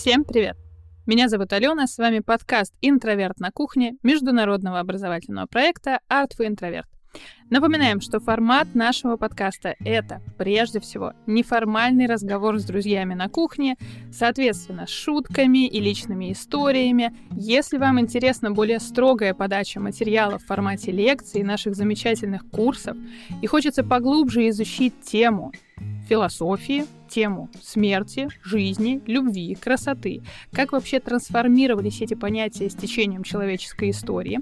Всем 0.00 0.24
привет! 0.24 0.56
Меня 1.04 1.28
зовут 1.28 1.52
Алена, 1.52 1.86
с 1.86 1.98
вами 1.98 2.20
подкаст 2.20 2.72
«Интроверт 2.80 3.38
на 3.38 3.50
кухне» 3.50 3.96
международного 4.02 4.78
образовательного 4.78 5.44
проекта 5.44 6.00
«Art 6.08 6.30
for 6.38 6.48
Introvert». 6.48 6.86
Напоминаем, 7.50 8.00
что 8.00 8.18
формат 8.18 8.74
нашего 8.74 9.18
подкаста— 9.18 9.74
это, 9.84 10.22
прежде 10.38 10.80
всего, 10.80 11.12
неформальный 11.26 12.06
разговор 12.06 12.58
с 12.58 12.64
друзьями 12.64 13.12
на 13.12 13.28
кухне, 13.28 13.76
соответственно, 14.10 14.86
с 14.86 14.90
шутками 14.90 15.66
и 15.66 15.80
личными 15.80 16.32
историями. 16.32 17.14
Если 17.32 17.76
вам 17.76 18.00
интересна 18.00 18.52
более 18.52 18.80
строгая 18.80 19.34
подача 19.34 19.80
материала 19.80 20.38
в 20.38 20.46
формате 20.46 20.92
лекций 20.92 21.42
наших 21.42 21.74
замечательных 21.74 22.48
курсов, 22.48 22.96
и 23.42 23.46
хочется 23.46 23.84
поглубже 23.84 24.48
изучить 24.48 24.98
тему 25.02 25.52
философии, 26.08 26.86
тему 27.10 27.50
смерти, 27.60 28.28
жизни, 28.42 29.02
любви, 29.06 29.54
красоты, 29.54 30.22
как 30.52 30.72
вообще 30.72 31.00
трансформировались 31.00 32.00
эти 32.00 32.14
понятия 32.14 32.70
с 32.70 32.74
течением 32.74 33.24
человеческой 33.24 33.90
истории, 33.90 34.40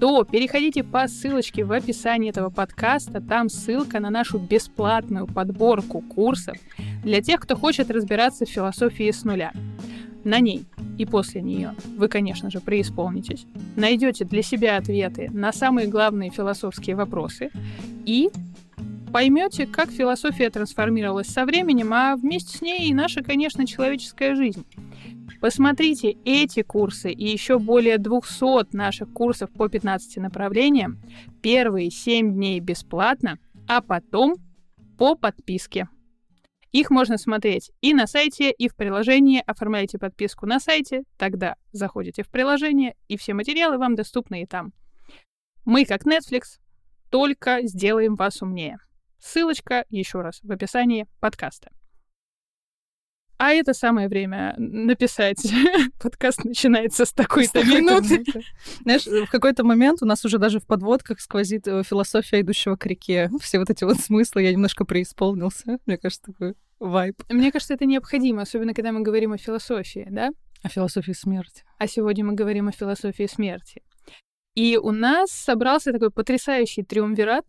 то 0.00 0.24
переходите 0.24 0.82
по 0.82 1.06
ссылочке 1.08 1.64
в 1.64 1.72
описании 1.72 2.30
этого 2.30 2.50
подкаста, 2.50 3.20
там 3.20 3.48
ссылка 3.48 4.00
на 4.00 4.10
нашу 4.10 4.38
бесплатную 4.38 5.26
подборку 5.26 6.00
курсов 6.00 6.56
для 7.02 7.22
тех, 7.22 7.40
кто 7.40 7.56
хочет 7.56 7.90
разбираться 7.90 8.44
в 8.44 8.50
философии 8.50 9.10
с 9.10 9.24
нуля. 9.24 9.52
На 10.24 10.40
ней 10.40 10.66
и 10.98 11.06
после 11.06 11.40
нее 11.40 11.74
вы, 11.96 12.08
конечно 12.08 12.50
же, 12.50 12.60
преисполнитесь, 12.60 13.46
найдете 13.76 14.26
для 14.26 14.42
себя 14.42 14.76
ответы 14.76 15.30
на 15.32 15.50
самые 15.52 15.86
главные 15.86 16.30
философские 16.30 16.94
вопросы 16.96 17.50
и 18.04 18.28
поймете, 19.12 19.66
как 19.66 19.90
философия 19.90 20.50
трансформировалась 20.50 21.28
со 21.28 21.44
временем, 21.44 21.92
а 21.92 22.16
вместе 22.16 22.58
с 22.58 22.60
ней 22.62 22.88
и 22.88 22.94
наша, 22.94 23.22
конечно, 23.22 23.66
человеческая 23.66 24.34
жизнь. 24.34 24.64
Посмотрите 25.40 26.16
эти 26.24 26.62
курсы 26.62 27.10
и 27.10 27.24
еще 27.28 27.58
более 27.58 27.98
200 27.98 28.76
наших 28.76 29.12
курсов 29.12 29.50
по 29.50 29.68
15 29.68 30.18
направлениям 30.18 31.00
первые 31.42 31.90
7 31.90 32.34
дней 32.34 32.60
бесплатно, 32.60 33.38
а 33.66 33.80
потом 33.80 34.34
по 34.98 35.14
подписке. 35.14 35.88
Их 36.72 36.90
можно 36.90 37.18
смотреть 37.18 37.72
и 37.80 37.94
на 37.94 38.06
сайте, 38.06 38.52
и 38.52 38.68
в 38.68 38.76
приложении. 38.76 39.42
Оформляйте 39.44 39.98
подписку 39.98 40.46
на 40.46 40.60
сайте, 40.60 41.02
тогда 41.16 41.56
заходите 41.72 42.22
в 42.22 42.28
приложение, 42.28 42.94
и 43.08 43.16
все 43.16 43.34
материалы 43.34 43.78
вам 43.78 43.96
доступны 43.96 44.42
и 44.42 44.46
там. 44.46 44.72
Мы, 45.64 45.84
как 45.84 46.06
Netflix, 46.06 46.58
только 47.10 47.60
сделаем 47.64 48.14
вас 48.14 48.40
умнее. 48.40 48.78
Ссылочка 49.18 49.84
еще 49.90 50.22
раз 50.22 50.40
в 50.42 50.50
описании 50.50 51.06
подкаста. 51.20 51.70
А 53.36 53.52
это 53.52 53.72
самое 53.72 54.08
время 54.08 54.54
написать. 54.58 55.42
Подкаст 56.02 56.44
начинается 56.44 57.06
с 57.06 57.12
такой-то 57.12 57.64
минуты. 57.64 58.22
Знаешь, 58.82 59.06
в 59.06 59.30
какой-то 59.30 59.64
момент 59.64 60.02
у 60.02 60.06
нас 60.06 60.26
уже 60.26 60.36
даже 60.36 60.60
в 60.60 60.66
подводках 60.66 61.20
сквозит 61.20 61.66
э, 61.66 61.82
философия 61.82 62.42
идущего 62.42 62.76
к 62.76 62.84
реке. 62.84 63.30
Все 63.40 63.58
вот 63.58 63.70
эти 63.70 63.84
вот 63.84 63.98
смыслы, 63.98 64.42
я 64.42 64.52
немножко 64.52 64.84
преисполнился. 64.84 65.78
Мне 65.86 65.96
кажется, 65.96 66.32
такой 66.32 66.54
вайб. 66.80 67.16
Мне 67.30 67.50
кажется, 67.50 67.72
это 67.72 67.86
необходимо, 67.86 68.42
особенно 68.42 68.74
когда 68.74 68.92
мы 68.92 69.00
говорим 69.00 69.32
о 69.32 69.38
философии, 69.38 70.06
да? 70.10 70.32
О 70.62 70.68
философии 70.68 71.12
смерти. 71.12 71.64
А 71.78 71.86
сегодня 71.86 72.26
мы 72.26 72.34
говорим 72.34 72.68
о 72.68 72.72
философии 72.72 73.26
смерти. 73.26 73.80
И 74.54 74.76
у 74.76 74.90
нас 74.90 75.30
собрался 75.30 75.92
такой 75.92 76.10
потрясающий 76.10 76.82
триумвират 76.82 77.46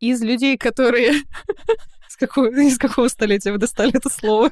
из 0.00 0.22
людей, 0.22 0.56
которые... 0.56 1.12
С 2.08 2.16
какого, 2.16 2.48
из 2.48 2.76
какого 2.76 3.08
столетия 3.08 3.52
вы 3.52 3.58
достали 3.58 3.96
это 3.96 4.10
слово? 4.10 4.50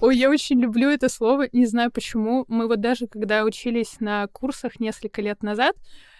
Ой, 0.00 0.14
я 0.14 0.28
очень 0.28 0.60
люблю 0.60 0.90
это 0.90 1.08
слово, 1.08 1.48
не 1.52 1.64
знаю 1.64 1.90
почему. 1.90 2.44
Мы 2.48 2.68
вот 2.68 2.80
даже, 2.80 3.06
когда 3.06 3.44
учились 3.44 3.98
на 3.98 4.26
курсах 4.26 4.78
несколько 4.78 5.22
лет 5.22 5.42
назад, 5.42 5.74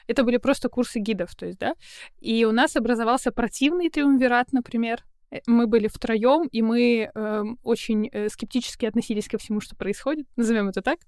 это 0.06 0.25
были 0.25 0.38
просто 0.38 0.71
курсы 0.71 0.98
гидов, 0.98 1.34
то 1.37 1.44
есть, 1.44 1.59
да, 1.59 1.75
и 2.21 2.44
у 2.47 2.53
нас 2.53 2.75
образовался 2.75 3.31
противный 3.31 3.91
триумвират, 3.91 4.53
например, 4.53 5.04
э, 5.31 5.41
мы 5.47 5.66
были 5.66 5.87
втроем, 5.88 6.48
и 6.50 6.62
мы 6.62 7.10
э, 7.15 7.44
очень 7.62 8.09
э, 8.10 8.31
скептически 8.31 8.87
относились 8.87 9.28
ко 9.28 9.37
всему, 9.37 9.60
что 9.60 9.76
происходит, 9.76 10.26
назовем 10.37 10.71
это 10.71 10.81
так. 10.81 11.00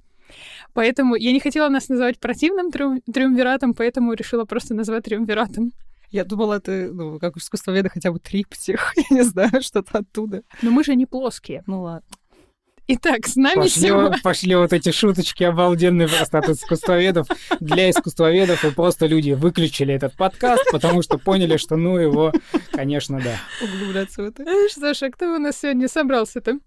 Поэтому 0.72 1.14
я 1.14 1.32
не 1.32 1.40
хотела 1.40 1.68
нас 1.68 1.88
называть 1.88 2.18
противным 2.18 2.70
триум- 2.70 3.00
триумвиратом, 3.12 3.74
поэтому 3.74 4.12
решила 4.12 4.44
просто 4.44 4.74
назвать 4.74 5.04
триумвиратом. 5.04 5.72
Я 6.10 6.24
думала, 6.24 6.54
это, 6.54 6.90
ну, 6.92 7.18
как 7.20 7.36
искусствоведа, 7.36 7.88
хотя 7.88 8.10
бы 8.10 8.18
триптих, 8.18 8.92
я 9.10 9.16
не 9.16 9.22
знаю, 9.22 9.62
что-то 9.62 9.98
оттуда. 9.98 10.42
Но 10.62 10.70
мы 10.70 10.82
же 10.84 10.96
не 10.96 11.06
плоские. 11.06 11.62
Ну 11.66 11.82
ладно. 11.82 12.08
Итак, 12.92 13.28
с 13.28 13.36
нами 13.36 13.54
пошли, 13.54 13.82
сегодня... 13.82 14.18
пошли 14.20 14.56
вот 14.56 14.72
эти 14.72 14.90
шуточки 14.90 15.44
обалденные 15.44 16.08
просто 16.08 16.38
от 16.38 16.48
искусствоведов. 16.48 17.28
Для 17.60 17.88
искусствоведов 17.88 18.64
и 18.64 18.72
просто 18.72 19.06
люди 19.06 19.30
выключили 19.30 19.94
этот 19.94 20.16
подкаст, 20.16 20.64
потому 20.72 21.00
что 21.02 21.16
поняли, 21.16 21.56
что 21.56 21.76
ну 21.76 21.98
его, 21.98 22.32
конечно, 22.72 23.20
да. 23.20 23.36
Углубляться 23.62 24.22
в 24.22 24.26
это. 24.26 24.42
Э, 24.42 24.68
Что 24.68 24.92
ж, 24.92 25.02
а 25.04 25.10
кто 25.10 25.32
у 25.36 25.38
нас 25.38 25.60
сегодня 25.60 25.86
собрался-то? 25.86 26.58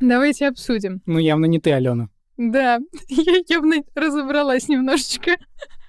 Давайте 0.00 0.48
обсудим. 0.48 1.00
Ну, 1.06 1.18
явно 1.18 1.46
не 1.46 1.58
ты, 1.58 1.72
Алена. 1.72 2.10
Да, 2.38 2.78
я 3.08 3.42
явно 3.48 3.82
разобралась 3.96 4.68
немножечко. 4.68 5.32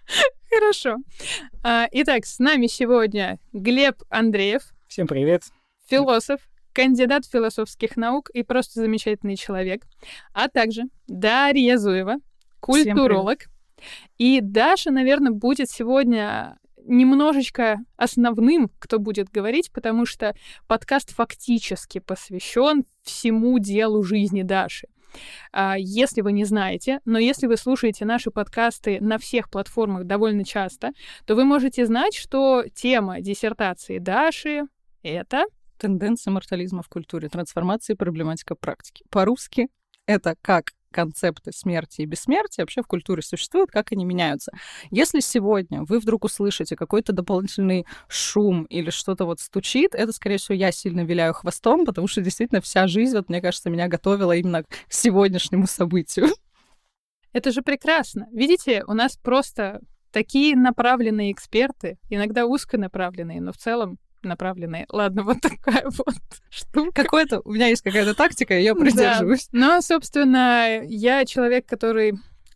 Хорошо. 0.50 0.98
А, 1.64 1.88
Итак, 1.92 2.26
с 2.26 2.40
нами 2.40 2.66
сегодня 2.66 3.38
Глеб 3.54 4.02
Андреев, 4.10 4.64
Всем 4.88 5.06
привет. 5.06 5.44
философ, 5.88 6.42
кандидат 6.74 7.28
философских 7.28 7.98
наук 7.98 8.32
и 8.32 8.42
просто 8.42 8.80
замечательный 8.82 9.36
человек, 9.36 9.84
а 10.34 10.50
также 10.50 10.86
Дарья 11.08 11.78
Зуева, 11.78 12.16
культуролог. 12.60 13.46
И 14.18 14.40
Даша, 14.42 14.90
наверное, 14.90 15.32
будет 15.32 15.70
сегодня 15.70 16.58
немножечко 16.84 17.78
основным, 17.96 18.72
кто 18.80 18.98
будет 18.98 19.30
говорить, 19.30 19.72
потому 19.72 20.08
что 20.08 20.34
подкаст 20.66 21.12
фактически 21.12 22.00
посвящен 22.00 22.86
всему 23.04 23.60
делу 23.60 24.02
жизни 24.02 24.42
Даши. 24.42 24.88
А, 25.52 25.76
Если 25.78 26.22
вы 26.22 26.32
не 26.32 26.46
знаете, 26.46 27.00
но 27.06 27.20
если 27.20 27.48
вы 27.48 27.58
слушаете 27.58 28.06
наши 28.06 28.32
подкасты 28.32 29.00
на 29.02 29.18
всех 29.18 29.50
платформах 29.50 30.06
довольно 30.06 30.44
часто, 30.44 30.92
то 31.26 31.36
вы 31.36 31.46
можете 31.46 31.86
знать, 31.86 32.16
что 32.16 32.64
тема 32.74 33.22
диссертации 33.22 34.00
Даши— 34.00 34.64
это 35.04 35.46
Тенденция 35.80 36.32
мортализма 36.32 36.84
в 36.84 36.90
культуре, 36.90 37.30
трансформации 37.30 37.94
и 37.94 37.96
проблематика 37.96 38.54
практики. 38.54 39.06
По-русски 39.10 39.70
это 40.06 40.36
как 40.42 40.74
концепты 40.92 41.52
смерти 41.52 42.02
и 42.02 42.06
бессмертия 42.06 42.64
вообще 42.64 42.82
в 42.82 42.88
культуре 42.88 43.22
существуют, 43.22 43.72
как 43.72 43.92
они 43.92 44.06
меняются. 44.06 44.52
Если 44.92 45.20
сегодня 45.20 45.84
вы 45.84 46.00
вдруг 46.00 46.26
услышите 46.26 46.76
какой-то 46.76 47.14
дополнительный 47.14 47.86
шум 48.08 48.64
или 48.66 48.90
что-то 48.90 49.26
вот 49.26 49.40
стучит, 49.40 49.96
это, 49.96 50.12
скорее 50.12 50.38
всего, 50.38 50.56
я 50.56 50.72
сильно 50.72 51.02
виляю 51.02 51.34
хвостом, 51.34 51.86
потому 51.86 52.08
что 52.08 52.22
действительно 52.22 52.62
вся 52.62 52.88
жизнь, 52.88 53.16
вот, 53.16 53.30
мне 53.30 53.42
кажется, 53.42 53.70
меня 53.70 53.88
готовила 53.88 54.34
именно 54.34 54.64
к 54.64 54.68
сегодняшнему 54.90 55.68
событию. 55.68 56.28
Это 57.32 57.52
же 57.52 57.62
прекрасно. 57.62 58.28
Видите, 58.32 58.84
у 58.88 58.94
нас 58.94 59.18
просто 59.18 59.82
такие 60.12 60.56
направленные 60.56 61.32
эксперты, 61.32 61.98
иногда 62.10 62.46
узконаправленные, 62.46 63.42
но 63.42 63.52
в 63.52 63.58
целом 63.58 63.98
направленные. 64.24 64.86
Ладно, 64.90 65.24
вот 65.26 65.38
такая 65.42 65.86
вот 65.86 66.16
штука. 66.50 67.04
Какое-то, 67.04 67.42
у 67.44 67.52
меня 67.52 67.68
есть 67.68 67.82
какая-то 67.82 68.14
тактика, 68.16 68.58
я 68.58 68.76
придерживаюсь. 68.76 69.50
Да. 69.52 69.60
Но, 69.60 69.82
собственно, 69.82 70.82
я 70.84 71.26
человек, 71.26 71.66
который 71.66 72.14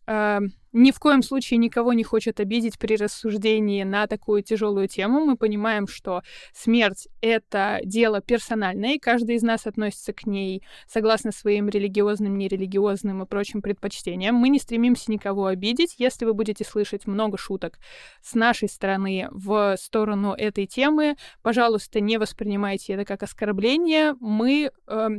э, 0.07 0.39
ни 0.73 0.91
в 0.91 0.99
коем 0.99 1.21
случае 1.21 1.57
никого 1.57 1.93
не 1.93 2.03
хочет 2.03 2.39
обидеть 2.39 2.79
при 2.79 2.95
рассуждении 2.95 3.83
на 3.83 4.07
такую 4.07 4.41
тяжелую 4.41 4.87
тему. 4.87 5.23
Мы 5.23 5.37
понимаем, 5.37 5.87
что 5.87 6.23
смерть— 6.51 7.07
это 7.21 7.79
дело 7.83 8.21
персональное, 8.21 8.95
и 8.95 8.99
каждый 8.99 9.35
из 9.35 9.43
нас 9.43 9.67
относится 9.67 10.13
к 10.13 10.25
ней 10.25 10.63
согласно 10.87 11.31
своим 11.31 11.69
религиозным, 11.69 12.37
нерелигиозным 12.37 13.21
и 13.21 13.25
прочим 13.27 13.61
предпочтениям. 13.61 14.35
Мы 14.35 14.49
не 14.49 14.59
стремимся 14.59 15.11
никого 15.11 15.45
обидеть. 15.45 15.95
Если 15.99 16.25
вы 16.25 16.33
будете 16.33 16.65
слышать 16.65 17.05
много 17.05 17.37
шуток 17.37 17.77
с 18.21 18.33
нашей 18.33 18.67
стороны 18.67 19.27
в 19.31 19.77
сторону 19.77 20.33
этой 20.33 20.65
темы, 20.65 21.15
пожалуйста, 21.43 21.99
не 21.99 22.17
воспринимайте 22.17 22.93
это 22.93 23.05
как 23.05 23.21
оскорбление. 23.21 24.15
Мы 24.19 24.71
э, 24.87 25.09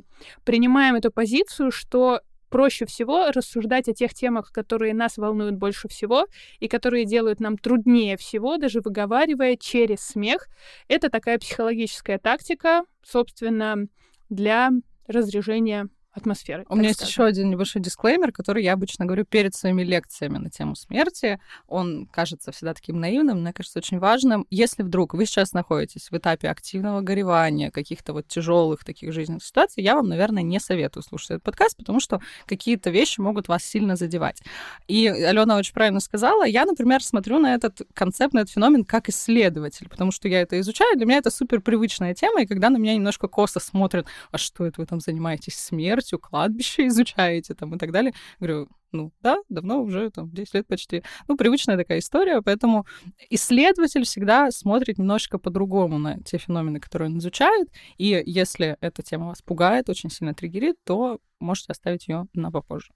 принимаем 0.45 0.97
эту 0.97 1.13
позицию, 1.13 1.71
что 1.71 2.21
проще 2.55 2.87
всего 2.87 3.33
рассуждать 3.33 3.89
о 3.89 3.95
тех 3.95 4.15
темах, 4.15 4.53
которые 4.53 4.95
нас 4.95 5.17
волнуют 5.17 5.57
больше 5.57 5.89
всего 5.89 6.29
и 6.61 6.69
которые 6.69 7.05
делают 7.05 7.41
нам 7.41 7.59
труднее 7.59 8.17
всего, 8.17 8.59
даже 8.59 8.81
выговаривая 8.81 9.57
через 9.57 9.99
смех. 10.03 10.47
Это 10.87 11.11
такая 11.11 11.41
психологическая 11.41 12.21
тактика, 12.21 12.85
собственно, 13.03 13.89
для 14.31 14.71
разрежения 15.09 15.89
атмосферы. 16.15 16.65
У 16.69 16.77
меня 16.77 16.89
есть 16.89 17.03
еще 17.03 17.25
один 17.25 17.51
небольшой 17.51 17.83
дисклеймер, 17.83 18.33
который 18.33 18.63
я 18.63 18.73
обычно 18.73 19.05
говорю 19.05 19.25
перед 19.25 19.55
своими 19.55 19.83
лекциями 19.83 20.39
на 20.39 20.51
тему 20.51 20.77
смерти. 20.77 21.41
Он 21.67 22.07
кажется 22.07 22.53
всегда 22.53 22.75
таким 22.75 23.01
наивным, 23.01 23.41
мне 23.41 23.53
кажется 23.53 23.79
очень 23.79 23.99
важным. 23.99 24.47
Если 24.51 24.83
вдруг 24.83 25.15
вы 25.15 25.27
сейчас 25.27 25.53
находитесь 25.53 26.11
в 26.11 26.17
этапе 26.17 26.49
активного 26.49 27.01
горевания, 27.01 27.71
каких-то 27.71 28.13
вот 28.13 28.29
тяжелых 28.29 28.85
таких 28.85 29.13
жизненных 29.13 29.43
ситуаций, 29.45 29.83
я 29.83 29.97
вам, 29.97 30.09
наверное, 30.09 30.43
не 30.43 30.61
советую 30.61 31.03
слушать 31.03 31.31
этот 31.31 31.43
подкаст, 31.43 31.77
потому 31.77 32.01
что 32.01 32.21
какие-то 32.47 32.91
вещи 32.91 33.21
могут 33.21 33.49
вас 33.49 33.65
сильно 33.65 33.97
задевать. 33.97 34.43
И 34.87 35.09
Алена 35.09 35.57
очень 35.57 35.75
правильно 35.75 36.01
сказала, 36.01 36.45
я, 36.45 36.65
например, 36.65 37.03
смотрю 37.03 37.39
на 37.39 37.55
этот 37.55 37.83
концепт, 37.93 38.35
на 38.35 38.41
этот 38.41 38.53
феномен 38.53 38.85
как 38.85 39.09
исследователь, 39.09 39.89
потому 39.89 40.13
что 40.13 40.29
я 40.29 40.41
это 40.41 40.61
изучаю, 40.61 40.97
для 40.97 41.07
меня 41.07 41.19
это 41.19 41.31
супер 41.31 41.61
привычная 41.61 42.15
тема, 42.15 42.43
и 42.43 42.47
когда 42.47 42.71
на 42.71 42.77
меня 42.77 42.95
немножко 42.95 43.27
косо 43.27 43.59
смотрят, 43.59 44.07
а 44.31 44.39
что 44.39 44.65
это 44.65 44.81
вы 44.81 44.87
там 44.87 45.01
занимаетесь 45.01 45.59
смертью, 45.59 46.04
смертью, 46.05 46.19
кладбище 46.19 46.87
изучаете 46.89 47.55
там 47.55 47.75
и 47.75 47.79
так 47.79 47.91
далее. 47.91 48.13
Говорю, 48.41 48.69
ну 48.93 49.13
да, 49.23 49.39
давно 49.49 49.83
уже, 49.83 50.11
там, 50.11 50.31
10 50.31 50.55
лет 50.55 50.67
почти. 50.67 51.03
Ну, 51.29 51.37
привычная 51.37 51.77
такая 51.77 51.99
история, 51.99 52.43
поэтому 52.43 52.87
исследователь 53.31 54.05
всегда 54.05 54.51
смотрит 54.51 54.99
немножечко 54.99 55.39
по-другому 55.39 55.99
на 55.99 56.21
те 56.23 56.39
феномены, 56.39 56.79
которые 56.79 57.11
он 57.11 57.19
изучает, 57.19 57.69
и 57.99 58.23
если 58.27 58.77
эта 58.81 59.03
тема 59.03 59.27
вас 59.27 59.43
пугает, 59.43 59.89
очень 59.89 60.11
сильно 60.11 60.35
триггерит, 60.35 60.77
то 60.85 61.19
можете 61.41 61.73
оставить 61.73 62.09
ее 62.09 62.27
на 62.35 62.51
попозже. 62.51 62.93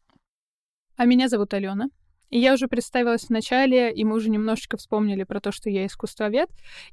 А 0.96 1.04
меня 1.04 1.28
зовут 1.28 1.54
Алена. 1.54 1.88
И 2.30 2.38
я 2.38 2.52
уже 2.54 2.69
представилась 2.69 3.25
в 3.25 3.30
начале, 3.30 3.92
и 3.92 4.04
мы 4.04 4.16
уже 4.16 4.28
немножечко 4.28 4.76
вспомнили 4.76 5.25
про 5.25 5.40
то, 5.40 5.50
что 5.50 5.70
я 5.70 5.86
искусствовед. 5.86 6.50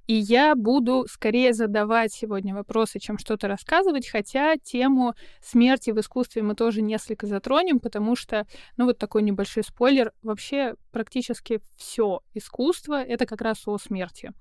И 0.07 0.13
я 0.13 0.55
буду 0.55 1.05
скорее 1.09 1.53
задавать 1.53 2.13
сегодня 2.13 2.55
вопросы, 2.55 2.99
чем 2.99 3.17
что-то 3.17 3.47
рассказывать, 3.47 4.07
хотя 4.07 4.55
тему 4.57 5.13
смерти 5.41 5.91
в 5.91 5.99
искусстве 5.99 6.41
мы 6.41 6.55
тоже 6.55 6.81
несколько 6.81 7.27
затронем, 7.27 7.79
потому 7.79 8.15
что, 8.15 8.47
ну 8.77 8.85
вот 8.85 8.97
такой 8.97 9.23
небольшой 9.23 9.63
спойлер, 9.63 10.13
вообще 10.23 10.75
практически 10.91 11.59
все 11.75 12.21
искусство— 12.33 13.03
это 13.03 13.25
как 13.25 13.41
раз 13.41 13.67
о 13.67 13.77
смерти 13.77 14.31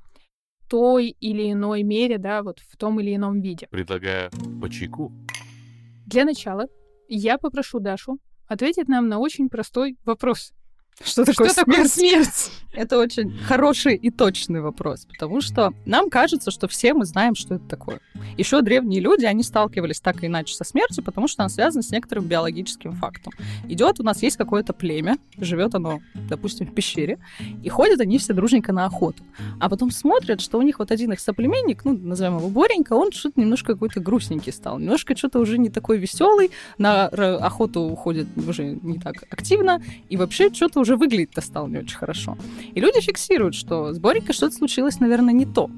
той 0.68 1.08
или 1.20 1.52
иной 1.52 1.82
мере, 1.82 2.16
да, 2.16 2.42
вот 2.42 2.58
в 2.60 2.76
том 2.76 2.98
или 2.98 3.14
ином 3.14 3.40
виде. 3.42 3.68
Предлагаю 3.70 4.30
по 4.60 4.70
чайку. 4.70 5.12
Для 6.06 6.24
начала 6.24 6.68
я 7.06 7.36
попрошу 7.36 7.80
Дашу 7.80 8.18
ответить 8.46 8.88
нам 8.88 9.08
на 9.08 9.18
очень 9.18 9.50
простой 9.50 9.98
вопрос— 10.04 10.52
что 11.02 11.24
такое, 11.24 11.50
что 11.50 11.64
смерть? 11.64 11.66
такое 11.66 11.88
смерть? 11.88 12.50
Это 12.74 12.98
очень 12.98 13.36
хороший 13.46 13.94
и 13.94 14.10
точный 14.10 14.60
вопрос, 14.60 15.06
потому 15.06 15.40
что 15.40 15.72
нам 15.86 16.10
кажется, 16.10 16.50
что 16.50 16.66
все 16.66 16.92
мы 16.92 17.04
знаем, 17.04 17.36
что 17.36 17.54
это 17.54 17.64
такое. 17.68 18.00
Еще 18.36 18.62
древние 18.62 19.00
люди, 19.00 19.24
они 19.24 19.44
сталкивались 19.44 20.00
так 20.00 20.16
или 20.18 20.26
иначе 20.26 20.54
со 20.54 20.64
смертью, 20.64 21.04
потому 21.04 21.28
что 21.28 21.44
она 21.44 21.48
связана 21.48 21.82
с 21.82 21.90
некоторым 21.90 22.24
биологическим 22.24 22.94
фактом. 22.94 23.32
Идет, 23.68 24.00
у 24.00 24.02
нас 24.02 24.22
есть 24.22 24.36
какое-то 24.36 24.72
племя, 24.72 25.18
живет 25.38 25.76
оно, 25.76 26.00
допустим, 26.14 26.66
в 26.66 26.74
пещере, 26.74 27.18
и 27.62 27.68
ходят 27.68 28.00
они 28.00 28.18
все 28.18 28.32
дружненько 28.32 28.72
на 28.72 28.86
охоту. 28.86 29.22
А 29.60 29.68
потом 29.68 29.92
смотрят, 29.92 30.40
что 30.40 30.58
у 30.58 30.62
них 30.62 30.80
вот 30.80 30.90
один 30.90 31.12
их 31.12 31.20
соплеменник, 31.20 31.84
ну, 31.84 31.96
назовем 31.96 32.38
его 32.38 32.48
Боренька, 32.48 32.94
он 32.94 33.12
что-то 33.12 33.40
немножко 33.40 33.74
какой-то 33.74 34.00
грустненький 34.00 34.52
стал, 34.52 34.80
немножко 34.80 35.16
что-то 35.16 35.38
уже 35.38 35.58
не 35.58 35.70
такой 35.70 35.98
веселый, 35.98 36.50
на 36.78 37.06
охоту 37.06 37.82
уходит 37.82 38.26
уже 38.36 38.64
не 38.64 38.98
так 38.98 39.22
активно, 39.30 39.80
и 40.08 40.16
вообще 40.16 40.52
что-то 40.52 40.80
уже 40.84 40.96
выглядит-то 40.96 41.40
стал 41.40 41.66
не 41.66 41.78
очень 41.78 41.96
хорошо. 41.96 42.36
И 42.74 42.80
люди 42.80 43.00
фиксируют, 43.00 43.54
что 43.54 43.92
с 43.92 43.98
Борикой 43.98 44.34
что-то 44.34 44.54
случилось, 44.54 45.00
наверное, 45.00 45.34
не 45.34 45.46
то. 45.46 45.70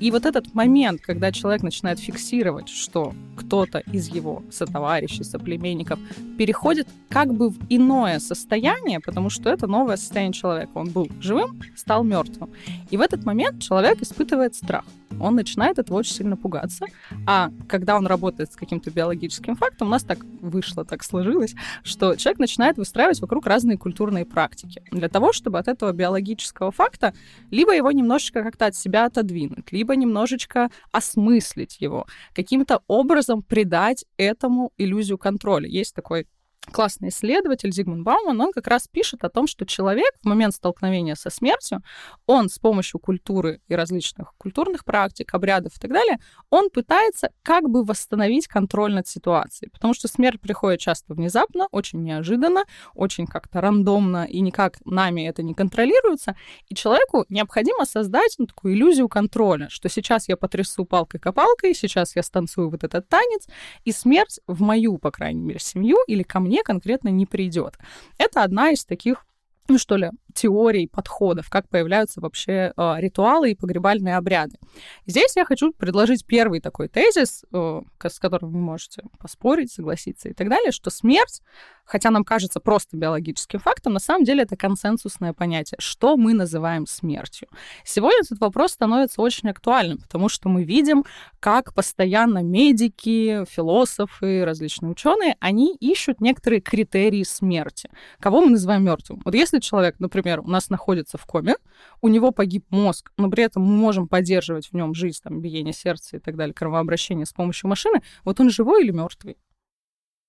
И 0.00 0.10
вот 0.10 0.26
этот 0.26 0.54
момент, 0.54 1.00
когда 1.00 1.30
человек 1.30 1.62
начинает 1.62 2.00
фиксировать, 2.00 2.68
что 2.68 3.14
кто-то 3.36 3.78
из 3.92 4.08
его 4.08 4.42
сотоварищей, 4.50 5.24
соплеменников 5.24 5.98
переходит 6.38 6.88
как 7.08 7.34
бы 7.34 7.50
в 7.50 7.56
иное 7.68 8.18
состояние, 8.18 9.00
потому 9.00 9.30
что 9.30 9.50
это 9.50 9.66
новое 9.66 9.96
состояние 9.96 10.32
человека. 10.32 10.70
Он 10.74 10.88
был 10.88 11.08
живым, 11.20 11.60
стал 11.76 12.02
мертвым. 12.02 12.50
И 12.90 12.96
в 12.96 13.00
этот 13.00 13.24
момент 13.24 13.62
человек 13.62 14.02
испытывает 14.02 14.54
страх 14.54 14.84
он 15.20 15.34
начинает 15.34 15.78
этого 15.78 15.98
очень 15.98 16.14
сильно 16.14 16.36
пугаться. 16.36 16.86
А 17.26 17.50
когда 17.68 17.96
он 17.96 18.06
работает 18.06 18.52
с 18.52 18.56
каким-то 18.56 18.90
биологическим 18.90 19.56
фактом, 19.56 19.88
у 19.88 19.90
нас 19.90 20.04
так 20.04 20.24
вышло, 20.40 20.84
так 20.84 21.02
сложилось, 21.02 21.54
что 21.82 22.16
человек 22.16 22.38
начинает 22.38 22.76
выстраивать 22.76 23.20
вокруг 23.20 23.46
разные 23.46 23.78
культурные 23.78 24.24
практики 24.24 24.82
для 24.90 25.08
того, 25.08 25.32
чтобы 25.32 25.58
от 25.58 25.68
этого 25.68 25.92
биологического 25.92 26.70
факта 26.70 27.14
либо 27.50 27.74
его 27.74 27.90
немножечко 27.90 28.42
как-то 28.42 28.66
от 28.66 28.76
себя 28.76 29.06
отодвинуть, 29.06 29.72
либо 29.72 29.96
немножечко 29.96 30.70
осмыслить 30.92 31.80
его, 31.80 32.06
каким-то 32.34 32.82
образом 32.86 33.42
придать 33.42 34.04
этому 34.16 34.72
иллюзию 34.76 35.18
контроля. 35.18 35.68
Есть 35.68 35.94
такой 35.94 36.26
классный 36.70 37.08
исследователь 37.08 37.72
Зигмунд 37.72 38.02
Бауман, 38.02 38.40
он 38.40 38.52
как 38.52 38.66
раз 38.66 38.88
пишет 38.88 39.24
о 39.24 39.28
том, 39.28 39.46
что 39.46 39.64
человек 39.66 40.12
в 40.22 40.26
момент 40.26 40.54
столкновения 40.54 41.14
со 41.14 41.30
смертью, 41.30 41.82
он 42.26 42.48
с 42.48 42.58
помощью 42.58 43.00
культуры 43.00 43.60
и 43.68 43.74
различных 43.74 44.34
культурных 44.38 44.84
практик, 44.84 45.32
обрядов 45.34 45.76
и 45.76 45.80
так 45.80 45.92
далее, 45.92 46.18
он 46.50 46.70
пытается 46.70 47.30
как 47.42 47.68
бы 47.68 47.84
восстановить 47.84 48.46
контроль 48.46 48.94
над 48.94 49.06
ситуацией. 49.08 49.70
Потому 49.70 49.94
что 49.94 50.08
смерть 50.08 50.40
приходит 50.40 50.80
часто 50.80 51.14
внезапно, 51.14 51.68
очень 51.70 52.02
неожиданно, 52.02 52.64
очень 52.94 53.26
как-то 53.26 53.60
рандомно, 53.60 54.24
и 54.24 54.40
никак 54.40 54.78
нами 54.84 55.26
это 55.26 55.42
не 55.42 55.54
контролируется. 55.54 56.36
И 56.68 56.74
человеку 56.74 57.24
необходимо 57.28 57.84
создать 57.84 58.34
ну, 58.38 58.46
такую 58.46 58.74
иллюзию 58.74 59.08
контроля, 59.08 59.68
что 59.70 59.88
сейчас 59.88 60.28
я 60.28 60.36
потрясу 60.36 60.84
палкой-копалкой, 60.84 61.74
сейчас 61.74 62.16
я 62.16 62.22
станцую 62.22 62.70
вот 62.70 62.84
этот 62.84 63.08
танец, 63.08 63.46
и 63.84 63.92
смерть 63.92 64.40
в 64.46 64.60
мою, 64.60 64.98
по 64.98 65.10
крайней 65.10 65.42
мере, 65.42 65.60
семью 65.60 65.98
или 66.06 66.22
ко 66.22 66.40
мне 66.40 66.55
конкретно 66.62 67.08
не 67.08 67.26
придет. 67.26 67.78
Это 68.18 68.42
одна 68.42 68.70
из 68.70 68.84
таких 68.84 69.26
ну 69.68 69.78
что 69.78 69.96
ли, 69.96 70.10
теорий, 70.36 70.86
подходов, 70.86 71.48
как 71.48 71.68
появляются 71.68 72.20
вообще 72.20 72.72
э, 72.76 72.94
ритуалы 72.98 73.50
и 73.50 73.54
погребальные 73.54 74.16
обряды. 74.16 74.58
Здесь 75.06 75.34
я 75.34 75.44
хочу 75.44 75.72
предложить 75.72 76.26
первый 76.26 76.60
такой 76.60 76.88
тезис, 76.88 77.44
э, 77.52 77.80
с 78.04 78.18
которым 78.18 78.52
вы 78.52 78.58
можете 78.58 79.02
поспорить, 79.18 79.72
согласиться 79.72 80.28
и 80.28 80.34
так 80.34 80.48
далее, 80.48 80.72
что 80.72 80.90
смерть, 80.90 81.42
хотя 81.86 82.10
нам 82.10 82.24
кажется 82.24 82.60
просто 82.60 82.96
биологическим 82.96 83.60
фактом, 83.60 83.94
на 83.94 84.00
самом 84.00 84.24
деле 84.24 84.42
это 84.42 84.56
консенсусное 84.56 85.32
понятие, 85.32 85.78
что 85.78 86.16
мы 86.16 86.34
называем 86.34 86.86
смертью. 86.86 87.48
Сегодня 87.84 88.20
этот 88.22 88.40
вопрос 88.40 88.72
становится 88.72 89.22
очень 89.22 89.48
актуальным, 89.48 89.98
потому 89.98 90.28
что 90.28 90.48
мы 90.48 90.64
видим, 90.64 91.04
как 91.40 91.72
постоянно 91.72 92.42
медики, 92.42 93.44
философы, 93.48 94.44
различные 94.44 94.90
ученые, 94.90 95.36
они 95.40 95.74
ищут 95.76 96.20
некоторые 96.20 96.60
критерии 96.60 97.22
смерти. 97.22 97.88
Кого 98.20 98.42
мы 98.42 98.50
называем 98.50 98.84
мертвым? 98.84 99.22
Вот 99.24 99.34
если 99.34 99.60
человек, 99.60 99.96
например, 99.98 100.25
например, 100.26 100.40
у 100.40 100.50
нас 100.50 100.70
находится 100.70 101.18
в 101.18 101.24
коме, 101.24 101.54
у 102.00 102.08
него 102.08 102.32
погиб 102.32 102.64
мозг, 102.70 103.12
но 103.16 103.30
при 103.30 103.44
этом 103.44 103.62
мы 103.62 103.76
можем 103.76 104.08
поддерживать 104.08 104.66
в 104.66 104.72
нем 104.74 104.92
жизнь, 104.94 105.20
там, 105.22 105.40
биение 105.40 105.72
сердца 105.72 106.16
и 106.16 106.20
так 106.20 106.36
далее, 106.36 106.52
кровообращение 106.52 107.26
с 107.26 107.32
помощью 107.32 107.68
машины, 107.68 108.02
вот 108.24 108.40
он 108.40 108.50
живой 108.50 108.82
или 108.82 108.90
мертвый? 108.90 109.36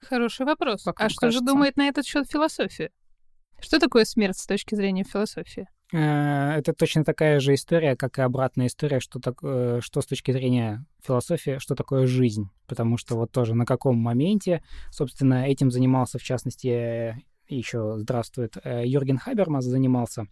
Хороший 0.02 0.46
вопрос. 0.46 0.84
Как 0.84 1.02
а 1.02 1.10
что 1.10 1.22
кажется? 1.22 1.40
же 1.40 1.46
думает 1.46 1.78
на 1.78 1.88
этот 1.88 2.06
счет 2.06 2.30
философия? 2.30 2.92
Что 3.60 3.80
такое 3.80 4.06
смерть 4.06 4.38
с 4.38 4.46
точки 4.46 4.76
зрения 4.76 5.04
философии? 5.04 5.68
Э, 5.92 6.52
это 6.58 6.74
точно 6.74 7.04
такая 7.04 7.40
же 7.40 7.56
история, 7.56 7.96
как 7.96 8.20
и 8.20 8.22
обратная 8.22 8.68
история, 8.68 9.00
что, 9.00 9.20
так, 9.20 9.40
э, 9.42 9.80
что 9.82 10.02
с 10.02 10.06
точки 10.06 10.32
зрения 10.32 10.86
философии, 11.04 11.58
что 11.58 11.74
такое 11.74 12.06
жизнь. 12.06 12.52
Потому 12.68 12.98
что 12.98 13.16
вот 13.16 13.32
тоже 13.32 13.56
на 13.56 13.66
каком 13.66 13.98
моменте, 13.98 14.62
собственно, 14.92 15.48
этим 15.48 15.72
занимался, 15.72 16.20
в 16.20 16.24
частности, 16.24 17.16
еще 17.56 17.98
здравствует, 17.98 18.58
э, 18.64 18.86
Юрген 18.86 19.18
Хабермас 19.18 19.66
занимался. 19.66 20.28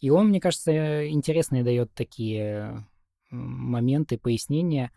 И 0.00 0.10
он, 0.10 0.28
мне 0.28 0.40
кажется, 0.40 1.08
интересные 1.08 1.62
дает 1.62 1.92
такие 1.94 2.86
моменты, 3.30 4.18
пояснения, 4.18 4.92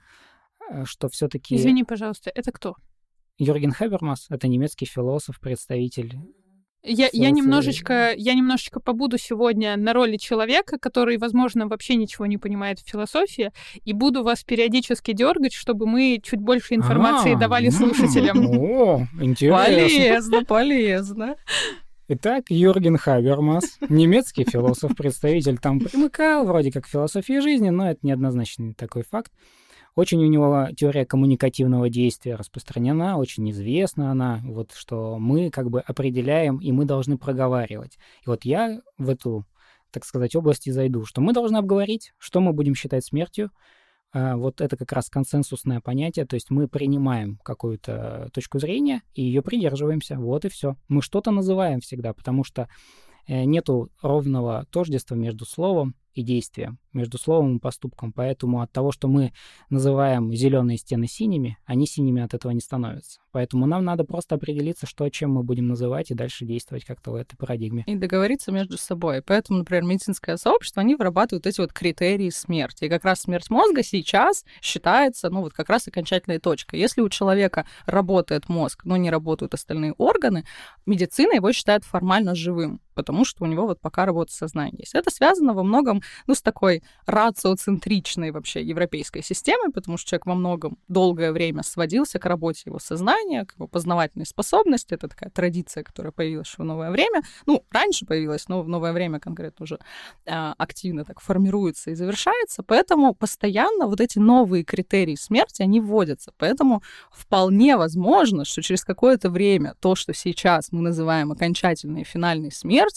э, 0.70 0.86
что 0.86 1.10
все-таки... 1.10 1.56
Извини, 1.56 1.84
пожалуйста, 1.84 2.32
это 2.34 2.52
кто? 2.52 2.76
Юрген 3.38 3.72
Хабермас— 3.72 4.28
это 4.30 4.48
немецкий 4.48 4.86
философ, 4.86 5.40
представитель 5.40 6.18
я, 6.84 7.10
я, 7.12 7.30
немножечко, 7.32 8.14
я 8.16 8.34
немножечко 8.34 8.80
побуду 8.80 9.18
сегодня 9.18 9.76
на 9.76 9.94
роли 9.94 10.18
человека, 10.18 10.78
который, 10.80 11.18
возможно, 11.18 11.68
вообще 11.68 11.96
ничего 11.96 12.26
не 12.26 12.38
понимает 12.38 12.80
в 12.80 12.90
философии, 12.90 13.52
и 13.84 13.94
буду 13.94 14.24
вас 14.24 14.44
периодически 14.44 15.14
дергать, 15.14 15.54
чтобы 15.54 15.86
мы 15.86 16.20
чуть 16.24 16.40
больше 16.40 16.76
информации 16.76 17.36
а, 17.36 17.38
давали 17.38 17.70
слушателям. 17.70 18.46
О, 18.48 19.08
интересно. 19.20 19.66
Полезно, 19.66 20.46
полезно. 20.46 21.36
Итак, 22.08 22.46
Юрген 22.50 22.98
Хабермас, 22.98 23.78
немецкий 23.88 24.44
философ, 24.44 24.96
представитель, 24.96 25.60
там 25.60 25.80
примыкал 25.80 26.46
вроде 26.46 26.72
как 26.72 26.88
философии 26.88 27.40
жизни, 27.40 27.70
но 27.70 27.92
это 27.92 28.00
неоднозначный 28.02 28.74
такой 28.74 29.04
факт. 29.04 29.32
Очень 29.96 30.24
у 30.24 30.28
него 30.28 30.68
теория 30.78 31.06
коммуникативного 31.06 31.90
действия 31.90 32.36
распространена, 32.36 33.18
очень 33.18 33.50
известна 33.52 34.12
она, 34.12 34.42
вот 34.44 34.72
что 34.74 35.18
мы 35.20 35.50
как 35.50 35.70
бы 35.70 35.82
определяем, 35.82 36.58
и 36.58 36.72
мы 36.72 36.86
должны 36.86 37.18
проговаривать. 37.18 37.98
И 38.26 38.30
вот 38.30 38.46
я 38.46 38.82
в 38.98 39.10
эту, 39.10 39.46
так 39.92 40.06
сказать, 40.06 40.36
область 40.36 40.68
и 40.68 40.72
зайду, 40.72 41.06
что 41.06 41.22
мы 41.22 41.34
должны 41.34 41.58
обговорить, 41.58 42.14
что 42.18 42.40
мы 42.40 42.54
будем 42.54 42.76
считать 42.76 43.06
смертью, 43.06 43.52
а, 44.12 44.38
вот 44.38 44.62
это 44.62 44.76
как 44.76 44.92
раз 44.92 45.10
консенсусное 45.10 45.82
понятие, 45.82 46.26
то 46.26 46.34
есть 46.36 46.50
мы 46.50 46.68
принимаем 46.68 47.38
какую-то 47.44 48.30
точку 48.34 48.60
зрения 48.60 49.04
и 49.14 49.22
ее 49.22 49.42
придерживаемся, 49.42 50.18
вот 50.18 50.46
и 50.46 50.50
все. 50.50 50.76
Мы 50.88 51.02
что-то 51.02 51.32
называем 51.32 51.80
всегда, 51.80 52.14
потому 52.14 52.44
что 52.44 52.68
э, 53.28 53.44
нету 53.44 53.92
ровного 54.02 54.66
тождества 54.72 55.16
между 55.16 55.46
словом 55.46 55.96
и 56.20 56.24
действием 56.24 56.78
между 56.94 57.18
словом 57.18 57.58
и 57.58 57.60
поступком. 57.60 58.12
Поэтому 58.12 58.62
от 58.62 58.72
того, 58.72 58.92
что 58.92 59.08
мы 59.08 59.34
называем 59.70 60.34
зеленые 60.34 60.78
стены 60.78 61.08
синими, 61.08 61.58
они 61.66 61.86
синими 61.86 62.22
от 62.22 62.34
этого 62.34 62.52
не 62.52 62.62
становятся. 62.62 63.20
Поэтому 63.32 63.68
нам 63.68 63.86
надо 63.86 64.04
просто 64.04 64.36
определиться, 64.36 64.88
что 64.88 65.08
чем 65.10 65.32
мы 65.34 65.44
будем 65.44 65.68
называть, 65.68 66.10
и 66.10 66.16
дальше 66.16 66.46
действовать 66.46 66.86
как-то 66.86 67.12
в 67.12 67.16
этой 67.16 67.38
парадигме. 67.38 67.84
И 67.86 67.96
договориться 67.96 68.52
между 68.52 68.78
собой. 68.78 69.22
Поэтому, 69.22 69.60
например, 69.60 69.84
медицинское 69.84 70.38
сообщество, 70.38 70.82
они 70.82 70.96
вырабатывают 70.96 71.46
эти 71.46 71.62
вот 71.62 71.74
критерии 71.74 72.30
смерти. 72.30 72.86
И 72.86 72.90
как 72.90 73.06
раз 73.06 73.22
смерть 73.22 73.50
мозга 73.50 73.84
сейчас 73.84 74.46
считается, 74.62 75.30
ну 75.30 75.42
вот 75.42 75.54
как 75.54 75.70
раз 75.70 75.88
окончательной 75.88 76.40
точкой. 76.40 76.80
Если 76.80 77.02
у 77.02 77.10
человека 77.10 77.66
работает 77.86 78.50
мозг, 78.50 78.84
но 78.86 78.98
не 78.98 79.12
работают 79.12 79.54
остальные 79.54 79.94
органы, 79.94 80.46
медицина 80.86 81.34
его 81.34 81.52
считает 81.52 81.84
формально 81.84 82.36
живым 82.36 82.82
потому 83.00 83.24
что 83.24 83.46
у 83.46 83.48
него 83.48 83.66
вот 83.66 83.80
пока 83.80 84.06
работает 84.06 84.36
сознание 84.36 84.80
есть. 84.80 84.94
Это 84.94 85.10
связано 85.10 85.54
во 85.54 85.64
многом, 85.64 86.02
ну, 86.28 86.36
с 86.36 86.42
такой 86.42 86.84
рациоцентричной 87.06 88.32
вообще 88.32 88.62
европейской 88.62 89.24
системой, 89.24 89.72
потому 89.72 89.98
что 89.98 90.10
человек 90.10 90.26
во 90.26 90.36
многом 90.36 90.78
долгое 90.90 91.32
время 91.32 91.64
сводился 91.64 92.20
к 92.20 92.26
работе 92.26 92.64
его 92.66 92.78
сознания, 92.78 93.46
к 93.46 93.56
его 93.56 93.68
познавательной 93.68 94.26
способности. 94.26 94.96
Это 94.96 95.08
такая 95.08 95.30
традиция, 95.30 95.84
которая 95.84 96.12
появилась 96.12 96.54
в 96.58 96.62
новое 96.62 96.92
время. 96.92 97.22
Ну, 97.46 97.64
раньше 97.72 98.06
появилась, 98.06 98.50
но 98.50 98.62
в 98.62 98.68
новое 98.68 98.92
время 98.92 99.22
конкретно 99.22 99.64
уже 99.64 99.80
а, 100.28 100.56
активно 100.58 101.06
так 101.06 101.22
формируется 101.22 101.92
и 101.92 101.96
завершается. 101.96 102.64
Поэтому 102.64 103.14
постоянно 103.14 103.88
вот 103.88 104.02
эти 104.02 104.20
новые 104.20 104.66
критерии 104.66 105.16
смерти, 105.16 105.62
они 105.62 105.80
вводятся. 105.80 106.34
Поэтому 106.38 106.84
вполне 107.12 107.78
возможно, 107.78 108.44
что 108.44 108.62
через 108.62 108.84
какое-то 108.84 109.30
время 109.30 109.76
то, 109.80 109.96
что 109.96 110.14
сейчас 110.14 110.74
мы 110.74 110.82
называем 110.82 111.32
окончательной 111.32 112.04
финальной 112.04 112.52
смертью, 112.52 112.89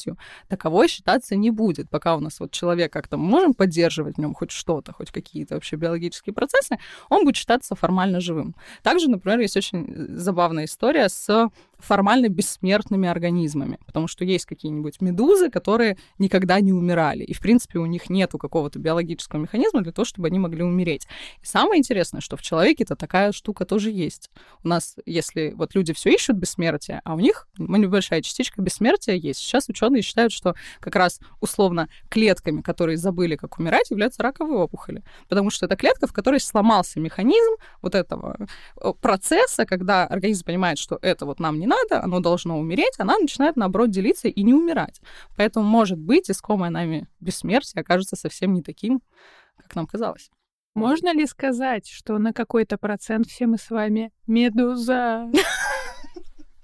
таковой 0.49 0.89
считаться 0.89 1.37
не 1.37 1.51
будет. 1.51 1.91
Пока 1.91 2.17
у 2.17 2.21
нас 2.21 2.41
вот 2.41 2.51
человек 2.53 2.93
как-то 2.93 3.17
можем 3.17 3.55
поддерживать 3.55 4.17
в 4.17 4.21
нем 4.21 4.35
хоть 4.35 4.51
что-то, 4.51 4.93
хоть 4.93 5.11
какие-то 5.11 5.55
вообще 5.55 5.77
биологические 5.77 6.33
процессы, 6.35 6.79
он 7.09 7.25
будет 7.25 7.37
считаться 7.37 7.75
формально 7.75 8.21
живым. 8.21 8.55
Также, 8.83 9.09
например, 9.09 9.41
есть 9.41 9.57
очень 9.57 10.17
забавная 10.17 10.65
история 10.65 11.09
с 11.09 11.51
формально 11.83 12.29
бессмертными 12.29 13.09
организмами, 13.09 13.79
потому 13.87 14.07
что 14.07 14.25
есть 14.25 14.47
какие-нибудь 14.47 15.01
медузы, 15.01 15.51
которые 15.51 15.99
никогда 16.19 16.61
не 16.61 16.73
умирали, 16.73 17.25
и, 17.25 17.35
в 17.35 17.41
принципе, 17.41 17.79
у 17.79 17.87
них 17.87 18.09
нету 18.09 18.39
какого-то 18.39 18.79
биологического 18.79 19.41
механизма 19.41 19.83
для 19.83 19.93
того, 19.93 20.05
чтобы 20.05 20.29
они 20.29 20.39
могли 20.39 20.63
умереть. 20.63 21.07
И 21.43 21.47
самое 21.47 21.79
интересное, 21.79 22.21
что 22.21 22.37
в 22.37 22.43
человеке-то 22.43 22.95
такая 22.95 23.33
штука 23.33 23.65
тоже 23.65 23.91
есть. 23.91 24.31
У 24.63 24.69
нас, 24.69 24.97
если 25.07 25.53
вот 25.57 25.75
люди 25.75 25.93
все 25.93 26.11
ищут 26.11 26.37
бессмертие, 26.37 27.01
а 27.05 27.15
у 27.15 27.19
них 27.19 27.49
небольшая 27.59 28.23
частичка 28.23 28.63
бессмертия 28.63 29.15
есть. 29.15 29.41
Сейчас 29.41 29.69
ученые 29.69 30.03
считают, 30.03 30.33
что 30.33 30.55
как 30.81 30.95
раз 30.97 31.21
условно 31.41 31.89
клетками, 32.09 32.61
которые 32.61 32.97
забыли, 32.97 33.37
как 33.37 33.59
умирать, 33.59 33.91
являются 33.91 34.23
раковые 34.23 34.59
опухоли. 34.59 35.03
Потому 35.29 35.51
что 35.51 35.67
это 35.67 35.77
клетка, 35.77 36.07
в 36.07 36.13
которой 36.13 36.41
сломался 36.41 37.01
механизм 37.01 37.55
вот 37.81 37.95
этого 37.95 38.37
э, 38.81 38.93
процесса, 39.01 39.67
когда 39.67 40.07
организм 40.07 40.45
понимает, 40.45 40.79
что 40.79 40.99
это 41.03 41.27
вот 41.27 41.41
нам 41.41 41.59
не 41.59 41.67
надо, 41.73 42.03
оно 42.03 42.21
должно 42.21 42.59
умереть, 42.59 42.95
она 42.99 43.19
начинает, 43.19 43.57
наоборот, 43.57 43.91
делиться 43.91 44.29
и 44.29 44.43
не 44.43 44.55
умирать. 44.55 45.01
Поэтому, 45.37 45.67
может 45.67 45.99
быть, 45.99 46.31
искомое 46.31 46.71
нами 46.71 47.09
бессмертие 47.21 47.81
окажется 47.81 48.17
совсем 48.17 48.53
не 48.53 48.63
таким, 48.63 49.01
как 49.57 49.75
нам 49.75 49.87
казалось. 49.87 50.31
Можно 50.75 51.13
ли 51.13 51.27
сказать, 51.27 51.89
что 51.89 52.19
на 52.19 52.33
какой-то 52.33 52.79
процент 52.79 53.27
все 53.27 53.47
мы 53.47 53.59
с 53.59 53.71
вами 53.71 54.11
медуза? 54.27 55.31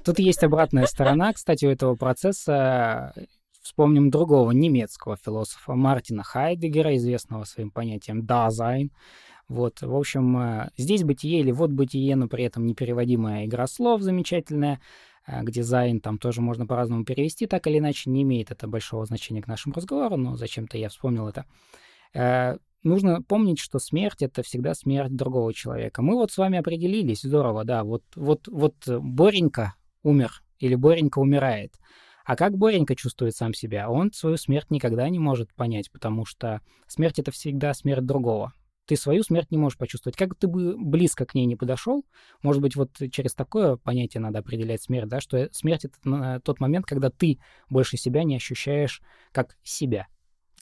Тут 0.04 0.18
есть 0.18 0.42
обратная 0.42 0.86
сторона, 0.86 1.32
кстати, 1.32 1.66
у 1.66 1.70
этого 1.70 1.94
процесса. 1.94 3.12
Вспомним 3.60 4.08
другого 4.08 4.52
немецкого 4.52 5.18
философа 5.22 5.74
Мартина 5.74 6.22
Хайдегера, 6.22 6.96
известного 6.96 7.44
своим 7.44 7.70
понятием 7.70 8.24
«дазайн», 8.24 8.90
вот, 9.48 9.80
в 9.80 9.94
общем, 9.94 10.36
э, 10.36 10.70
здесь 10.76 11.04
бытие 11.04 11.40
или 11.40 11.52
вот 11.52 11.70
бытие, 11.70 12.16
но 12.16 12.28
при 12.28 12.44
этом 12.44 12.66
непереводимая 12.66 13.46
игра 13.46 13.66
слов 13.66 14.02
замечательная, 14.02 14.80
э, 15.26 15.42
где 15.42 15.62
Sein 15.62 16.00
там 16.00 16.18
тоже 16.18 16.42
можно 16.42 16.66
по-разному 16.66 17.04
перевести, 17.04 17.46
так 17.46 17.66
или 17.66 17.78
иначе 17.78 18.10
не 18.10 18.22
имеет 18.22 18.50
это 18.50 18.68
большого 18.68 19.06
значения 19.06 19.40
к 19.40 19.46
нашему 19.46 19.74
разговору, 19.74 20.16
но 20.18 20.36
зачем-то 20.36 20.76
я 20.76 20.90
вспомнил 20.90 21.28
это. 21.28 21.46
Э, 22.12 22.58
нужно 22.82 23.22
помнить, 23.22 23.58
что 23.58 23.78
смерть— 23.78 24.16
это 24.20 24.42
всегда 24.42 24.74
смерть 24.74 25.16
другого 25.16 25.54
человека. 25.54 26.02
Мы 26.02 26.14
вот 26.14 26.30
с 26.30 26.36
вами 26.36 26.58
определились, 26.58 27.22
здорово, 27.22 27.64
да, 27.64 27.84
вот, 27.84 28.04
вот, 28.16 28.48
вот 28.48 28.74
Боренька 28.86 29.76
умер 30.02 30.42
или 30.58 30.74
Боренька 30.74 31.20
умирает. 31.20 31.72
А 32.26 32.36
как 32.36 32.58
Боренька 32.58 32.94
чувствует 32.94 33.34
сам 33.34 33.54
себя? 33.54 33.88
Он 33.88 34.12
свою 34.12 34.36
смерть 34.36 34.70
никогда 34.70 35.08
не 35.08 35.18
может 35.18 35.54
понять, 35.54 35.90
потому 35.90 36.26
что 36.26 36.60
смерть— 36.86 37.18
это 37.20 37.30
всегда 37.30 37.72
смерть 37.72 38.04
другого 38.04 38.52
ты 38.88 38.96
свою 38.96 39.22
смерть 39.22 39.50
не 39.50 39.58
можешь 39.58 39.76
почувствовать. 39.76 40.16
Как 40.16 40.34
ты 40.34 40.48
бы 40.48 40.74
близко 40.76 41.26
к 41.26 41.34
ней 41.34 41.44
не 41.44 41.56
подошел, 41.56 42.06
может 42.42 42.62
быть, 42.62 42.74
вот 42.74 42.90
через 43.12 43.34
такое 43.34 43.76
понятие 43.76 44.22
надо 44.22 44.38
определять 44.38 44.82
смерть, 44.82 45.08
да, 45.08 45.20
что 45.20 45.48
смерть— 45.52 45.84
это 45.84 46.40
тот 46.42 46.58
момент, 46.58 46.86
когда 46.86 47.10
ты 47.10 47.38
больше 47.68 47.98
себя 47.98 48.24
не 48.24 48.36
ощущаешь 48.36 49.02
как 49.32 49.56
себя. 49.62 50.06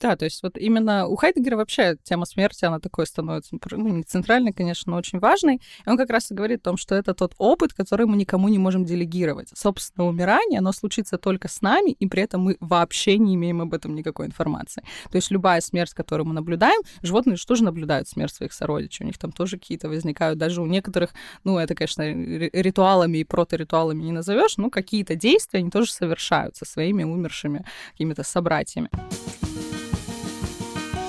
Да, 0.01 0.17
то 0.17 0.25
есть 0.25 0.43
вот 0.43 0.59
именно 0.59 1.07
у 1.07 1.17
Хайдегера 1.17 1.57
вообще 1.57 1.97
тема 2.03 2.27
смерти, 2.27 2.65
она 2.65 2.81
такой 2.81 3.07
становится, 3.07 3.57
ну, 3.71 3.89
не 3.89 4.03
центральной, 4.03 4.53
конечно, 4.53 4.93
но 4.93 4.99
очень 4.99 5.19
важной. 5.19 5.57
И 5.57 5.89
он 5.89 5.97
как 5.97 6.11
раз 6.11 6.31
и 6.31 6.35
говорит 6.35 6.61
о 6.61 6.65
том, 6.65 6.77
что 6.77 6.95
это 6.95 7.15
тот 7.15 7.35
опыт, 7.39 7.73
который 7.73 8.07
мы 8.07 8.17
никому 8.17 8.49
не 8.49 8.59
можем 8.59 8.85
делегировать. 8.85 9.49
Собственно, 9.55 10.07
умирание, 10.07 10.59
оно 10.59 10.73
случится 10.73 11.17
только 11.17 11.49
с 11.49 11.63
нами, 11.63 11.93
и 11.93 12.07
при 12.07 12.23
этом 12.23 12.43
мы 12.43 12.57
вообще 12.61 13.17
не 13.19 13.35
имеем 13.35 13.63
об 13.63 13.73
этом 13.73 13.95
никакой 13.95 14.27
информации. 14.27 14.83
То 15.11 15.17
есть 15.17 15.31
любая 15.31 15.61
смерть, 15.61 15.95
которую 15.95 16.27
мы 16.27 16.35
наблюдаем, 16.35 16.83
животные 17.03 17.37
же 17.37 17.47
тоже 17.47 17.65
наблюдают 17.65 18.09
смерть 18.09 18.35
своих 18.35 18.53
сородичей, 18.53 19.05
у 19.05 19.07
них 19.07 19.19
там 19.19 19.33
тоже 19.33 19.59
какие-то 19.59 19.89
возникают, 19.89 20.39
даже 20.39 20.61
у 20.61 20.67
некоторых, 20.67 21.15
ну, 21.45 21.59
это, 21.59 21.75
конечно, 21.75 22.03
ритуалами 22.03 23.19
и 23.19 23.25
проторитуалами 23.25 24.03
не 24.03 24.13
назовешь, 24.13 24.59
но 24.59 24.71
какие-то 24.71 25.15
действия 25.15 25.61
они 25.61 25.71
тоже 25.71 25.91
совершают 25.93 26.57
со 26.57 26.65
своими 26.65 27.05
умершими 27.05 27.65
какими-то 27.93 28.23
собратьями. 28.23 28.91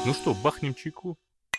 Ну 0.07 0.13
что, 0.13 0.33
бахнем 0.33 0.73
чайку? 0.73 1.17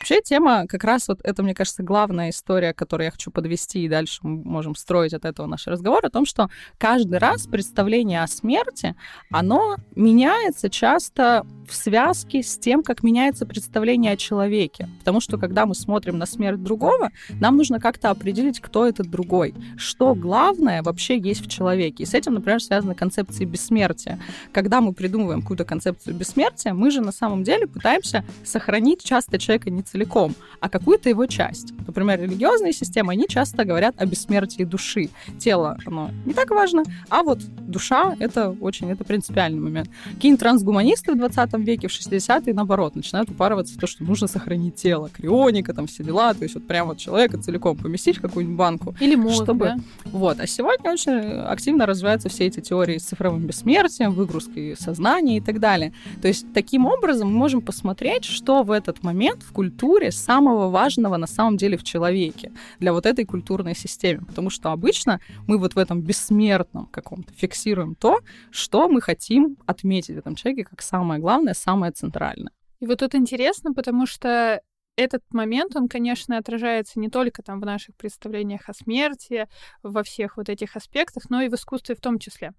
Вообще 0.08 0.22
тема 0.22 0.66
как 0.66 0.84
раз 0.84 1.06
вот 1.08 1.20
это, 1.22 1.42
мне 1.42 1.54
кажется, 1.54 1.82
главная 1.82 2.30
история, 2.30 2.72
которую 2.72 3.04
я 3.04 3.10
хочу 3.10 3.30
подвести, 3.30 3.84
и 3.84 3.88
дальше 3.90 4.20
мы 4.22 4.42
можем 4.42 4.74
строить 4.74 5.12
от 5.12 5.26
этого 5.26 5.46
наш 5.46 5.66
разговор, 5.66 6.06
о 6.06 6.08
том, 6.08 6.24
что 6.24 6.48
каждый 6.78 7.18
раз 7.18 7.46
представление 7.46 8.22
о 8.22 8.26
смерти, 8.26 8.96
оно 9.30 9.76
меняется 9.94 10.70
часто 10.70 11.44
в 11.68 11.74
связке 11.74 12.42
с 12.42 12.56
тем, 12.56 12.82
как 12.82 13.02
меняется 13.02 13.44
представление 13.44 14.12
о 14.12 14.16
человеке. 14.16 14.88
Потому 15.00 15.20
что, 15.20 15.36
когда 15.36 15.66
мы 15.66 15.74
смотрим 15.74 16.16
на 16.16 16.24
смерть 16.24 16.62
другого, 16.62 17.10
нам 17.38 17.58
нужно 17.58 17.78
как-то 17.78 18.08
определить, 18.08 18.60
кто 18.60 18.86
этот 18.86 19.10
другой, 19.10 19.54
что 19.76 20.14
главное 20.14 20.82
вообще 20.82 21.18
есть 21.18 21.44
в 21.44 21.50
человеке. 21.50 22.04
И 22.04 22.06
с 22.06 22.14
этим, 22.14 22.32
например, 22.32 22.62
связаны 22.62 22.94
концепции 22.94 23.44
бессмертия. 23.44 24.18
Когда 24.52 24.80
мы 24.80 24.94
придумываем 24.94 25.42
какую-то 25.42 25.66
концепцию 25.66 26.14
бессмертия, 26.14 26.72
мы 26.72 26.90
же 26.90 27.02
на 27.02 27.12
самом 27.12 27.44
деле 27.44 27.66
пытаемся 27.66 28.24
сохранить 28.42 29.04
часто 29.04 29.38
человека 29.38 29.68
не 29.68 29.82
целиком, 29.98 30.34
а 30.60 30.68
какую-то 30.68 31.08
его 31.08 31.26
часть. 31.26 31.72
Например, 31.86 32.20
религиозные 32.20 32.72
системы, 32.72 33.12
они 33.12 33.26
часто 33.28 33.64
говорят 33.64 33.94
о 33.98 34.06
бессмертии 34.06 34.64
души. 34.64 35.08
Тело, 35.38 35.76
оно 35.86 36.10
не 36.24 36.34
так 36.34 36.50
важно, 36.50 36.84
а 37.08 37.22
вот 37.22 37.40
душа— 37.66 38.16
это 38.20 38.50
очень, 38.60 38.90
это 38.90 39.04
принципиальный 39.04 39.60
момент. 39.60 39.88
Какие-нибудь 40.14 40.40
трансгуманисты 40.40 41.12
в 41.12 41.16
20 41.16 41.54
веке, 41.58 41.88
в 41.88 41.90
60-е, 41.90 42.54
наоборот, 42.54 42.96
начинают 42.96 43.30
упарываться 43.30 43.74
в 43.74 43.78
то, 43.78 43.86
что 43.86 44.04
нужно 44.04 44.28
сохранить 44.28 44.76
тело, 44.76 45.10
крионика, 45.12 45.74
там 45.74 45.86
все 45.86 46.04
дела, 46.04 46.34
то 46.34 46.42
есть 46.42 46.54
вот 46.54 46.66
прям 46.66 46.88
вот 46.88 46.98
человека 46.98 47.38
целиком 47.38 47.76
поместить 47.76 48.18
в 48.18 48.20
какую-нибудь 48.20 48.58
банку. 48.58 48.94
Или 49.00 49.16
мозг, 49.16 49.44
чтобы... 49.44 49.64
да? 49.66 49.76
Вот. 50.06 50.40
А 50.40 50.46
сегодня 50.46 50.92
очень 50.92 51.12
активно 51.12 51.86
развиваются 51.86 52.28
все 52.28 52.46
эти 52.46 52.60
теории 52.60 52.98
с 52.98 53.04
цифровым 53.04 53.46
бессмертием, 53.46 54.12
выгрузкой 54.12 54.76
сознания 54.78 55.38
и 55.38 55.40
так 55.40 55.60
далее. 55.60 55.92
То 56.20 56.28
есть 56.28 56.46
таким 56.52 56.86
образом 56.86 57.28
мы 57.28 57.38
можем 57.38 57.60
посмотреть, 57.60 58.24
что 58.24 58.62
в 58.62 58.70
этот 58.70 59.02
момент 59.02 59.42
в 59.42 59.52
культуре 59.52 59.87
культуре 59.88 60.12
самого 60.12 60.68
важного 60.68 61.16
на 61.16 61.26
самом 61.26 61.56
деле 61.56 61.76
в 61.76 61.82
человеке 61.82 62.52
для 62.78 62.92
вот 62.92 63.06
этой 63.06 63.24
культурной 63.24 63.74
системы. 63.74 64.26
Потому 64.26 64.50
что 64.50 64.70
обычно 64.70 65.20
мы 65.46 65.58
вот 65.58 65.74
в 65.74 65.78
этом 65.78 66.02
бессмертном 66.02 66.86
каком-то 66.86 67.32
фиксируем 67.32 67.94
то, 67.94 68.18
что 68.50 68.88
мы 68.88 69.00
хотим 69.00 69.56
отметить 69.66 70.14
в 70.14 70.18
этом 70.18 70.34
человеке 70.34 70.64
как 70.70 70.82
самое 70.82 71.20
главное, 71.20 71.54
самое 71.54 71.92
центральное. 71.92 72.52
И 72.80 72.86
вот 72.86 72.98
тут 72.98 73.14
интересно, 73.14 73.72
потому 73.72 74.06
что 74.06 74.60
этот 74.98 75.22
момент, 75.32 75.76
он, 75.76 75.88
конечно, 75.88 76.36
отражается 76.38 76.98
не 76.98 77.08
только 77.08 77.42
там 77.42 77.60
в 77.60 77.64
наших 77.64 77.94
представлениях 77.94 78.68
о 78.68 78.74
смерти, 78.74 79.46
во 79.82 80.02
всех 80.02 80.36
вот 80.36 80.48
этих 80.48 80.74
аспектах, 80.76 81.30
но 81.30 81.40
и 81.40 81.48
в 81.48 81.54
искусстве 81.54 81.94
в 81.94 82.00
том 82.00 82.18
числе. 82.18 82.52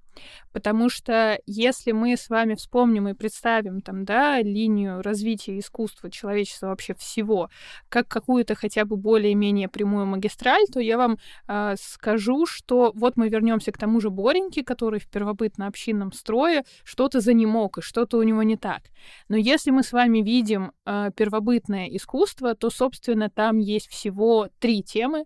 Потому 0.53 0.89
что 0.89 1.39
если 1.45 1.91
мы 1.91 2.15
с 2.15 2.29
вами 2.29 2.55
вспомним 2.55 3.09
и 3.09 3.13
представим 3.13 3.81
там, 3.81 4.05
да, 4.05 4.41
линию 4.41 5.01
развития 5.01 5.59
искусства 5.59 6.09
человечества 6.09 6.67
вообще 6.67 6.93
всего, 6.93 7.49
как 7.89 8.07
какую-то 8.07 8.55
хотя 8.55 8.85
бы 8.85 8.95
более-менее 8.95 9.67
прямую 9.67 10.05
магистраль, 10.05 10.65
то 10.71 10.79
я 10.79 10.97
вам 10.97 11.17
э, 11.47 11.75
скажу, 11.79 12.45
что 12.45 12.91
вот 12.95 13.17
мы 13.17 13.29
вернемся 13.29 13.71
к 13.71 13.77
тому 13.77 13.99
же 13.99 14.09
Бореньке, 14.09 14.63
который 14.63 14.99
в 14.99 15.09
первобытно-общинном 15.09 16.13
строе 16.13 16.63
что-то 16.83 17.19
занемог, 17.19 17.79
и 17.79 17.81
что-то 17.81 18.17
у 18.17 18.23
него 18.23 18.43
не 18.43 18.55
так. 18.55 18.81
Но 19.27 19.35
если 19.35 19.71
мы 19.71 19.83
с 19.83 19.91
вами 19.91 20.19
видим 20.19 20.71
э, 20.85 21.11
первобытное 21.15 21.87
искусство, 21.87 22.28
то, 22.33 22.69
собственно, 22.69 23.29
там 23.29 23.57
есть 23.57 23.89
всего 23.89 24.49
три 24.59 24.83
темы. 24.83 25.25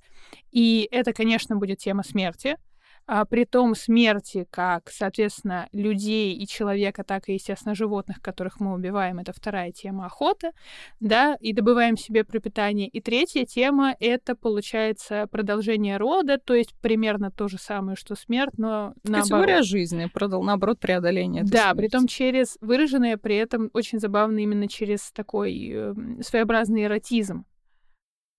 И 0.52 0.88
это, 0.92 1.14
конечно, 1.14 1.56
будет 1.56 1.80
тема 1.80 2.04
смерти, 2.04 2.58
а, 3.06 3.26
при 3.26 3.46
том 3.46 3.76
смерти 3.76 4.48
как, 4.50 4.90
соответственно, 4.90 5.68
людей 5.72 6.34
и 6.36 6.48
человека, 6.48 7.04
так 7.04 7.30
и, 7.30 7.34
естественно, 7.34 7.76
животных, 7.76 8.22
которых 8.22 8.60
мы 8.60 8.74
убиваем, 8.74 9.20
это 9.20 9.34
вторая 9.34 9.72
тема 9.72 10.06
охоты, 10.06 10.52
да, 11.00 11.36
и 11.40 11.54
добываем 11.54 11.98
себе 11.98 12.24
пропитание. 12.24 12.88
И 12.88 13.02
третья 13.02 13.46
тема— 13.46 13.96
это, 14.00 14.36
получается, 14.36 15.28
продолжение 15.32 15.98
рода, 15.98 16.38
то 16.38 16.54
есть 16.54 16.74
примерно 16.82 17.32
то 17.32 17.48
же 17.48 17.58
самое, 17.58 17.96
что 17.96 18.16
смерть, 18.16 18.58
но 18.58 18.94
наоборот. 19.04 19.24
Категория 19.24 19.62
жизни, 19.64 20.10
продал, 20.14 20.44
наоборот, 20.44 20.80
преодоление. 20.80 21.44
Да, 21.44 21.74
при 21.74 21.88
том 21.88 22.08
через 22.08 22.58
выраженное, 22.62 23.18
при 23.18 23.36
этом 23.36 23.70
очень 23.74 24.00
забавно 24.00 24.40
именно 24.40 24.68
через 24.68 25.12
такой 25.12 25.72
э, 25.74 25.94
своеобразный 26.22 26.86
эротизм, 26.86 27.46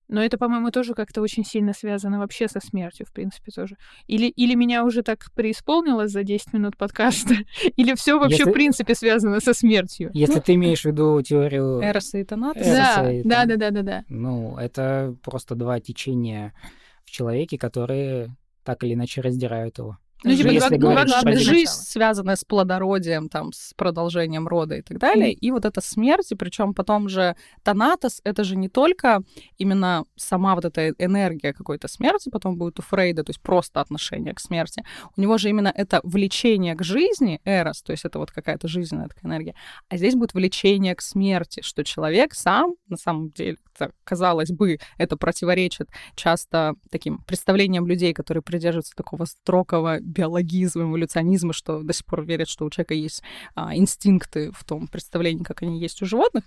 но 0.08 0.22
это, 0.22 0.36
по-моему, 0.36 0.70
тоже 0.70 0.94
как-то 0.94 1.22
очень 1.22 1.44
сильно 1.44 1.72
связано 1.72 2.18
вообще 2.18 2.46
со 2.48 2.60
смертью, 2.60 3.06
в 3.06 3.12
принципе, 3.12 3.50
тоже. 3.50 3.76
Или, 4.06 4.26
или 4.26 4.54
меня 4.54 4.84
уже 4.84 5.02
так 5.02 5.30
преисполнилось 5.34 6.10
за 6.10 6.22
10 6.22 6.52
минут 6.52 6.76
подкаста, 6.76 7.34
или 7.76 7.94
все 7.94 8.18
вообще, 8.18 8.38
если... 8.38 8.50
в 8.50 8.52
принципе, 8.52 8.94
связано 8.94 9.40
со 9.40 9.54
смертью. 9.54 10.10
Если 10.12 10.36
ну... 10.36 10.42
ты 10.42 10.54
имеешь 10.54 10.82
в 10.82 10.86
виду 10.86 11.20
теорию... 11.22 11.80
Эроса 11.80 12.18
и 12.18 12.24
Танатоса? 12.24 12.70
Да, 12.70 13.12
и, 13.12 13.22
да, 13.22 13.46
да, 13.46 13.56
да, 13.56 13.70
да, 13.70 13.82
да. 13.82 14.04
Ну, 14.08 14.56
это 14.58 15.16
просто 15.22 15.54
два 15.54 15.80
течения 15.80 16.52
в 17.04 17.10
человеке, 17.10 17.58
которые 17.58 18.36
так 18.62 18.82
или 18.84 18.94
иначе 18.94 19.20
раздирают 19.20 19.78
его. 19.78 19.98
Ну, 20.24 20.34
типа, 20.34 20.48
если 20.48 20.76
два, 20.76 20.90
говорить, 20.90 21.14
два 21.20 21.32
жизнь, 21.34 21.70
связанная 21.70 22.36
с 22.36 22.44
плодородием, 22.44 23.28
там, 23.28 23.52
с 23.52 23.74
продолжением 23.74 24.48
рода 24.48 24.76
и 24.76 24.82
так 24.82 24.98
далее, 24.98 25.32
mm. 25.32 25.38
и 25.38 25.50
вот 25.50 25.64
эта 25.64 25.80
смерть, 25.80 26.32
и 26.32 26.34
причем 26.34 26.72
потом 26.74 27.08
же 27.08 27.36
Танатос, 27.62 28.20
это 28.24 28.42
же 28.42 28.56
не 28.56 28.68
только 28.68 29.20
именно 29.58 30.04
сама 30.16 30.54
вот 30.54 30.64
эта 30.64 30.90
энергия 30.98 31.52
какой-то 31.52 31.88
смерти, 31.88 32.30
потом 32.30 32.56
будет 32.56 32.78
у 32.78 32.82
Фрейда, 32.82 33.22
то 33.22 33.30
есть 33.30 33.40
просто 33.42 33.80
отношение 33.80 34.34
к 34.34 34.40
смерти. 34.40 34.82
У 35.16 35.20
него 35.20 35.38
же 35.38 35.50
именно 35.50 35.72
это 35.74 36.00
влечение 36.02 36.74
к 36.74 36.82
жизни, 36.82 37.40
эрос, 37.44 37.82
то 37.82 37.92
есть 37.92 38.04
это 38.04 38.18
вот 38.18 38.30
какая-то 38.30 38.66
жизненная 38.66 39.08
такая 39.08 39.30
энергия, 39.30 39.54
а 39.88 39.96
здесь 39.96 40.14
будет 40.14 40.34
влечение 40.34 40.94
к 40.94 41.02
смерти, 41.02 41.60
что 41.62 41.84
человек 41.84 42.34
сам, 42.34 42.74
на 42.88 42.96
самом 42.96 43.30
деле, 43.30 43.58
казалось 44.04 44.50
бы, 44.50 44.78
это 44.98 45.16
противоречит 45.16 45.88
часто 46.14 46.74
таким 46.90 47.18
представлениям 47.18 47.86
людей, 47.86 48.12
которые 48.12 48.42
придерживаются 48.42 48.94
такого 48.96 49.24
строгого 49.24 49.98
биологизма, 50.14 50.84
эволюционизма, 50.84 51.52
что 51.52 51.82
до 51.82 51.92
сих 51.92 52.06
пор 52.06 52.24
верят, 52.24 52.48
что 52.48 52.64
у 52.64 52.70
человека 52.70 52.94
есть 52.94 53.22
а, 53.54 53.76
инстинкты 53.76 54.50
в 54.52 54.64
том 54.64 54.88
представлении, 54.88 55.42
как 55.44 55.62
они 55.62 55.80
есть 55.80 56.00
у 56.02 56.06
животных 56.06 56.44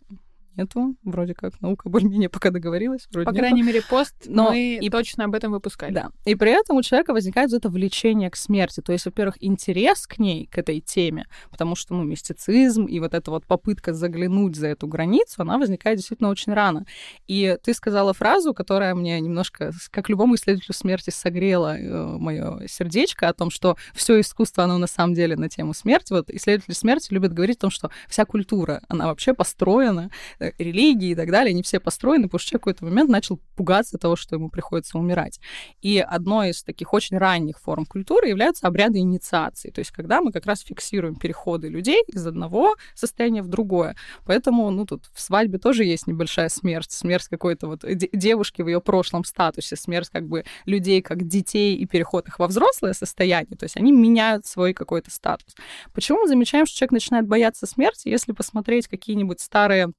нету. 0.57 0.95
Вроде 1.03 1.33
как 1.33 1.59
наука 1.61 1.89
более-менее 1.89 2.29
пока 2.29 2.49
договорилась. 2.49 3.07
Вроде 3.11 3.25
По 3.25 3.29
нету. 3.31 3.39
крайней 3.39 3.63
мере, 3.63 3.81
пост 3.81 4.15
Но 4.25 4.49
мы 4.49 4.79
и 4.81 4.89
точно 4.89 5.25
об 5.25 5.35
этом 5.35 5.51
выпускали. 5.51 5.93
Да. 5.93 6.09
И 6.25 6.35
при 6.35 6.51
этом 6.51 6.77
у 6.77 6.81
человека 6.81 7.13
возникает 7.13 7.53
это 7.53 7.69
влечение 7.69 8.29
к 8.29 8.35
смерти. 8.35 8.81
То 8.81 8.91
есть, 8.91 9.05
во-первых, 9.05 9.35
интерес 9.39 10.07
к 10.07 10.19
ней, 10.19 10.47
к 10.47 10.57
этой 10.57 10.81
теме, 10.81 11.25
потому 11.49 11.75
что, 11.75 11.93
ну, 11.93 12.03
мистицизм 12.03 12.85
и 12.85 12.99
вот 12.99 13.13
эта 13.13 13.31
вот 13.31 13.45
попытка 13.45 13.93
заглянуть 13.93 14.55
за 14.55 14.67
эту 14.67 14.87
границу, 14.87 15.41
она 15.41 15.57
возникает 15.57 15.97
действительно 15.97 16.29
очень 16.29 16.53
рано. 16.53 16.85
И 17.27 17.57
ты 17.63 17.73
сказала 17.73 18.13
фразу, 18.13 18.53
которая 18.53 18.95
мне 18.95 19.19
немножко, 19.19 19.71
как 19.91 20.09
любому 20.09 20.35
исследователю 20.35 20.73
смерти, 20.73 21.09
согрела 21.09 21.77
э, 21.77 22.17
мое 22.17 22.67
сердечко 22.67 23.29
о 23.29 23.33
том, 23.33 23.49
что 23.49 23.77
все 23.93 24.19
искусство, 24.19 24.63
оно 24.63 24.77
на 24.77 24.87
самом 24.87 25.13
деле 25.13 25.35
на 25.35 25.49
тему 25.49 25.73
смерти. 25.73 26.13
Вот 26.13 26.29
исследователи 26.29 26.73
смерти 26.73 27.13
любят 27.13 27.33
говорить 27.33 27.57
о 27.57 27.61
том, 27.61 27.71
что 27.71 27.91
вся 28.07 28.25
культура, 28.25 28.81
она 28.87 29.07
вообще 29.07 29.33
построена 29.33 30.09
э, 30.39 30.46
религии 30.57 31.09
и 31.09 31.15
так 31.15 31.31
далее, 31.31 31.51
они 31.51 31.63
все 31.63 31.79
построены, 31.79 32.23
потому 32.23 32.39
что 32.39 32.49
человек 32.49 32.61
в 32.61 32.65
какой-то 32.65 32.85
момент 32.85 33.09
начал 33.09 33.39
пугаться 33.55 33.97
того, 33.97 34.15
что 34.15 34.35
ему 34.35 34.49
приходится 34.49 34.97
умирать. 34.97 35.39
И 35.81 35.99
одной 35.99 36.49
из 36.51 36.63
таких 36.63 36.93
очень 36.93 37.17
ранних 37.17 37.59
форм 37.59 37.85
культуры 37.85 38.27
являются 38.27 38.67
обряды 38.67 38.99
инициации, 38.99 39.69
то 39.69 39.79
есть 39.79 39.91
когда 39.91 40.21
мы 40.21 40.31
как 40.31 40.45
раз 40.45 40.61
фиксируем 40.61 41.15
переходы 41.15 41.67
людей 41.67 42.03
из 42.07 42.25
одного 42.25 42.75
состояния 42.95 43.41
в 43.41 43.47
другое. 43.47 43.95
Поэтому, 44.25 44.69
ну, 44.69 44.85
тут 44.85 45.09
в 45.13 45.21
свадьбе 45.21 45.57
тоже 45.57 45.83
есть 45.83 46.07
небольшая 46.07 46.49
смерть, 46.49 46.91
смерть 46.91 47.27
какой-то 47.27 47.67
вот 47.67 47.83
девушки 48.13 48.61
в 48.61 48.67
ее 48.67 48.81
прошлом 48.81 49.23
статусе, 49.23 49.75
смерть 49.75 50.09
как 50.09 50.27
бы 50.27 50.45
людей 50.65 51.01
как 51.01 51.27
детей 51.27 51.75
и 51.75 51.85
переход 51.85 52.27
их 52.27 52.39
во 52.39 52.47
взрослое 52.47 52.93
состояние, 52.93 53.57
то 53.57 53.63
есть 53.63 53.77
они 53.77 53.91
меняют 53.91 54.45
свой 54.45 54.73
какой-то 54.73 55.11
статус. 55.11 55.55
Почему 55.93 56.21
мы 56.21 56.27
замечаем, 56.27 56.65
что 56.65 56.77
человек 56.77 56.91
начинает 56.91 57.27
бояться 57.27 57.65
смерти, 57.65 58.09
если 58.09 58.31
посмотреть 58.31 58.87
какие-нибудь 58.87 59.39
старые 59.39 59.91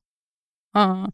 а, 0.72 1.09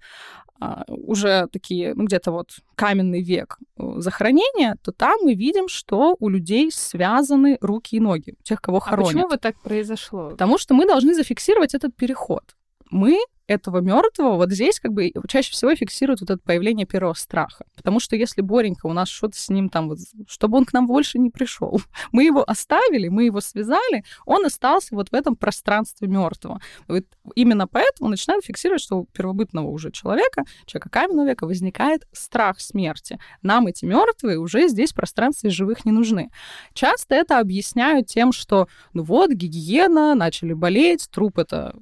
а, 0.61 0.85
уже 0.89 1.49
такие, 1.53 1.95
ну, 1.95 2.05
где-то 2.05 2.31
вот 2.33 2.51
каменный 2.75 3.23
век 3.23 3.59
э, 3.77 3.83
захоронения, 3.99 4.77
то 4.83 4.93
там 4.93 5.19
мы 5.23 5.35
видим, 5.35 5.69
что 5.69 6.17
у 6.21 6.29
людей 6.29 6.71
связаны 6.71 7.59
руки 7.61 7.97
и 7.97 8.01
ноги, 8.01 8.35
тех, 8.43 8.61
кого 8.61 8.81
хоронят. 8.81 9.11
А 9.11 9.13
почему 9.13 9.29
вот 9.29 9.41
так 9.41 9.61
произошло? 9.61 10.31
Потому 10.31 10.59
что 10.59 10.75
мы 10.75 10.87
должны 10.87 11.15
зафиксировать 11.15 11.75
этот 11.75 11.95
переход. 11.97 12.57
Мы 12.91 13.19
этого 13.47 13.81
мертвого 13.81 14.37
вот 14.37 14.51
здесь 14.51 14.81
как 14.81 14.93
бы 14.93 15.13
чаще 15.29 15.53
всего 15.53 15.75
фиксируют 15.75 16.21
вот 16.21 16.31
это 16.31 16.41
появление 16.43 16.87
первого 16.87 17.15
страха. 17.15 17.67
Потому 17.77 18.01
что 18.01 18.17
если 18.17 18.41
Боренька, 18.41 18.87
у 18.87 18.93
нас 18.93 19.09
что-то 19.09 19.37
с 19.39 19.49
ним 19.49 19.69
там, 19.69 19.89
вот, 19.89 19.99
чтобы 20.27 20.57
он 20.57 20.65
к 20.65 20.73
нам 20.73 20.87
больше 20.87 21.19
не 21.19 21.31
пришел, 21.31 21.81
мы 22.13 22.25
его 22.25 22.43
оставили, 22.49 23.09
мы 23.09 23.25
его 23.25 23.41
связали, 23.41 24.05
он 24.25 24.47
остался 24.47 24.95
вот 24.95 25.11
в 25.11 25.15
этом 25.15 25.37
пространстве 25.37 26.09
мертвого. 26.09 26.61
Вот 26.89 27.05
именно 27.35 27.67
поэтому 27.67 28.09
начинают 28.09 28.45
фиксировать, 28.45 28.83
что 28.83 29.01
у 29.01 29.05
первобытного 29.07 29.69
уже 29.69 29.91
человека, 29.91 30.45
человека 30.67 30.89
каменного 30.89 31.29
века, 31.29 31.47
возникает 31.47 32.07
страх 32.13 32.61
смерти. 32.61 33.19
Нам 33.43 33.67
эти 33.67 33.85
мертвые 33.85 34.39
уже 34.39 34.69
здесь 34.69 34.93
в 34.93 34.97
пространстве 34.97 35.51
живых 35.51 35.85
не 35.85 35.93
нужны. 35.93 36.31
Часто 36.73 37.15
это 37.15 37.39
объясняют 37.39 38.07
тем, 38.07 38.33
что 38.33 38.69
ну 38.95 39.03
вот, 39.03 39.31
гигиена, 39.31 40.15
начали 40.15 40.55
болеть, 40.55 41.09
труп 41.11 41.39
это 41.39 41.75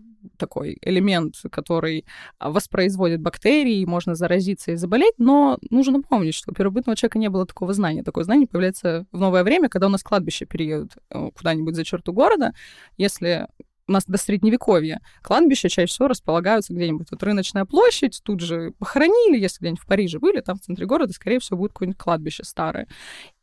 такой 0.43 0.77
элемент, 0.83 1.37
который 1.53 2.05
а, 2.39 2.51
воспроизводит 2.51 3.21
бактерии, 3.21 3.85
можно 3.85 4.17
заразиться 4.17 4.73
и 4.73 4.77
заболеть, 4.77 5.15
но 5.19 5.59
нужно 5.71 6.03
помнить, 6.03 6.35
что 6.35 6.51
у 6.51 6.55
первобытного 6.55 6.97
человека 6.97 7.19
не 7.19 7.29
было 7.29 7.47
такого 7.47 7.73
знания. 7.73 8.03
Такое 8.03 8.25
знание 8.25 8.49
появляется 8.49 9.07
в 9.13 9.21
новое 9.21 9.45
время, 9.45 9.69
когда 9.69 9.87
у 9.87 9.91
нас 9.91 10.03
кладбище 10.03 10.47
переедут 10.47 10.93
э, 11.11 11.31
куда-нибудь 11.37 11.77
за 11.77 11.85
черту 11.85 12.13
города. 12.13 12.55
Если 12.97 13.47
у 13.93 13.95
нас 13.95 14.05
до 14.07 14.17
средневековья 14.17 15.01
кладбища 15.23 15.69
чаще 15.69 15.93
всего 15.93 16.09
располагаются 16.09 16.73
где-нибудь. 16.73 17.09
Вот 17.11 17.23
рыночная 17.23 17.67
площадь, 17.67 18.21
тут 18.25 18.41
же 18.41 18.73
похоронили, 18.79 19.39
если 19.39 19.59
где-нибудь 19.61 19.83
в 19.83 19.87
Париже 19.87 20.19
были, 20.19 20.41
там 20.41 20.57
в 20.57 20.63
центре 20.63 20.87
города, 20.87 21.13
скорее 21.13 21.39
всего, 21.41 21.59
будет 21.59 21.73
какое-нибудь 21.73 21.99
кладбище 21.99 22.43
старое. 22.43 22.89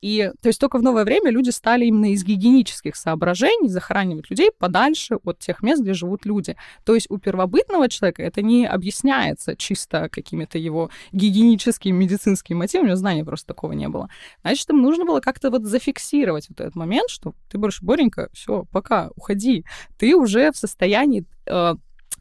И 0.01 0.31
то 0.41 0.47
есть 0.47 0.59
только 0.59 0.77
в 0.77 0.81
новое 0.81 1.03
время 1.03 1.29
люди 1.29 1.49
стали 1.49 1.85
именно 1.85 2.13
из 2.13 2.23
гигиенических 2.23 2.95
соображений 2.95 3.67
захоранивать 3.67 4.29
людей 4.29 4.49
подальше 4.57 5.17
от 5.23 5.39
тех 5.39 5.61
мест, 5.61 5.81
где 5.81 5.93
живут 5.93 6.25
люди. 6.25 6.55
То 6.85 6.95
есть 6.95 7.07
у 7.09 7.17
первобытного 7.17 7.89
человека 7.89 8.23
это 8.23 8.41
не 8.41 8.65
объясняется 8.65 9.55
чисто 9.55 10.09
какими-то 10.09 10.57
его 10.57 10.89
гигиеническими 11.11 11.95
медицинскими 11.95 12.57
мотивами, 12.57 12.85
у 12.85 12.89
него 12.89 12.95
знания 12.95 13.25
просто 13.25 13.47
такого 13.47 13.73
не 13.73 13.89
было. 13.89 14.09
Значит, 14.41 14.69
им 14.69 14.81
нужно 14.81 15.05
было 15.05 15.19
как-то 15.19 15.51
вот 15.51 15.63
зафиксировать 15.63 16.47
вот 16.49 16.61
этот 16.61 16.75
момент, 16.75 17.09
что 17.09 17.33
ты 17.49 17.57
больше, 17.57 17.83
Боренька, 17.83 18.29
все, 18.33 18.65
пока, 18.71 19.09
уходи. 19.15 19.65
Ты 19.97 20.15
уже 20.15 20.38
в 20.51 20.57
состоянии 20.57 21.25
э, 21.45 21.75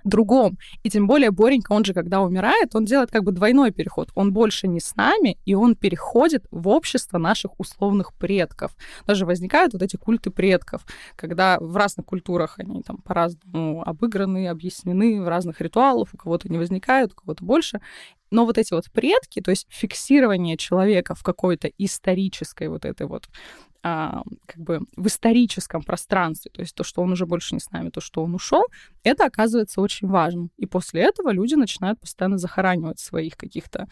другом. 0.04 0.59
И 0.83 0.90
тем 0.90 1.07
более 1.07 1.31
Боренька, 1.31 1.72
он 1.72 1.85
же, 1.85 1.94
когда 1.94 2.20
умирает, 2.20 2.74
он 2.74 2.85
делает 2.85 3.11
как 3.11 3.24
бы 3.24 3.33
двойной 3.33 3.70
переход. 3.70 4.11
Он 4.14 4.33
больше 4.33 4.68
не 4.68 4.81
с 4.81 4.96
нами, 4.96 5.38
и 5.44 5.54
он 5.54 5.74
переходит 5.76 6.46
в 6.50 6.68
общество 6.68 7.18
наших 7.18 7.59
условных 7.59 8.14
предков. 8.14 8.72
Даже 9.07 9.26
возникают 9.26 9.72
вот 9.72 9.83
эти 9.83 9.96
культы 9.96 10.31
предков, 10.31 10.87
когда 11.16 11.59
в 11.61 11.76
разных 11.76 12.07
культурах 12.07 12.54
они 12.59 12.83
там 12.83 12.98
по-разному 12.98 13.83
обыграны, 13.87 14.48
объяснены, 14.48 15.22
в 15.22 15.28
разных 15.28 15.61
ритуалах, 15.61 16.09
у 16.12 16.16
кого-то 16.16 16.48
не 16.48 16.59
возникают, 16.59 17.12
у 17.12 17.16
кого-то 17.16 17.44
больше. 17.44 17.81
но 18.31 18.44
вот 18.44 18.59
эти 18.59 18.74
вот 18.74 18.90
предки, 18.92 19.40
то 19.40 19.50
есть 19.50 19.66
фиксирование 19.70 20.57
человека 20.57 21.14
в 21.14 21.22
какой-то 21.22 21.68
исторической 21.78 22.68
вот 22.68 22.85
этой 22.85 23.07
вот 23.07 23.28
а, 23.83 24.23
как 24.47 24.61
бы 24.61 24.81
в 24.97 25.07
историческом 25.07 25.83
пространстве, 25.83 26.51
то 26.53 26.61
есть 26.61 26.75
то, 26.75 26.85
что 26.85 27.03
он 27.03 27.12
уже 27.12 27.27
больше 27.27 27.55
не 27.55 27.61
с 27.61 27.71
нами, 27.71 27.91
то, 27.91 28.01
что 28.01 28.23
он 28.23 28.35
ушел, 28.35 28.64
это 29.05 29.25
оказывается 29.25 29.81
очень 29.81 30.09
важным. 30.09 30.51
И 30.57 30.67
после 30.67 31.03
этого 31.03 31.31
люди 31.31 31.55
начинают 31.55 32.01
постоянно 32.01 32.38
захоранивать 32.38 32.99
своих 32.99 33.37
каких-то 33.37 33.87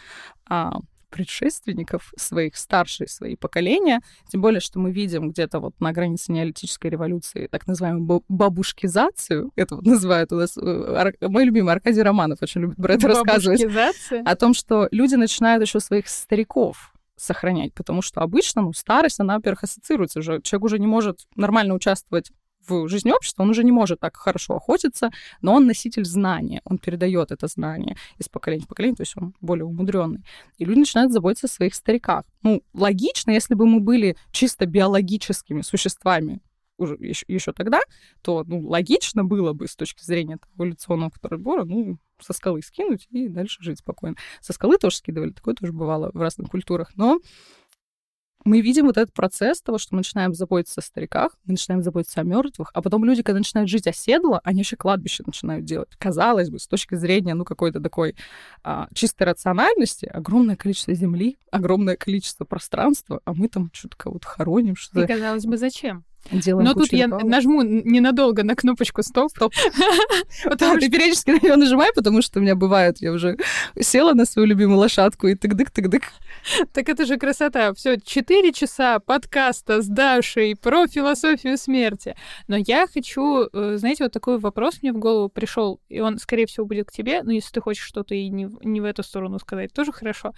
а, 0.49 0.81
предшественников 1.11 2.13
своих, 2.17 2.57
старшие 2.57 3.09
свои 3.09 3.37
поколения. 3.37 4.01
Тем 4.29 4.43
более, 4.43 4.61
что 4.61 4.79
мы 4.79 4.91
видим 4.93 5.31
где-то 5.31 5.61
вот 5.61 5.75
на 5.81 5.93
границе 5.93 6.33
неолитической 6.33 6.91
революции 6.91 7.47
так 7.47 7.67
называемую 7.67 8.25
бабушкизацию. 8.29 9.51
Это 9.57 9.77
вот 9.77 9.87
называют 9.87 10.33
у 10.33 10.37
нас... 10.37 10.57
Э, 10.59 11.13
мой 11.23 11.45
любимый 11.45 11.73
Аркадий 11.73 12.03
Романов 12.03 12.43
очень 12.43 12.63
любит 12.63 12.77
про 12.77 12.95
это 12.95 13.09
рассказывать. 13.09 13.65
О 14.25 14.37
том, 14.37 14.53
что 14.53 14.89
люди 14.91 15.15
начинают 15.15 15.63
еще 15.63 15.81
своих 15.81 16.09
стариков 16.09 16.93
сохранять, 17.17 17.75
потому 17.75 18.03
что 18.03 18.21
обычно, 18.21 18.63
ну, 18.63 18.73
старость, 18.73 19.21
она, 19.21 19.37
во-первых, 19.37 19.65
ассоциируется 19.65 20.21
уже. 20.21 20.41
Человек 20.43 20.65
уже 20.65 20.79
не 20.79 20.87
может 20.87 21.27
нормально 21.35 21.75
участвовать 21.75 22.31
в 22.69 22.89
жизни 22.89 23.13
общества, 23.13 23.43
он 23.43 23.51
уже 23.51 23.65
не 23.65 23.73
может 23.73 24.01
так 24.01 24.17
хорошо 24.17 24.57
охотиться, 24.57 25.11
но 25.41 25.55
он 25.55 25.67
носитель 25.67 26.05
знания, 26.05 26.61
он 26.65 26.79
передает 26.79 27.31
это 27.31 27.47
знание 27.47 27.97
из 28.19 28.29
поколения 28.29 28.65
в 28.65 28.69
поколение, 28.69 28.97
то 28.97 29.03
есть 29.03 29.15
он 29.17 29.35
более 29.41 29.65
умудренный. 29.65 30.25
И 30.59 30.65
люди 30.65 30.81
начинают 30.81 31.13
заботиться 31.13 31.47
о 31.47 31.51
своих 31.51 31.75
стариках. 31.75 32.25
Ну, 32.43 32.63
логично, 32.73 33.31
если 33.31 33.55
бы 33.55 33.67
мы 33.67 33.81
были 33.81 34.17
чисто 34.33 34.67
биологическими 34.67 35.63
существами 35.63 36.41
уже 36.79 36.97
еще, 37.01 37.25
еще 37.29 37.53
тогда, 37.53 37.81
то 38.23 38.45
ну, 38.47 38.67
логично 38.67 39.25
было 39.25 39.53
бы 39.53 39.67
с 39.67 39.77
точки 39.77 40.05
зрения 40.05 40.39
эволюционного 40.57 41.11
подбора, 41.21 41.65
ну, 41.65 41.99
со 42.21 42.33
скалы 42.33 42.63
скинуть 42.63 43.07
и 43.11 43.29
дальше 43.29 43.63
жить 43.63 43.79
спокойно. 43.79 44.17
Со 44.41 44.53
скалы 44.53 44.79
тоже 44.79 44.97
скидывали, 44.97 45.31
такое 45.31 45.55
тоже 45.55 45.73
бывало 45.73 46.11
в 46.13 46.21
разных 46.21 46.51
культурах, 46.51 46.93
но 46.97 47.21
мы 48.47 48.61
видим 48.61 48.87
вот 48.87 48.97
этот 48.97 49.13
процесс 49.13 49.61
того, 49.61 49.77
что 49.77 49.95
мы 49.95 49.99
начинаем 49.99 50.33
заботиться 50.33 50.81
о 50.81 50.85
стариках, 50.85 51.33
мы 51.45 51.55
начинаем 51.55 51.83
заботиться 51.83 52.21
о 52.21 52.23
мертвых, 52.25 52.71
а 52.75 52.81
потом 52.81 53.05
люди, 53.05 53.25
когда 53.25 53.39
начинают 53.39 53.69
жить 53.69 53.89
оседло, 53.89 54.41
они 54.45 54.61
еще 54.61 54.77
кладбище 54.77 55.25
начинают 55.27 55.65
делать. 55.65 55.89
Казалось 55.99 56.49
бы, 56.49 56.61
с 56.61 56.69
точки 56.69 56.95
зрения, 56.95 57.35
ну, 57.35 57.45
какой-то 57.45 57.81
такой 57.81 58.15
а, 58.63 58.87
чистой 58.95 59.25
рациональности, 59.25 60.07
огромное 60.07 60.55
количество 60.55 60.95
земли, 60.95 61.39
огромное 61.51 61.97
количество 61.97 62.45
пространства, 62.45 63.21
а 63.25 63.35
мы 63.35 63.49
там 63.49 63.69
что-то 63.73 63.97
вот 64.11 64.25
хороним. 64.25 64.77
Что-то... 64.77 65.03
И 65.03 65.07
казалось 65.09 65.45
бы, 65.45 65.57
зачем? 65.57 66.05
Делаем 66.31 66.67
Но 66.67 66.75
тут 66.75 66.93
я 66.93 67.07
нажму 67.09 67.63
ненадолго 67.63 68.43
на 68.43 68.55
кнопочку 68.55 69.03
стоп. 69.03 69.31
Стоп. 69.31 69.53
Потому 70.45 70.79
ты 70.79 70.91
периодически 70.91 71.31
на 71.31 71.39
нее 71.39 71.57
нажимай, 71.57 71.91
потому 71.95 72.23
что 72.23 72.39
у 72.39 72.43
меня 72.43 72.55
бывает, 72.55 72.99
я 73.01 73.13
уже 73.13 73.37
села 73.79 74.13
на 74.15 74.25
свою 74.25 74.47
любимую 74.47 74.79
лошадку 74.79 75.29
и 75.29 75.35
тык-дык, 75.35 75.71
тык-дык. 75.73 76.03
Так 76.73 76.89
это 76.89 77.07
же 77.07 77.17
красота. 77.17 77.73
Все, 77.75 77.99
четыре 77.99 78.53
часа 78.53 78.99
подкаста 78.99 79.83
с 79.83 79.87
Дашей 79.87 80.57
про 80.57 80.87
философию 80.87 81.59
смерти. 81.59 82.17
Но 82.49 82.57
я 82.57 82.87
хочу, 82.87 83.49
э, 83.53 83.77
знаете, 83.77 84.05
вот 84.05 84.13
такой 84.13 84.39
вопрос 84.39 84.83
мне 84.83 84.93
в 84.93 84.99
голову 84.99 85.29
пришел, 85.29 85.81
и 85.89 86.01
он, 86.01 86.19
скорее 86.19 86.47
всего, 86.47 86.67
будет 86.67 86.89
к 86.89 86.93
тебе. 86.93 87.23
Но 87.23 87.33
если 87.33 87.53
ты 87.53 87.61
хочешь 87.61 87.85
что-то 87.85 88.15
и 88.15 88.29
не, 88.29 88.49
не 88.63 88.81
в 88.81 88.85
эту 88.85 89.03
сторону 89.03 89.39
сказать, 89.39 89.73
тоже 89.73 89.93
хорошо. 89.93 90.33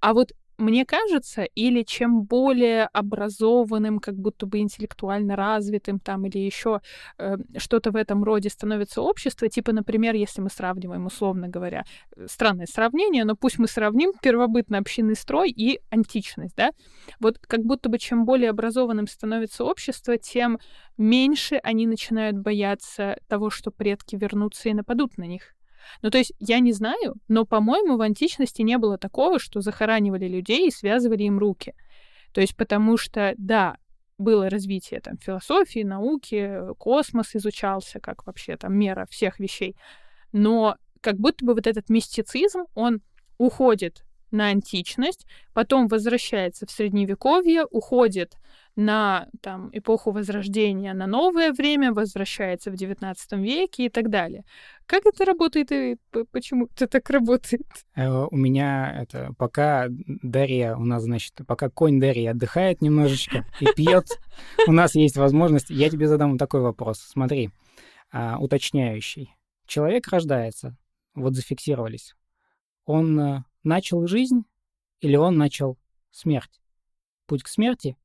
А 0.00 0.14
вот 0.14 0.32
мне 0.58 0.84
кажется, 0.84 1.42
или 1.42 1.82
чем 1.82 2.22
более 2.22 2.84
образованным, 2.86 3.98
как 3.98 4.14
будто 4.14 4.46
бы 4.46 4.58
интеллектуально 4.58 5.36
развитым 5.36 5.98
там, 5.98 6.26
или 6.26 6.38
еще 6.38 6.80
э, 7.18 7.36
что-то 7.56 7.90
в 7.90 7.96
этом 7.96 8.22
роде 8.24 8.50
становится 8.50 9.02
общество, 9.02 9.48
типа, 9.48 9.72
например, 9.72 10.14
если 10.14 10.40
мы 10.40 10.50
сравниваем, 10.50 11.06
условно 11.06 11.48
говоря, 11.48 11.84
э, 12.16 12.26
странное 12.28 12.66
сравнение, 12.66 13.24
но 13.24 13.34
пусть 13.36 13.58
мы 13.58 13.66
сравним 13.66 14.12
первобытный 14.22 14.78
общинный 14.78 15.16
строй 15.16 15.50
и 15.50 15.80
античность, 15.90 16.54
да, 16.56 16.70
вот 17.20 17.38
как 17.38 17.60
будто 17.60 17.88
бы 17.88 17.98
чем 17.98 18.24
более 18.24 18.50
образованным 18.50 19.06
становится 19.06 19.64
общество, 19.64 20.16
тем 20.18 20.58
меньше 20.96 21.56
они 21.62 21.86
начинают 21.86 22.36
бояться 22.36 23.18
того, 23.28 23.50
что 23.50 23.70
предки 23.70 24.16
вернутся 24.16 24.68
и 24.68 24.74
нападут 24.74 25.18
на 25.18 25.24
них. 25.24 25.54
Ну, 26.02 26.10
то 26.10 26.18
есть 26.18 26.32
я 26.38 26.60
не 26.60 26.72
знаю, 26.72 27.14
но, 27.28 27.44
по-моему, 27.44 27.96
в 27.96 28.02
античности 28.02 28.62
не 28.62 28.78
было 28.78 28.98
такого, 28.98 29.38
что 29.38 29.60
захоранивали 29.60 30.28
людей 30.28 30.68
и 30.68 30.72
связывали 30.72 31.24
им 31.24 31.38
руки. 31.38 31.74
То 32.32 32.40
есть 32.40 32.56
потому 32.56 32.96
что, 32.96 33.34
да, 33.36 33.76
было 34.18 34.48
развитие 34.48 35.00
там 35.00 35.18
философии, 35.18 35.82
науки, 35.82 36.74
космос 36.78 37.34
изучался 37.34 38.00
как 38.00 38.26
вообще 38.26 38.56
там 38.56 38.74
мера 38.74 39.06
всех 39.10 39.38
вещей. 39.38 39.76
Но 40.32 40.76
как 41.00 41.16
будто 41.16 41.44
бы 41.44 41.54
вот 41.54 41.66
этот 41.66 41.88
мистицизм, 41.88 42.64
он 42.74 43.02
уходит 43.38 44.04
на 44.30 44.46
античность, 44.46 45.26
потом 45.52 45.88
возвращается 45.88 46.66
в 46.66 46.70
средневековье, 46.70 47.66
уходит 47.66 48.36
на 48.76 49.28
там, 49.40 49.70
эпоху 49.72 50.12
Возрождения, 50.12 50.94
на 50.94 51.06
новое 51.06 51.52
время, 51.52 51.92
возвращается 51.92 52.70
в 52.70 52.74
XIX 52.74 53.14
веке 53.32 53.86
и 53.86 53.88
так 53.88 54.08
далее. 54.08 54.44
Как 54.86 55.04
это 55.06 55.24
работает 55.24 55.72
и 55.72 55.96
почему 56.30 56.66
это 56.74 56.86
так 56.86 57.08
работает? 57.10 57.66
Э, 57.94 58.26
у 58.30 58.36
меня 58.36 58.92
это 59.02 59.34
пока 59.36 59.86
Дарья, 59.88 60.76
у 60.76 60.84
нас, 60.84 61.02
значит, 61.02 61.34
пока 61.46 61.68
конь 61.68 62.00
Дарья 62.00 62.30
отдыхает 62.30 62.80
немножечко 62.80 63.44
и 63.60 63.66
пьет, 63.76 64.06
у 64.66 64.72
нас 64.72 64.94
есть 64.94 65.16
возможность. 65.16 65.70
Я 65.70 65.90
тебе 65.90 66.08
задам 66.08 66.38
такой 66.38 66.60
вопрос. 66.60 66.98
Смотри, 66.98 67.50
а, 68.10 68.38
уточняющий. 68.38 69.34
Человек 69.66 70.08
рождается, 70.08 70.76
вот 71.14 71.34
зафиксировались. 71.34 72.14
Он 72.84 73.18
э, 73.20 73.44
начал 73.62 74.06
жизнь 74.06 74.44
или 75.00 75.16
он 75.16 75.36
начал 75.36 75.78
смерть? 76.10 76.60
Путь 77.26 77.42
к 77.42 77.48
смерти 77.48 77.96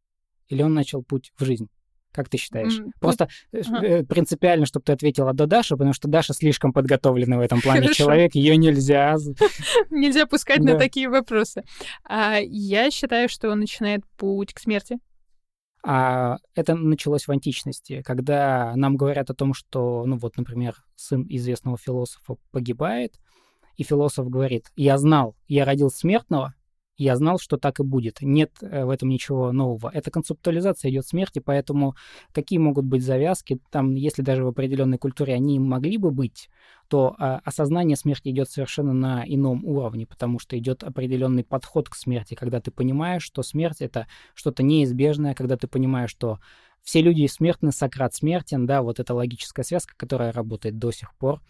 или 0.50 0.62
он 0.62 0.74
начал 0.74 1.04
путь 1.04 1.32
в 1.38 1.46
жизнь? 1.46 1.70
Как 2.12 2.30
ты 2.30 2.38
считаешь? 2.38 2.80
Mm, 2.80 2.92
Просто. 3.00 3.28
Э, 3.52 3.60
э, 3.60 4.04
принципиально, 4.04 4.66
чтобы 4.66 4.84
ты 4.86 4.94
ответила 4.94 5.34
до 5.34 5.46
Даши, 5.46 5.76
потому 5.76 5.94
что 5.94 6.08
Даша 6.08 6.34
слишком 6.34 6.74
подготовленный 6.74 7.38
в 7.38 7.42
этом 7.42 7.62
плане 7.62 7.82
Хорошо. 7.82 8.06
человек, 8.06 8.34
ее 8.34 8.58
нельзя. 8.58 9.16
Нельзя 9.92 10.26
пускать 10.26 10.60
на 10.60 10.80
такие 10.80 11.10
вопросы. 11.10 11.64
А, 12.04 12.38
я 12.40 12.90
считаю, 12.90 13.30
что 13.30 13.52
он 13.52 13.60
начинает 13.60 14.02
путь 14.18 14.54
к 14.54 14.60
смерти. 14.60 14.98
А 15.84 16.38
это 16.56 16.76
началось 16.76 17.28
в 17.28 17.32
античности, 17.32 18.02
когда 18.02 18.74
нам 18.76 18.98
говорят 18.98 19.30
о 19.30 19.36
том, 19.36 19.54
что, 19.54 20.04
ну 20.06 20.18
вот, 20.18 20.38
например, 20.38 20.76
сын 20.96 21.26
известного 21.30 21.78
философа 21.78 22.38
погибает, 22.52 23.20
и 23.78 23.84
философ 23.84 24.28
говорит, 24.30 24.72
я 24.76 24.98
знал, 24.98 25.36
я 25.48 25.66
родил 25.66 25.92
смертного, 25.92 26.56
я 26.98 27.16
знал, 27.16 27.38
что 27.40 27.58
так 27.58 27.80
и 27.80 27.84
будет. 27.84 28.22
Нет 28.22 28.52
э, 28.62 28.86
в 28.86 28.90
этом 28.90 29.10
ничего 29.10 29.52
нового. 29.52 29.92
Это 29.94 30.10
концептуализация 30.12 30.90
идет 30.90 31.06
смерти, 31.06 31.40
поэтому 31.40 31.96
какие 32.32 32.60
могут 32.60 32.86
быть 32.86 33.04
завязки, 33.04 33.60
там, 33.72 33.96
если 33.96 34.24
даже 34.24 34.44
в 34.44 34.48
определенной 34.48 34.98
культуре 34.98 35.36
они 35.36 35.60
могли 35.60 35.98
бы 35.98 36.12
быть, 36.12 36.50
то 36.88 37.16
а, 37.20 37.42
осознание 37.44 37.98
смерти 37.98 38.30
идет 38.30 38.50
совершенно 38.50 38.94
на 38.94 39.24
ином 39.26 39.64
уровне, 39.66 40.08
потому 40.08 40.40
что 40.40 40.58
идет 40.58 40.84
определенный 40.84 41.44
подход 41.44 41.90
к 41.90 41.96
смерти, 41.96 42.34
когда 42.34 42.62
ты 42.62 42.72
понимаешь, 42.72 43.24
что 43.24 43.44
смерть 43.44 43.82
это 43.82 44.08
что-то 44.34 44.64
неизбежное, 44.64 45.34
когда 45.34 45.58
ты 45.58 45.68
понимаешь, 45.68 46.10
что 46.10 46.40
все 46.82 47.02
люди 47.02 47.28
смертны, 47.28 47.72
Сократ 47.72 48.16
смертен, 48.16 48.66
да, 48.66 48.82
вот 48.82 49.00
эта 49.00 49.14
логическая 49.14 49.66
связка, 49.66 49.94
которая 49.98 50.32
работает 50.32 50.80
до 50.80 50.92
сих 50.92 51.14
пор 51.16 51.42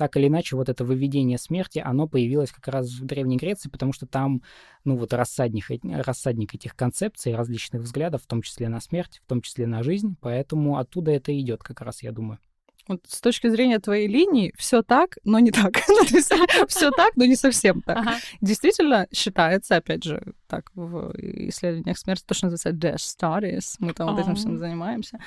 так 0.00 0.16
или 0.16 0.28
иначе, 0.28 0.56
вот 0.56 0.70
это 0.70 0.82
выведение 0.82 1.36
смерти, 1.36 1.78
оно 1.78 2.08
появилось 2.08 2.50
как 2.50 2.68
раз 2.68 2.88
в 2.88 3.04
Древней 3.04 3.36
Греции, 3.36 3.68
потому 3.68 3.92
что 3.92 4.06
там, 4.06 4.40
ну 4.82 4.96
вот 4.96 5.12
рассадник, 5.12 5.66
рассадник 5.84 6.54
этих 6.54 6.74
концепций, 6.74 7.34
различных 7.34 7.82
взглядов, 7.82 8.22
в 8.22 8.26
том 8.26 8.40
числе 8.40 8.70
на 8.70 8.80
смерть, 8.80 9.20
в 9.22 9.28
том 9.28 9.42
числе 9.42 9.66
на 9.66 9.82
жизнь, 9.82 10.16
поэтому 10.18 10.78
оттуда 10.78 11.10
это 11.10 11.38
идет 11.38 11.62
как 11.62 11.82
раз, 11.82 12.02
я 12.02 12.12
думаю. 12.12 12.38
Вот 12.88 13.00
с 13.06 13.20
точки 13.20 13.48
зрения 13.48 13.78
твоей 13.78 14.08
линии, 14.08 14.52
все 14.56 14.82
так, 14.82 15.18
но 15.24 15.38
не 15.38 15.50
так. 15.50 15.72
Ну, 15.88 16.04
все 16.68 16.90
так, 16.90 17.16
но 17.16 17.24
не 17.24 17.36
совсем 17.36 17.82
так. 17.82 18.06
Действительно 18.40 19.06
считается, 19.12 19.76
опять 19.76 20.04
же, 20.04 20.34
так 20.46 20.70
в 20.74 21.12
исследованиях 21.48 21.98
смерти 21.98 22.24
то, 22.26 22.34
что 22.34 22.46
называется 22.46 22.70
death 22.70 22.96
studies. 22.96 23.76
Мы 23.78 23.92
там 23.92 24.14
вот 24.14 24.20
этим 24.20 24.34
всем 24.34 24.58
занимаемся. 24.58 25.18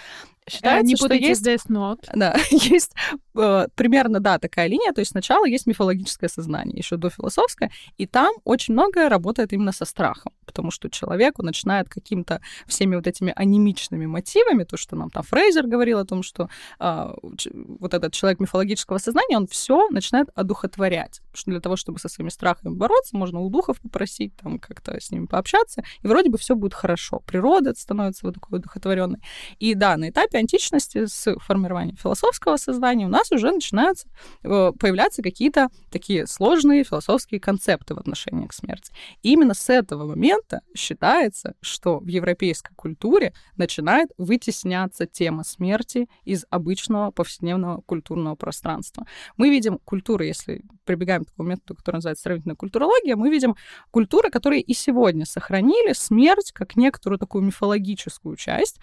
Считается, 0.49 0.85
не 0.85 0.95
что 0.95 1.13
есть... 1.13 1.45
Death 1.45 1.67
Note. 1.69 2.09
Да, 2.13 2.35
есть 2.51 2.93
э, 3.35 3.67
примерно, 3.75 4.19
да, 4.19 4.39
такая 4.39 4.67
линия. 4.67 4.91
То 4.91 4.99
есть 4.99 5.11
сначала 5.11 5.45
есть 5.45 5.67
мифологическое 5.67 6.29
сознание, 6.29 6.77
еще 6.77 6.97
до 6.97 7.09
философское, 7.09 7.71
и 7.97 8.05
там 8.05 8.33
очень 8.43 8.73
многое 8.73 9.09
работает 9.09 9.53
именно 9.53 9.71
со 9.71 9.85
страхом, 9.85 10.33
потому 10.45 10.71
что 10.71 10.89
человек, 10.89 11.39
он 11.39 11.45
начинает 11.45 11.87
каким-то 11.87 12.41
всеми 12.67 12.95
вот 12.95 13.07
этими 13.07 13.33
анимичными 13.35 14.05
мотивами, 14.05 14.63
то, 14.63 14.77
что 14.77 14.95
нам 14.95 15.09
там 15.09 15.23
Фрейзер 15.23 15.67
говорил 15.67 15.99
о 15.99 16.05
том, 16.05 16.23
что 16.23 16.49
э, 16.79 17.13
вот 17.51 17.93
этот 17.93 18.13
человек 18.13 18.39
мифологического 18.39 18.97
сознания, 18.97 19.37
он 19.37 19.47
все 19.47 19.89
начинает 19.89 20.29
одухотворять. 20.35 21.21
Потому 21.31 21.37
что 21.37 21.51
для 21.51 21.59
того, 21.59 21.75
чтобы 21.75 21.99
со 21.99 22.09
своими 22.09 22.29
страхами 22.29 22.73
бороться, 22.73 23.15
можно 23.17 23.39
у 23.39 23.49
духов 23.49 23.79
попросить, 23.81 24.35
там 24.35 24.59
как-то 24.59 24.99
с 24.99 25.11
ними 25.11 25.25
пообщаться, 25.25 25.83
и 26.01 26.07
вроде 26.07 26.29
бы 26.29 26.37
все 26.37 26.55
будет 26.55 26.73
хорошо. 26.73 27.21
Природа 27.25 27.73
становится 27.75 28.25
вот 28.25 28.35
такой 28.35 28.59
одухотворенной. 28.59 29.19
И 29.59 29.73
да, 29.75 29.97
на 29.97 30.09
этапе 30.09 30.37
античности 30.37 31.05
с 31.05 31.35
формированием 31.39 31.97
философского 31.97 32.57
сознания 32.57 33.05
у 33.05 33.09
нас 33.09 33.31
уже 33.31 33.51
начинаются 33.51 34.07
э, 34.43 34.71
появляться 34.79 35.21
какие-то 35.21 35.69
такие 35.91 36.27
сложные 36.27 36.83
философские 36.83 37.39
концепты 37.39 37.95
в 37.95 37.99
отношении 37.99 38.47
к 38.47 38.53
смерти. 38.53 38.93
И 39.21 39.31
именно 39.31 39.53
с 39.53 39.69
этого 39.69 40.05
момента 40.05 40.61
считается, 40.75 41.55
что 41.61 41.99
в 41.99 42.07
европейской 42.07 42.73
культуре 42.75 43.33
начинает 43.57 44.09
вытесняться 44.17 45.05
тема 45.05 45.43
смерти 45.43 46.07
из 46.23 46.45
обычного 46.49 47.11
повседневного 47.11 47.32
культурного 47.85 48.35
пространства. 48.35 49.05
Мы 49.37 49.49
видим 49.49 49.79
культуры, 49.85 50.25
если 50.25 50.63
прибегаем 50.85 51.23
к 51.23 51.29
такому 51.29 51.49
методу, 51.49 51.75
который 51.75 51.95
называется 51.95 52.23
сравнительная 52.23 52.55
культурология, 52.55 53.15
мы 53.15 53.29
видим 53.29 53.55
культуры, 53.91 54.29
которые 54.29 54.61
и 54.61 54.73
сегодня 54.73 55.25
сохранили 55.25 55.93
смерть 55.93 56.51
как 56.51 56.75
некоторую 56.75 57.19
такую 57.19 57.43
мифологическую 57.43 58.35
часть, 58.35 58.79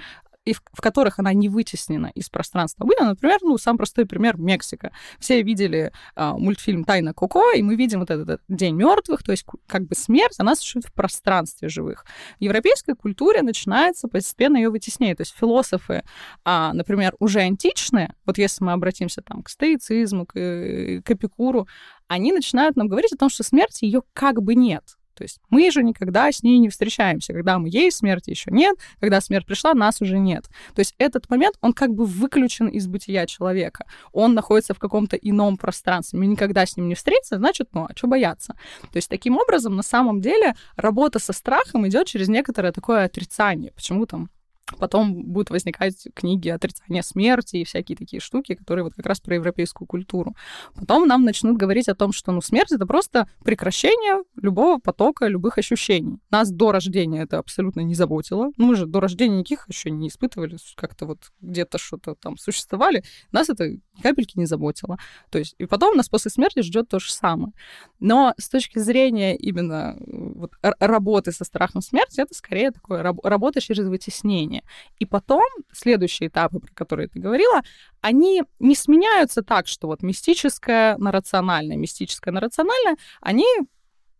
и 0.50 0.52
в, 0.52 0.62
в 0.72 0.80
которых 0.80 1.20
она 1.20 1.32
не 1.32 1.48
вытеснена 1.48 2.10
из 2.14 2.28
пространства 2.28 2.84
были, 2.84 3.00
Например, 3.00 3.38
ну, 3.42 3.56
сам 3.56 3.76
простой 3.76 4.04
пример 4.04 4.36
Мексика. 4.36 4.90
Все 5.18 5.42
видели 5.42 5.92
э, 6.16 6.32
мультфильм 6.32 6.84
«Тайна 6.84 7.14
Коко», 7.14 7.52
и 7.52 7.62
мы 7.62 7.76
видим 7.76 8.00
вот 8.00 8.10
этот, 8.10 8.28
этот 8.28 8.44
День 8.48 8.74
мертвых, 8.74 9.22
то 9.22 9.30
есть 9.30 9.44
как 9.66 9.86
бы 9.86 9.94
смерть, 9.94 10.34
она 10.38 10.56
существует 10.56 10.86
в 10.86 10.92
пространстве 10.92 11.68
живых. 11.68 12.04
В 12.40 12.42
европейской 12.42 12.94
культуре 12.94 13.42
начинается 13.42 14.08
постепенно 14.08 14.56
ее 14.56 14.70
вытеснение. 14.70 15.14
То 15.14 15.22
есть 15.22 15.34
философы, 15.38 16.02
а, 16.44 16.72
например, 16.72 17.14
уже 17.20 17.40
античные, 17.40 18.14
вот 18.26 18.38
если 18.38 18.64
мы 18.64 18.72
обратимся 18.72 19.22
там 19.22 19.42
к 19.42 19.48
стоицизму, 19.48 20.26
к, 20.26 20.36
э, 20.36 21.00
к 21.02 21.10
Эпикуру, 21.10 21.68
они 22.08 22.32
начинают 22.32 22.76
нам 22.76 22.88
говорить 22.88 23.12
о 23.12 23.16
том, 23.16 23.30
что 23.30 23.44
смерти 23.44 23.84
ее 23.84 24.02
как 24.12 24.42
бы 24.42 24.56
нет. 24.56 24.96
То 25.20 25.24
есть 25.24 25.38
мы 25.50 25.70
же 25.70 25.82
никогда 25.82 26.32
с 26.32 26.42
ней 26.42 26.56
не 26.56 26.70
встречаемся. 26.70 27.34
Когда 27.34 27.58
мы 27.58 27.68
есть, 27.68 27.98
смерти 27.98 28.30
еще 28.30 28.50
нет. 28.50 28.74
Когда 29.00 29.20
смерть 29.20 29.44
пришла, 29.44 29.74
нас 29.74 30.00
уже 30.00 30.18
нет. 30.18 30.46
То 30.74 30.78
есть 30.78 30.94
этот 30.96 31.28
момент, 31.28 31.56
он 31.60 31.74
как 31.74 31.92
бы 31.92 32.06
выключен 32.06 32.68
из 32.68 32.86
бытия 32.86 33.26
человека. 33.26 33.84
Он 34.14 34.32
находится 34.32 34.72
в 34.72 34.78
каком-то 34.78 35.16
ином 35.16 35.58
пространстве. 35.58 36.18
Мы 36.18 36.24
никогда 36.24 36.64
с 36.64 36.74
ним 36.78 36.88
не 36.88 36.94
встретимся, 36.94 37.36
значит, 37.36 37.68
ну, 37.74 37.84
а 37.84 37.94
что 37.94 38.06
бояться? 38.06 38.54
То 38.80 38.96
есть 38.96 39.10
таким 39.10 39.36
образом, 39.36 39.76
на 39.76 39.82
самом 39.82 40.22
деле, 40.22 40.54
работа 40.74 41.18
со 41.18 41.34
страхом 41.34 41.86
идет 41.86 42.06
через 42.06 42.28
некоторое 42.28 42.72
такое 42.72 43.04
отрицание. 43.04 43.72
Почему 43.72 44.06
там 44.06 44.30
Потом 44.78 45.24
будут 45.24 45.50
возникать 45.50 46.08
книги 46.14 46.48
отрицания 46.48 47.02
смерти 47.02 47.56
и 47.56 47.64
всякие 47.64 47.96
такие 47.96 48.20
штуки, 48.20 48.54
которые 48.54 48.84
вот 48.84 48.94
как 48.94 49.06
раз 49.06 49.20
про 49.20 49.34
европейскую 49.34 49.86
культуру. 49.86 50.34
Потом 50.74 51.06
нам 51.06 51.24
начнут 51.24 51.56
говорить 51.56 51.88
о 51.88 51.94
том, 51.94 52.12
что 52.12 52.32
ну, 52.32 52.40
смерть— 52.40 52.72
это 52.72 52.86
просто 52.86 53.28
прекращение 53.44 54.22
любого 54.36 54.78
потока, 54.78 55.26
любых 55.26 55.58
ощущений. 55.58 56.18
Нас 56.30 56.50
до 56.50 56.72
рождения 56.72 57.22
это 57.22 57.38
абсолютно 57.38 57.80
не 57.80 57.94
заботило. 57.94 58.50
Ну, 58.56 58.66
мы 58.66 58.76
же 58.76 58.86
до 58.86 59.00
рождения 59.00 59.38
никаких 59.38 59.68
ощущений 59.68 59.98
не 59.98 60.08
испытывали, 60.08 60.56
как-то 60.76 61.06
вот 61.06 61.32
где-то 61.40 61.78
что-то 61.78 62.14
там 62.14 62.36
существовали. 62.36 63.02
Нас 63.32 63.48
это 63.48 63.68
ни 63.70 64.02
капельки 64.02 64.38
не 64.38 64.46
заботило. 64.46 64.98
То 65.30 65.38
есть, 65.38 65.54
и 65.58 65.66
потом 65.66 65.96
нас 65.96 66.08
после 66.08 66.30
смерти 66.30 66.62
ждет 66.62 66.88
то 66.88 66.98
же 66.98 67.12
самое. 67.12 67.52
Но 67.98 68.34
с 68.38 68.48
точки 68.48 68.78
зрения 68.78 69.36
именно 69.36 69.96
вот, 70.00 70.52
работы 70.60 71.32
со 71.32 71.44
страхом 71.44 71.82
смерти, 71.82 72.20
это 72.20 72.34
скорее 72.34 72.70
такое 72.70 73.02
работа 73.02 73.60
через 73.60 73.86
вытеснение 73.86 74.59
образования. 74.60 74.64
И 74.98 75.06
потом 75.06 75.44
следующие 75.72 76.28
этапы, 76.28 76.60
про 76.60 76.72
которые 76.74 77.08
ты 77.08 77.20
говорила, 77.20 77.62
они 78.00 78.42
не 78.58 78.74
сменяются 78.74 79.42
так, 79.42 79.66
что 79.66 79.86
вот 79.86 80.02
мистическое 80.02 80.96
на 80.98 81.12
рациональное, 81.12 81.76
мистическое 81.76 82.32
на 82.32 82.40
рациональное, 82.40 82.96
они 83.20 83.46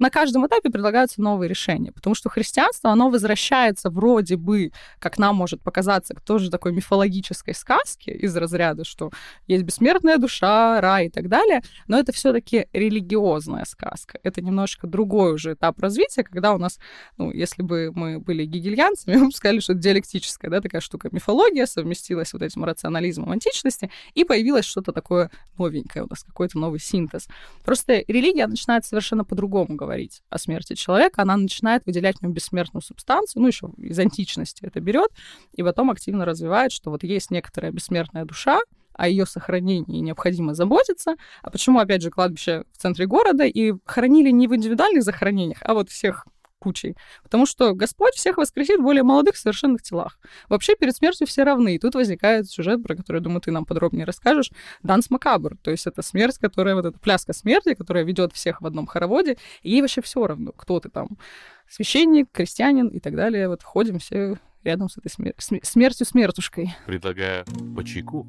на 0.00 0.08
каждом 0.10 0.46
этапе 0.46 0.70
предлагаются 0.70 1.20
новые 1.20 1.48
решения, 1.48 1.92
потому 1.92 2.14
что 2.14 2.30
христианство, 2.30 2.90
оно 2.90 3.10
возвращается 3.10 3.90
вроде 3.90 4.36
бы, 4.36 4.72
как 4.98 5.18
нам 5.18 5.36
может 5.36 5.62
показаться, 5.62 6.14
к 6.14 6.22
тоже 6.22 6.50
такой 6.50 6.72
мифологической 6.72 7.54
сказке 7.54 8.12
из 8.12 8.34
разряда, 8.34 8.84
что 8.84 9.10
есть 9.46 9.62
бессмертная 9.62 10.16
душа, 10.16 10.80
рай 10.80 11.06
и 11.06 11.10
так 11.10 11.28
далее, 11.28 11.60
но 11.86 11.98
это 11.98 12.12
все 12.12 12.32
таки 12.32 12.66
религиозная 12.72 13.66
сказка. 13.66 14.18
Это 14.22 14.40
немножко 14.40 14.86
другой 14.86 15.34
уже 15.34 15.52
этап 15.52 15.78
развития, 15.80 16.24
когда 16.24 16.54
у 16.54 16.58
нас, 16.58 16.78
ну, 17.18 17.30
если 17.30 17.62
бы 17.62 17.92
мы 17.94 18.18
были 18.18 18.46
гегельянцами, 18.46 19.16
мы 19.18 19.26
бы 19.26 19.32
сказали, 19.32 19.60
что 19.60 19.74
это 19.74 19.82
диалектическая, 19.82 20.50
да, 20.50 20.62
такая 20.62 20.80
штука. 20.80 21.10
Мифология 21.12 21.66
совместилась 21.66 22.32
вот 22.32 22.40
этим 22.40 22.64
рационализмом 22.64 23.32
античности, 23.32 23.90
и 24.14 24.24
появилось 24.24 24.64
что-то 24.64 24.92
такое 24.92 25.30
новенькое 25.58 26.06
у 26.06 26.08
нас, 26.08 26.24
какой-то 26.24 26.58
новый 26.58 26.80
синтез. 26.80 27.28
Просто 27.66 28.02
религия 28.08 28.46
начинает 28.46 28.86
совершенно 28.86 29.26
по-другому 29.26 29.76
говорить 29.76 29.89
говорить 29.90 30.22
о 30.30 30.38
смерти 30.38 30.74
человека, 30.74 31.22
она 31.22 31.36
начинает 31.36 31.84
выделять 31.84 32.18
в 32.18 32.22
нем 32.22 32.32
бессмертную 32.32 32.82
субстанцию, 32.82 33.42
ну, 33.42 33.48
еще 33.48 33.70
из 33.76 33.98
античности 33.98 34.64
это 34.64 34.80
берет, 34.80 35.10
и 35.52 35.62
потом 35.62 35.90
активно 35.90 36.24
развивает, 36.24 36.70
что 36.70 36.90
вот 36.90 37.02
есть 37.02 37.30
некоторая 37.30 37.72
бессмертная 37.72 38.24
душа, 38.24 38.60
о 38.92 39.08
ее 39.08 39.24
сохранении 39.24 40.00
необходимо 40.00 40.52
заботиться. 40.52 41.14
А 41.42 41.50
почему, 41.50 41.78
опять 41.78 42.02
же, 42.02 42.10
кладбище 42.10 42.64
в 42.72 42.76
центре 42.76 43.06
города 43.06 43.44
и 43.44 43.72
хоронили 43.86 44.30
не 44.30 44.46
в 44.46 44.54
индивидуальных 44.54 45.02
захоронениях, 45.02 45.58
а 45.62 45.72
вот 45.72 45.88
всех 45.88 46.26
кучей. 46.60 46.96
Потому 47.24 47.46
что 47.46 47.74
Господь 47.74 48.14
всех 48.14 48.36
воскресит 48.36 48.78
в 48.78 48.82
более 48.82 49.02
молодых 49.02 49.36
совершенных 49.36 49.82
телах. 49.82 50.18
Вообще 50.48 50.76
перед 50.76 50.94
смертью 50.94 51.26
все 51.26 51.42
равны. 51.42 51.74
И 51.74 51.78
тут 51.78 51.96
возникает 51.96 52.48
сюжет, 52.48 52.82
про 52.82 52.94
который, 52.94 53.20
думаю, 53.20 53.40
ты 53.40 53.50
нам 53.50 53.64
подробнее 53.64 54.04
расскажешь. 54.04 54.52
Данс 54.84 55.10
Макабр. 55.10 55.56
То 55.62 55.72
есть 55.72 55.86
это 55.86 56.02
смерть, 56.02 56.38
которая, 56.38 56.76
вот 56.76 56.86
эта 56.86 56.98
пляска 56.98 57.32
смерти, 57.32 57.74
которая 57.74 58.04
ведет 58.04 58.32
всех 58.32 58.60
в 58.60 58.66
одном 58.66 58.86
хороводе. 58.86 59.36
И 59.62 59.70
ей 59.70 59.80
вообще 59.80 60.02
все 60.02 60.26
равно, 60.26 60.52
кто 60.52 60.78
ты 60.78 60.88
там. 60.88 61.08
Священник, 61.68 62.30
крестьянин 62.30 62.88
и 62.88 63.00
так 63.00 63.16
далее. 63.16 63.48
Вот 63.48 63.62
ходим 63.62 63.98
все 63.98 64.38
рядом 64.62 64.88
с 64.88 64.98
этой 64.98 65.10
смер... 65.10 65.34
смертью 65.62 66.06
смертушкой. 66.06 66.76
Предлагаю 66.86 67.44
по 67.74 67.82
чайку. 67.82 68.26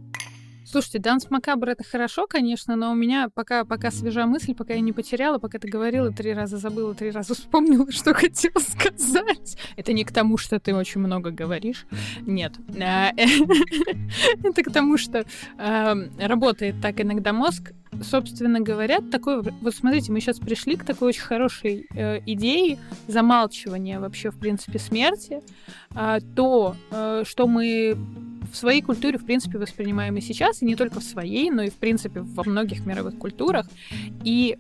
Слушайте, 0.71 0.99
Данс 0.99 1.29
Макабр 1.29 1.67
это 1.67 1.83
хорошо, 1.83 2.27
конечно, 2.27 2.77
но 2.77 2.93
у 2.93 2.95
меня 2.95 3.27
пока, 3.27 3.65
пока 3.65 3.91
свежа 3.91 4.25
мысль, 4.25 4.55
пока 4.55 4.73
я 4.73 4.79
не 4.79 4.93
потеряла, 4.93 5.37
пока 5.37 5.59
ты 5.59 5.67
говорила, 5.67 6.13
три 6.13 6.31
раза 6.31 6.55
забыла, 6.55 6.95
три 6.95 7.11
раза 7.11 7.33
вспомнила, 7.35 7.91
что 7.91 8.13
хотела 8.13 8.57
сказать. 8.59 9.57
Это 9.75 9.91
не 9.91 10.05
к 10.05 10.13
тому, 10.13 10.37
что 10.37 10.61
ты 10.61 10.73
очень 10.73 11.01
много 11.01 11.31
говоришь. 11.31 11.85
Нет. 12.21 12.53
А, 12.81 13.11
это 14.43 14.63
к 14.63 14.71
тому, 14.71 14.97
что 14.97 15.25
эм, 15.57 16.09
работает 16.17 16.75
так 16.81 17.01
иногда 17.01 17.33
мозг. 17.33 17.73
Собственно 18.01 18.61
говоря, 18.61 19.01
такой... 19.01 19.41
Вот 19.41 19.75
смотрите, 19.75 20.13
мы 20.13 20.21
сейчас 20.21 20.39
пришли 20.39 20.77
к 20.77 20.85
такой 20.85 21.09
очень 21.09 21.23
хорошей 21.23 21.85
э, 21.93 22.21
идее 22.25 22.79
замалчивания 23.07 23.99
вообще, 23.99 24.31
в 24.31 24.39
принципе, 24.39 24.79
смерти. 24.79 25.41
А, 25.93 26.21
то, 26.21 26.77
э, 26.91 27.23
что 27.25 27.45
мы 27.47 27.97
в 28.51 28.55
своей 28.55 28.81
культуре, 28.81 29.17
в 29.17 29.25
принципе, 29.25 29.57
воспринимаем 29.57 30.17
и 30.17 30.21
сейчас, 30.21 30.61
и 30.61 30.65
не 30.65 30.75
только 30.75 30.99
в 30.99 31.03
своей, 31.03 31.49
но 31.49 31.63
и, 31.63 31.69
в 31.69 31.75
принципе, 31.75 32.21
во 32.21 32.43
многих 32.43 32.85
мировых 32.85 33.17
культурах. 33.17 33.67
И 34.23 34.57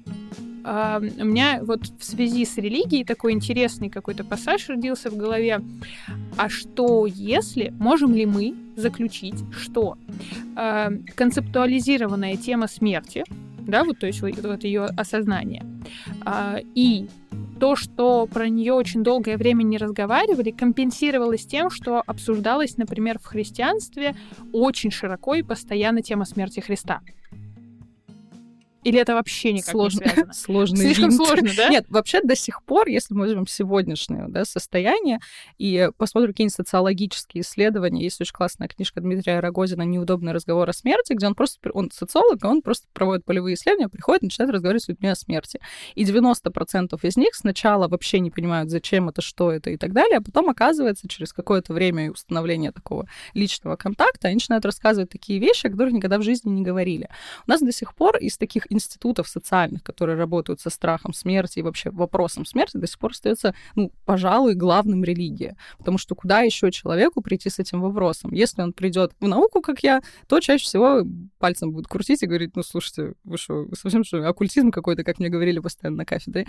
Uh, 0.63 1.19
у 1.19 1.25
меня 1.25 1.59
вот 1.63 1.87
в 1.97 2.03
связи 2.03 2.45
с 2.45 2.55
религией 2.57 3.03
такой 3.03 3.31
интересный 3.31 3.89
какой-то 3.89 4.23
пассаж 4.23 4.69
родился 4.69 5.09
в 5.09 5.17
голове. 5.17 5.59
А 6.37 6.49
что 6.49 7.07
если, 7.07 7.73
можем 7.79 8.13
ли 8.13 8.27
мы 8.27 8.53
заключить, 8.75 9.43
что 9.59 9.97
uh, 10.53 11.03
концептуализированная 11.15 12.37
тема 12.37 12.67
смерти, 12.67 13.23
да, 13.67 13.83
вот 13.83 13.99
то 13.99 14.07
есть 14.07 14.21
вот, 14.21 14.37
вот 14.41 14.63
ее 14.63 14.85
осознание, 14.85 15.65
uh, 16.25 16.65
и 16.75 17.07
то, 17.59 17.75
что 17.75 18.25
про 18.25 18.49
нее 18.49 18.73
очень 18.73 19.03
долгое 19.03 19.37
время 19.37 19.61
не 19.61 19.77
разговаривали, 19.77 20.49
компенсировалось 20.49 21.45
тем, 21.45 21.69
что 21.69 22.01
обсуждалась, 22.05 22.77
например, 22.77 23.19
в 23.19 23.25
христианстве 23.25 24.15
очень 24.51 24.89
широко 24.89 25.35
и 25.35 25.43
постоянно 25.43 26.01
тема 26.01 26.25
смерти 26.25 26.59
Христа. 26.59 27.01
Или 28.83 28.99
это 28.99 29.13
вообще 29.13 29.53
никак 29.53 29.71
Сложно, 29.71 30.03
не 30.03 30.09
связано? 30.09 30.33
Сложный 30.33 30.85
Слишком 30.85 31.09
винт. 31.09 31.15
сложно, 31.15 31.49
да? 31.55 31.69
Нет, 31.69 31.85
вообще 31.89 32.21
до 32.21 32.35
сих 32.35 32.63
пор, 32.63 32.87
если 32.87 33.13
мы 33.13 33.21
возьмем 33.21 33.47
сегодняшнее 33.47 34.25
да, 34.27 34.45
состояние 34.45 35.19
и 35.57 35.89
посмотрим 35.97 36.31
какие-нибудь 36.31 36.55
социологические 36.55 37.41
исследования, 37.43 38.03
есть 38.03 38.19
очень 38.21 38.33
классная 38.33 38.67
книжка 38.67 39.01
Дмитрия 39.01 39.39
Рогозина 39.39 39.83
«Неудобный 39.83 40.31
разговор 40.31 40.69
о 40.69 40.73
смерти», 40.73 41.13
где 41.13 41.27
он 41.27 41.35
просто, 41.35 41.69
он 41.71 41.91
социолог, 41.91 42.43
и 42.43 42.47
он 42.47 42.61
просто 42.61 42.87
проводит 42.93 43.25
полевые 43.25 43.55
исследования, 43.55 43.89
приходит, 43.89 44.23
начинает 44.23 44.53
разговаривать 44.53 44.83
с 44.83 44.87
людьми 44.87 45.09
о 45.09 45.15
смерти. 45.15 45.59
И 45.95 46.03
90% 46.03 46.97
из 47.03 47.17
них 47.17 47.35
сначала 47.35 47.87
вообще 47.87 48.19
не 48.19 48.31
понимают, 48.31 48.69
зачем 48.69 49.09
это, 49.09 49.21
что 49.21 49.51
это 49.51 49.69
и 49.69 49.77
так 49.77 49.93
далее, 49.93 50.17
а 50.17 50.21
потом 50.21 50.49
оказывается, 50.49 51.07
через 51.07 51.33
какое-то 51.33 51.73
время 51.73 52.07
и 52.07 52.09
установление 52.09 52.71
такого 52.71 53.07
личного 53.33 53.75
контакта, 53.75 54.27
они 54.27 54.35
начинают 54.35 54.65
рассказывать 54.65 55.09
такие 55.09 55.39
вещи, 55.39 55.67
о 55.67 55.69
которых 55.69 55.93
никогда 55.93 56.17
в 56.17 56.23
жизни 56.23 56.49
не 56.49 56.63
говорили. 56.63 57.09
У 57.47 57.51
нас 57.51 57.61
до 57.61 57.71
сих 57.71 57.93
пор 57.95 58.17
из 58.17 58.37
таких 58.37 58.70
институтов 58.71 59.27
социальных, 59.27 59.83
которые 59.83 60.17
работают 60.17 60.61
со 60.61 60.69
страхом 60.69 61.13
смерти 61.13 61.59
и 61.59 61.61
вообще 61.61 61.89
вопросом 61.89 62.45
смерти, 62.45 62.77
до 62.77 62.87
сих 62.87 62.99
пор 62.99 63.11
остается, 63.11 63.53
ну, 63.75 63.91
пожалуй, 64.05 64.55
главным 64.55 65.03
религия. 65.03 65.55
Потому 65.77 65.97
что 65.97 66.15
куда 66.15 66.41
еще 66.41 66.71
человеку 66.71 67.21
прийти 67.21 67.49
с 67.49 67.59
этим 67.59 67.81
вопросом? 67.81 68.33
Если 68.33 68.61
он 68.61 68.73
придет 68.73 69.11
в 69.19 69.27
науку, 69.27 69.61
как 69.61 69.83
я, 69.83 70.01
то 70.27 70.39
чаще 70.39 70.65
всего 70.65 71.03
пальцем 71.41 71.71
будет 71.71 71.87
крутить 71.87 72.23
и 72.23 72.27
говорить, 72.27 72.55
ну, 72.55 72.63
слушайте, 72.63 73.13
вы 73.25 73.37
что, 73.37 73.67
совсем 73.75 74.03
что, 74.05 74.25
оккультизм 74.27 74.71
какой-то, 74.71 75.03
как 75.03 75.19
мне 75.19 75.27
говорили 75.27 75.59
постоянно 75.59 75.97
на 75.97 76.05
кафедре. 76.05 76.47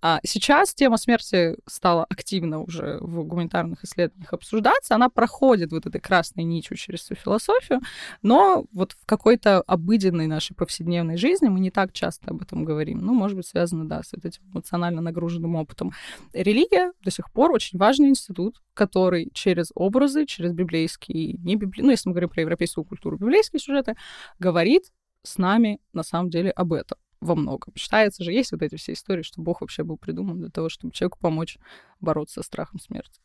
А 0.00 0.20
сейчас 0.22 0.74
тема 0.74 0.98
смерти 0.98 1.56
стала 1.66 2.04
активно 2.08 2.60
уже 2.60 2.98
в 3.00 3.24
гуманитарных 3.24 3.82
исследованиях 3.84 4.32
обсуждаться. 4.32 4.94
Она 4.94 5.08
проходит 5.08 5.72
вот 5.72 5.86
этой 5.86 6.00
красной 6.00 6.44
нитью 6.44 6.76
через 6.76 7.00
всю 7.00 7.14
философию, 7.14 7.80
но 8.22 8.66
вот 8.72 8.92
в 8.92 9.06
какой-то 9.06 9.62
обыденной 9.62 10.26
нашей 10.26 10.54
повседневной 10.54 11.16
жизни 11.16 11.48
мы 11.48 11.60
не 11.60 11.70
так 11.70 11.92
часто 11.92 12.30
об 12.30 12.42
этом 12.42 12.64
говорим. 12.64 12.98
Ну, 12.98 13.14
может 13.14 13.36
быть, 13.36 13.46
связано, 13.46 13.88
да, 13.88 14.02
с 14.02 14.12
этим 14.12 14.42
эмоционально 14.52 15.00
нагруженным 15.00 15.56
опытом. 15.56 15.92
Религия 16.32 16.92
до 17.02 17.10
сих 17.10 17.32
пор 17.32 17.50
очень 17.50 17.78
важный 17.78 18.08
институт, 18.08 18.60
который 18.74 19.30
через 19.32 19.70
образы, 19.74 20.26
через 20.26 20.52
библейские, 20.52 21.34
не 21.34 21.56
библи... 21.56 21.80
ну, 21.80 21.90
если 21.90 22.08
мы 22.08 22.12
говорим 22.12 22.28
про 22.28 22.42
европейскую 22.42 22.84
культуру, 22.84 23.16
библейские 23.16 23.60
сюжеты, 23.60 23.94
говорит 24.38 24.92
с 25.22 25.38
нами 25.38 25.80
на 25.92 26.02
самом 26.02 26.30
деле 26.30 26.50
об 26.50 26.72
этом 26.72 26.98
во 27.20 27.34
многом. 27.34 27.74
Считается 27.76 28.22
же, 28.22 28.32
есть 28.32 28.52
вот 28.52 28.62
эти 28.62 28.76
все 28.76 28.92
истории, 28.92 29.22
что 29.22 29.40
Бог 29.40 29.60
вообще 29.60 29.82
был 29.82 29.96
придуман 29.96 30.38
для 30.38 30.50
того, 30.50 30.68
чтобы 30.68 30.92
человеку 30.92 31.18
помочь 31.20 31.58
бороться 32.00 32.34
со 32.34 32.42
страхом 32.42 32.78
смерти. 32.78 33.20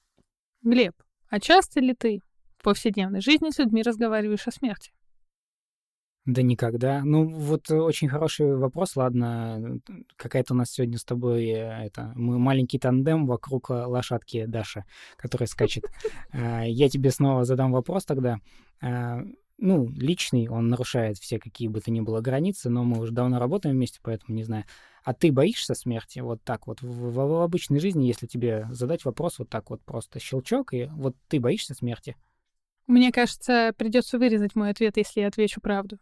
Глеб, 0.62 0.96
а 1.30 1.40
часто 1.40 1.80
ли 1.80 1.94
ты 1.94 2.22
в 2.58 2.64
повседневной 2.64 3.22
жизни 3.22 3.50
с 3.50 3.60
людьми 3.60 3.84
разговариваешь 3.84 4.48
о 4.48 4.52
смерти? 4.52 4.92
Да 6.26 6.42
никогда. 6.42 7.02
Ну, 7.04 7.28
вот 7.28 7.72
очень 7.72 8.08
хороший 8.08 8.56
вопрос. 8.56 8.96
Ладно, 8.96 9.80
какая-то 10.16 10.54
у 10.54 10.58
нас 10.58 10.70
сегодня 10.72 10.98
с 10.98 11.04
тобой 11.04 11.46
э, 11.46 11.86
это 11.86 12.12
мы 12.16 12.38
маленький 12.38 12.78
тандем 12.78 13.26
вокруг 13.26 13.72
э, 13.72 13.86
лошадки 13.86 14.46
Даша, 14.46 14.86
которая 15.18 15.48
скачет. 15.48 15.86
Я 16.34 16.90
тебе 16.90 17.10
снова 17.12 17.46
задам 17.46 17.72
вопрос 17.72 18.06
тогда. 18.06 18.38
Ну, 19.62 19.90
личный, 19.90 20.48
он 20.48 20.70
нарушает 20.70 21.18
все 21.18 21.38
какие 21.38 21.68
бы 21.68 21.82
то 21.82 21.92
ни 21.92 22.00
было 22.00 22.22
границы, 22.22 22.70
но 22.70 22.86
мы 22.86 23.00
уже 23.00 23.12
давно 23.12 23.40
работаем 23.40 23.76
вместе, 23.76 24.00
поэтому 24.02 24.36
не 24.36 24.44
знаю. 24.44 24.64
А 25.04 25.14
ты 25.14 25.34
боишься 25.34 25.74
смерти 25.74 26.20
вот 26.20 26.42
так 26.44 26.66
вот 26.66 26.82
в, 26.82 26.88
в, 26.88 27.14
в 27.14 27.42
обычной 27.42 27.80
жизни, 27.80 28.06
если 28.06 28.26
тебе 28.26 28.68
задать 28.72 29.04
вопрос 29.04 29.38
вот 29.40 29.50
так 29.50 29.70
вот 29.70 29.82
просто 29.84 30.20
щелчок, 30.20 30.74
и 30.74 30.90
вот 30.94 31.16
ты 31.28 31.42
боишься 31.42 31.74
смерти? 31.74 32.16
Мне 32.88 33.12
кажется, 33.12 33.74
придется 33.78 34.18
вырезать 34.18 34.56
мой 34.56 34.70
ответ, 34.70 34.96
если 34.96 35.22
я 35.22 35.28
отвечу 35.28 35.60
правду. 35.60 36.00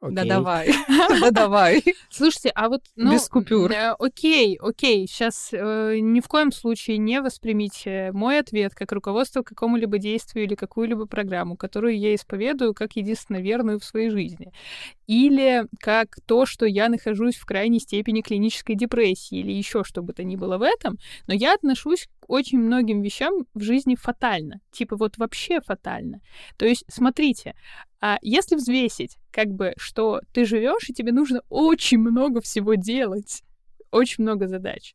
Окей. 0.00 0.14
Да 0.14 0.24
давай, 0.24 0.70
да 1.20 1.30
давай. 1.32 1.82
Слушайте, 2.08 2.50
а 2.54 2.68
вот... 2.68 2.82
Ну, 2.94 3.12
Без 3.12 3.28
купюр. 3.28 3.72
Э, 3.72 3.96
окей, 3.98 4.56
окей, 4.60 5.08
сейчас 5.08 5.48
э, 5.52 5.98
ни 5.98 6.20
в 6.20 6.28
коем 6.28 6.52
случае 6.52 6.98
не 6.98 7.20
воспримите 7.20 8.12
мой 8.12 8.38
ответ 8.38 8.76
как 8.76 8.92
руководство 8.92 9.42
к 9.42 9.48
какому-либо 9.48 9.98
действию 9.98 10.44
или 10.44 10.54
какую-либо 10.54 11.06
программу, 11.06 11.56
которую 11.56 11.98
я 11.98 12.14
исповедую 12.14 12.74
как 12.74 12.92
единственно 12.94 13.38
верную 13.38 13.80
в 13.80 13.84
своей 13.84 14.10
жизни. 14.10 14.52
Или 15.08 15.66
как 15.80 16.20
то, 16.26 16.46
что 16.46 16.64
я 16.64 16.88
нахожусь 16.88 17.34
в 17.34 17.44
крайней 17.44 17.80
степени 17.80 18.20
клинической 18.20 18.76
депрессии 18.76 19.38
или 19.38 19.50
еще 19.50 19.82
что 19.82 20.02
бы 20.02 20.12
то 20.12 20.22
ни 20.22 20.36
было 20.36 20.58
в 20.58 20.62
этом, 20.62 20.98
но 21.26 21.34
я 21.34 21.54
отношусь 21.54 22.08
очень 22.28 22.58
многим 22.58 23.02
вещам 23.02 23.46
в 23.54 23.60
жизни 23.60 23.96
фатально. 23.96 24.60
Типа 24.70 24.96
вот 24.96 25.18
вообще 25.18 25.60
фатально. 25.60 26.20
То 26.56 26.66
есть, 26.66 26.84
смотрите, 26.88 27.54
а 28.00 28.18
если 28.22 28.54
взвесить, 28.54 29.18
как 29.32 29.48
бы, 29.48 29.72
что 29.76 30.20
ты 30.32 30.44
живешь, 30.44 30.88
и 30.88 30.94
тебе 30.94 31.10
нужно 31.10 31.40
очень 31.48 31.98
много 31.98 32.40
всего 32.40 32.74
делать, 32.74 33.42
очень 33.90 34.22
много 34.22 34.46
задач. 34.46 34.94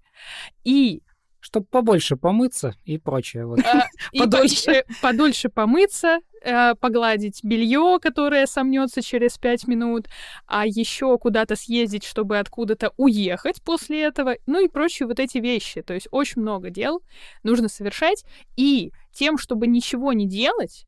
И 0.63 1.01
чтобы 1.39 1.65
побольше 1.65 2.15
помыться 2.15 2.73
и 2.85 2.97
прочее. 2.97 3.45
Вот. 3.45 3.59
А, 3.59 3.87
подольше. 4.17 4.85
подольше 5.01 5.49
помыться, 5.49 6.19
э, 6.43 6.75
погладить 6.75 7.43
белье, 7.43 7.99
которое 8.01 8.45
сомнется 8.45 9.01
через 9.01 9.37
пять 9.37 9.67
минут, 9.67 10.07
а 10.45 10.65
еще 10.65 11.17
куда-то 11.17 11.55
съездить, 11.55 12.03
чтобы 12.03 12.37
откуда-то 12.37 12.93
уехать 12.97 13.61
после 13.63 14.03
этого, 14.03 14.35
ну 14.45 14.63
и 14.63 14.67
прочие 14.67 15.07
вот 15.07 15.19
эти 15.19 15.37
вещи. 15.39 15.81
То 15.81 15.93
есть 15.93 16.07
очень 16.11 16.41
много 16.41 16.69
дел 16.69 17.01
нужно 17.43 17.69
совершать, 17.69 18.25
и 18.55 18.91
тем, 19.11 19.37
чтобы 19.37 19.67
ничего 19.67 20.13
не 20.13 20.27
делать, 20.27 20.85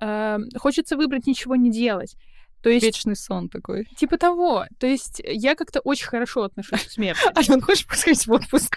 э, 0.00 0.38
хочется 0.58 0.96
выбрать 0.96 1.26
ничего 1.26 1.56
не 1.56 1.70
делать. 1.70 2.16
То 2.62 2.68
есть... 2.68 2.84
Вечный 2.84 3.16
сон 3.16 3.48
такой. 3.48 3.86
Типа 3.96 4.18
того. 4.18 4.66
То 4.78 4.86
есть 4.86 5.20
я 5.24 5.54
как-то 5.54 5.80
очень 5.80 6.06
хорошо 6.06 6.42
отношусь 6.42 6.84
к 6.84 6.90
смерти. 6.90 7.20
Ален, 7.36 7.60
хочешь 7.60 7.86
посходить 7.86 8.26
в 8.26 8.32
отпуск? 8.32 8.76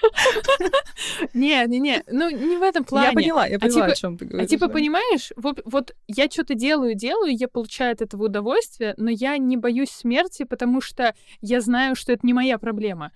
Не, 1.34 1.66
не, 1.68 1.80
не. 1.80 2.04
Ну, 2.08 2.30
не 2.30 2.58
в 2.58 2.62
этом 2.62 2.84
плане. 2.84 3.08
Я 3.08 3.14
поняла, 3.14 3.46
я 3.48 3.58
а 3.58 3.60
поняла, 3.60 3.82
типа 3.82 3.92
о 3.92 3.96
чем 3.96 4.18
ты 4.18 4.26
говоришь. 4.26 4.48
А 4.48 4.50
типа, 4.50 4.68
понимаешь, 4.70 5.32
вот 5.36 5.96
я 6.08 6.30
что-то 6.30 6.54
делаю, 6.54 6.96
делаю, 6.96 7.36
я 7.36 7.48
получаю 7.48 7.94
от 7.94 8.02
этого 8.02 8.26
удовольствие, 8.26 8.94
но 8.98 9.10
я 9.10 9.38
не 9.38 9.58
боюсь 9.58 9.90
смерти, 9.90 10.44
потому 10.44 10.82
что 10.82 11.14
я 11.42 11.62
знаю, 11.62 11.96
что 11.96 12.14
это 12.14 12.26
не 12.26 12.34
моя 12.34 12.58
проблема. 12.58 13.12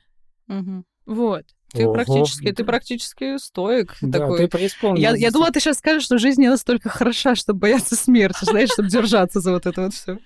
Вот. 1.06 1.46
Ты 1.74 1.86
Ого. 1.86 1.94
практически, 1.94 2.52
ты 2.52 2.64
практически 2.64 3.38
стоик 3.38 3.98
да, 4.02 4.20
такой. 4.20 4.48
Ты 4.48 4.70
я, 4.96 5.16
я 5.16 5.32
думала, 5.32 5.52
ты 5.52 5.60
сейчас 5.60 5.80
скажешь, 5.80 6.04
что 6.04 6.18
жизнь 6.18 6.42
не 6.42 6.48
настолько 6.48 6.90
хороша, 6.90 7.36
чтобы 7.36 7.60
бояться 7.60 7.96
смерти, 7.96 8.46
знаешь, 8.46 8.70
чтобы 8.72 8.90
держаться 8.90 9.42
за 9.42 9.52
вот 9.52 9.66
это 9.66 9.84
вот 9.84 9.94
все. 9.94 10.18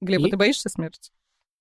Глеб, 0.00 0.24
а 0.24 0.28
ты 0.28 0.36
боишься 0.36 0.68
смерти? 0.68 1.10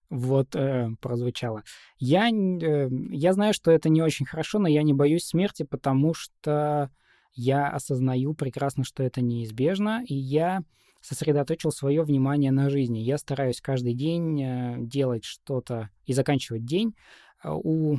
Вот 0.09 0.55
э, 0.55 0.89
прозвучало. 0.99 1.63
Я, 1.97 2.29
э, 2.29 2.89
я 3.11 3.33
знаю, 3.33 3.53
что 3.53 3.71
это 3.71 3.89
не 3.89 4.01
очень 4.01 4.25
хорошо, 4.25 4.59
но 4.59 4.67
я 4.67 4.83
не 4.83 4.93
боюсь 4.93 5.25
смерти, 5.25 5.63
потому 5.63 6.13
что 6.13 6.91
я 7.33 7.69
осознаю 7.69 8.33
прекрасно, 8.33 8.83
что 8.83 9.03
это 9.03 9.21
неизбежно, 9.21 10.03
и 10.07 10.15
я 10.15 10.63
сосредоточил 11.01 11.71
свое 11.71 12.01
внимание 12.01 12.51
на 12.51 12.69
жизни. 12.69 12.99
Я 12.99 13.17
стараюсь 13.17 13.61
каждый 13.61 13.93
день 13.93 14.41
э, 14.41 14.75
делать 14.79 15.23
что-то 15.23 15.89
и 16.05 16.13
заканчивать 16.13 16.65
день. 16.65 16.95
Э, 17.43 17.51
у 17.51 17.97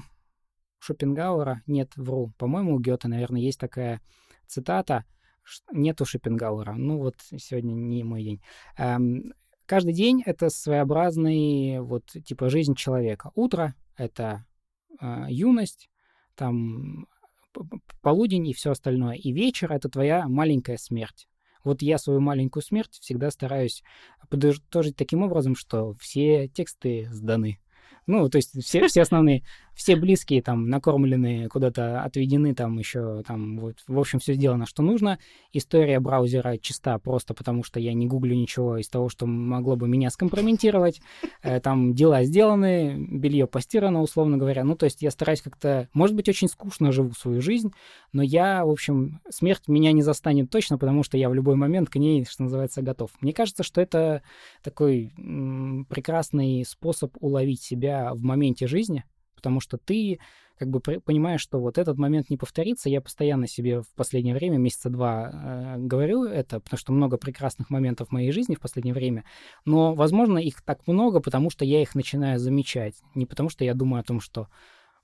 Шопенгауэра, 0.87 1.63
нет, 1.67 1.93
вру, 1.97 2.33
по-моему, 2.39 2.77
у 2.77 2.81
Гёте, 2.81 3.09
наверное, 3.09 3.41
есть 3.41 3.59
такая 3.59 4.01
цитата, 4.47 5.05
нету 5.73 6.05
Шопенгауэра, 6.05 6.75
ну 6.75 6.99
вот 6.99 7.17
сегодня 7.21 7.73
не 7.73 8.05
мой 8.05 8.23
день. 8.23 8.41
Эм, 8.79 9.33
каждый 9.67 9.93
день— 9.93 10.23
это 10.27 10.49
своеобразный, 10.49 11.81
вот, 11.81 12.05
типа, 12.25 12.49
жизнь 12.49 12.75
человека. 12.75 13.33
Утро— 13.35 13.75
это 13.97 14.47
э, 15.01 15.27
юность, 15.29 15.91
там, 16.37 17.09
полудень 18.01 18.47
и 18.47 18.55
все 18.55 18.71
остальное. 18.71 19.17
И 19.17 19.33
вечер— 19.33 19.73
это 19.73 19.89
твоя 19.89 20.29
маленькая 20.29 20.77
смерть. 20.77 21.29
Вот 21.65 21.83
я 21.83 21.99
свою 21.99 22.21
маленькую 22.21 22.63
смерть 22.63 22.99
всегда 23.01 23.31
стараюсь 23.33 23.83
подытожить 24.31 24.95
таким 24.95 25.23
образом, 25.23 25.57
что 25.57 25.95
все 25.95 26.47
тексты 26.47 27.09
сданы. 27.11 27.59
Ну, 28.07 28.29
то 28.29 28.37
есть 28.37 28.63
все, 28.63 28.87
все 28.87 29.03
основные 29.03 29.43
все 29.77 29.95
близкие 29.95 30.41
там 30.41 30.71
накормлены, 30.71 31.49
куда-то 31.49 32.03
отведены, 32.03 32.55
там 32.55 32.79
еще 32.79 33.23
там 33.27 33.59
вот, 33.59 33.77
в 33.87 33.99
общем, 33.99 34.19
все 34.19 34.33
сделано, 34.33 34.65
что 34.65 34.83
нужно. 34.83 35.19
История 35.53 36.01
браузера 36.01 36.57
чиста 36.57 36.99
просто 36.99 37.35
потому, 37.35 37.63
что 37.63 37.79
я 37.79 37.93
не 37.93 38.07
гуглю 38.07 38.35
ничего 38.35 38.79
из 38.79 38.89
того, 38.89 39.11
что 39.11 39.27
могло 39.27 39.77
бы 39.77 39.87
меня 39.87 40.09
скомпрометировать. 40.09 41.03
Э, 41.43 41.61
там 41.61 41.93
дела 41.95 42.25
сделаны, 42.25 42.97
белье 42.97 43.47
постирано, 43.47 44.01
условно 44.01 44.39
говоря. 44.39 44.65
Ну, 44.65 44.77
то 44.77 44.85
есть 44.85 45.03
я 45.03 45.11
стараюсь 45.11 45.43
как-то, 45.43 45.91
может 45.93 46.17
быть, 46.17 46.31
очень 46.31 46.49
скучно 46.49 46.91
живу 46.91 47.13
свою 47.13 47.43
жизнь, 47.43 47.71
но 48.15 48.23
я, 48.23 48.65
в 48.65 48.71
общем, 48.71 49.21
смерть 49.29 49.69
меня 49.69 49.93
не 49.93 50.01
застанет 50.01 50.49
точно, 50.51 50.79
потому 50.79 51.03
что 51.03 51.19
я 51.19 51.29
в 51.29 51.35
любой 51.35 51.57
момент 51.57 51.91
к 51.91 51.97
ней, 51.97 52.25
что 52.25 52.45
называется, 52.45 52.81
готов. 52.81 53.11
Мне 53.21 53.35
кажется, 53.35 53.63
что 53.63 53.83
это 53.83 54.23
такой 54.63 55.13
прекрасный 55.91 56.65
способ 56.65 57.15
уловить 57.21 57.61
себя 57.61 58.15
в 58.15 58.23
моменте 58.23 58.67
жизни, 58.67 59.05
потому 59.47 59.61
что 59.61 59.79
ты 59.79 60.19
как 60.59 60.71
бы 60.71 60.81
понимаешь, 60.81 61.41
что 61.41 61.61
вот 61.61 61.79
этот 61.79 61.99
момент 61.99 62.31
не 62.31 62.37
повторится. 62.37 62.89
Я 62.89 63.01
постоянно 63.01 63.47
себе 63.47 63.83
в 63.83 63.95
последнее 63.95 64.35
время, 64.35 64.57
месяца 64.57 64.91
два, 64.91 65.31
э, 65.33 65.77
говорю 65.79 66.25
это, 66.25 66.59
потому 66.59 66.79
что 66.79 66.93
много 66.93 67.17
прекрасных 67.17 67.71
моментов 67.71 68.09
в 68.09 68.13
моей 68.13 68.33
жизни 68.33 68.57
в 68.57 68.61
последнее 68.61 68.93
время. 68.93 69.25
Но, 69.65 69.95
возможно, 69.95 70.39
их 70.39 70.63
так 70.63 70.85
много, 70.89 71.21
потому 71.21 71.49
что 71.49 71.65
я 71.65 71.81
их 71.81 71.95
начинаю 71.95 72.41
замечать. 72.41 72.97
Не 73.15 73.25
потому 73.25 73.49
что 73.49 73.65
я 73.65 73.75
думаю 73.75 74.01
о 74.01 74.05
том, 74.05 74.21
что 74.21 74.49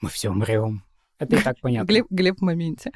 мы 0.00 0.08
все 0.08 0.30
умрем, 0.30 0.82
это 1.22 1.36
и 1.36 1.42
так 1.42 1.60
понятно. 1.60 1.86
Глеб, 1.86 2.06
Глеб 2.10 2.38
в 2.38 2.42
моменте. 2.42 2.92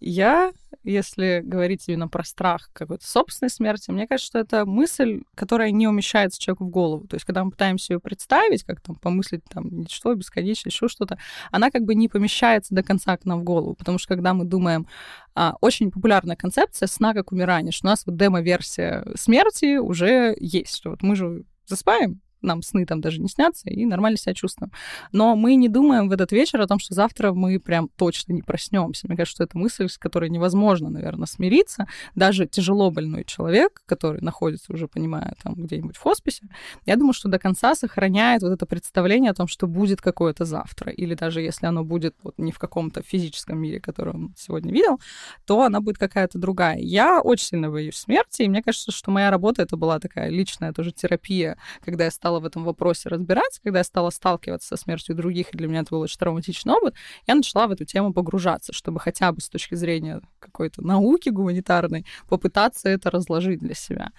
Я, 0.00 0.52
если 0.82 1.40
говорить 1.44 1.88
именно 1.88 2.08
про 2.08 2.24
страх 2.24 2.70
какой-то 2.72 3.06
собственной 3.06 3.50
смерти, 3.50 3.90
мне 3.90 4.06
кажется, 4.06 4.26
что 4.26 4.38
это 4.38 4.66
мысль, 4.66 5.22
которая 5.34 5.70
не 5.70 5.86
умещается 5.86 6.40
человеку 6.40 6.64
в 6.64 6.70
голову. 6.70 7.06
То 7.06 7.16
есть, 7.16 7.24
когда 7.24 7.44
мы 7.44 7.50
пытаемся 7.50 7.94
ее 7.94 8.00
представить, 8.00 8.64
как 8.64 8.80
там 8.80 8.96
помыслить 8.96 9.44
там 9.44 9.68
ничто, 9.68 10.14
бесконечно, 10.14 10.68
еще 10.68 10.88
что-то, 10.88 11.18
она 11.50 11.70
как 11.70 11.82
бы 11.82 11.94
не 11.94 12.08
помещается 12.08 12.74
до 12.74 12.82
конца 12.82 13.16
к 13.16 13.24
нам 13.24 13.40
в 13.40 13.44
голову. 13.44 13.74
Потому 13.74 13.98
что 13.98 14.08
когда 14.08 14.34
мы 14.34 14.44
думаем, 14.44 14.86
а, 15.34 15.54
очень 15.60 15.90
популярная 15.90 16.36
концепция 16.36 16.88
сна 16.88 17.14
как 17.14 17.32
умирания, 17.32 17.70
что 17.70 17.86
у 17.86 17.90
нас 17.90 18.04
вот 18.06 18.16
демо-версия 18.16 19.04
смерти 19.14 19.76
уже 19.76 20.36
есть, 20.40 20.76
что 20.76 20.90
вот 20.90 21.02
мы 21.02 21.14
же 21.14 21.44
засыпаем, 21.66 22.20
нам 22.42 22.62
сны 22.62 22.86
там 22.86 23.00
даже 23.00 23.20
не 23.20 23.28
снятся, 23.28 23.68
и 23.68 23.84
нормально 23.86 24.16
себя 24.16 24.34
чувствуем. 24.34 24.72
Но 25.12 25.36
мы 25.36 25.54
не 25.54 25.68
думаем 25.68 26.08
в 26.08 26.12
этот 26.12 26.32
вечер 26.32 26.60
о 26.60 26.66
том, 26.66 26.78
что 26.78 26.94
завтра 26.94 27.32
мы 27.32 27.58
прям 27.58 27.88
точно 27.96 28.32
не 28.32 28.42
проснемся. 28.42 29.06
Мне 29.06 29.16
кажется, 29.16 29.36
что 29.36 29.44
это 29.44 29.58
мысль, 29.58 29.88
с 29.88 29.98
которой 29.98 30.30
невозможно, 30.30 30.90
наверное, 30.90 31.26
смириться. 31.26 31.86
Даже 32.14 32.46
тяжело 32.46 32.90
больной 32.90 33.24
человек, 33.24 33.82
который 33.86 34.20
находится 34.20 34.72
уже, 34.72 34.88
понимаю, 34.88 35.34
там 35.42 35.54
где-нибудь 35.54 35.96
в 35.96 36.00
хосписе, 36.00 36.46
я 36.86 36.96
думаю, 36.96 37.12
что 37.12 37.28
до 37.28 37.38
конца 37.38 37.74
сохраняет 37.74 38.42
вот 38.42 38.52
это 38.52 38.66
представление 38.66 39.30
о 39.30 39.34
том, 39.34 39.48
что 39.48 39.66
будет 39.66 40.00
какое-то 40.00 40.44
завтра. 40.44 40.92
Или 40.92 41.14
даже 41.14 41.40
если 41.40 41.66
оно 41.66 41.84
будет 41.84 42.14
вот 42.22 42.34
не 42.38 42.52
в 42.52 42.58
каком-то 42.58 43.02
физическом 43.02 43.58
мире, 43.58 43.80
который 43.80 44.14
он 44.14 44.34
сегодня 44.36 44.72
видел, 44.72 45.00
то 45.46 45.62
она 45.62 45.80
будет 45.80 45.98
какая-то 45.98 46.38
другая. 46.38 46.78
Я 46.78 47.20
очень 47.20 47.46
сильно 47.46 47.70
боюсь 47.70 47.96
смерти, 47.96 48.42
и 48.42 48.48
мне 48.48 48.62
кажется, 48.62 48.92
что 48.92 49.10
моя 49.10 49.30
работа 49.30 49.62
это 49.62 49.76
была 49.76 49.98
такая 49.98 50.28
личная 50.28 50.72
тоже 50.72 50.92
терапия, 50.92 51.58
когда 51.84 52.04
я 52.04 52.10
стала 52.10 52.27
в 52.38 52.44
этом 52.44 52.64
вопросе 52.64 53.08
разбираться, 53.08 53.60
когда 53.62 53.78
я 53.78 53.84
стала 53.84 54.10
сталкиваться 54.10 54.68
со 54.68 54.76
смертью 54.76 55.14
других, 55.14 55.52
и 55.52 55.56
для 55.56 55.68
меня 55.68 55.80
это 55.80 55.90
был 55.90 56.00
очень 56.00 56.18
травматичный 56.18 56.74
опыт, 56.74 56.94
я 57.26 57.34
начала 57.34 57.66
в 57.66 57.72
эту 57.72 57.84
тему 57.84 58.12
погружаться, 58.12 58.72
чтобы 58.72 59.00
хотя 59.00 59.32
бы 59.32 59.40
с 59.40 59.48
точки 59.48 59.74
зрения 59.74 60.20
какой-то 60.38 60.82
науки 60.82 61.30
гуманитарной 61.30 62.04
попытаться 62.28 62.88
это 62.88 63.10
разложить 63.10 63.60
для 63.60 63.74
себя. 63.74 64.12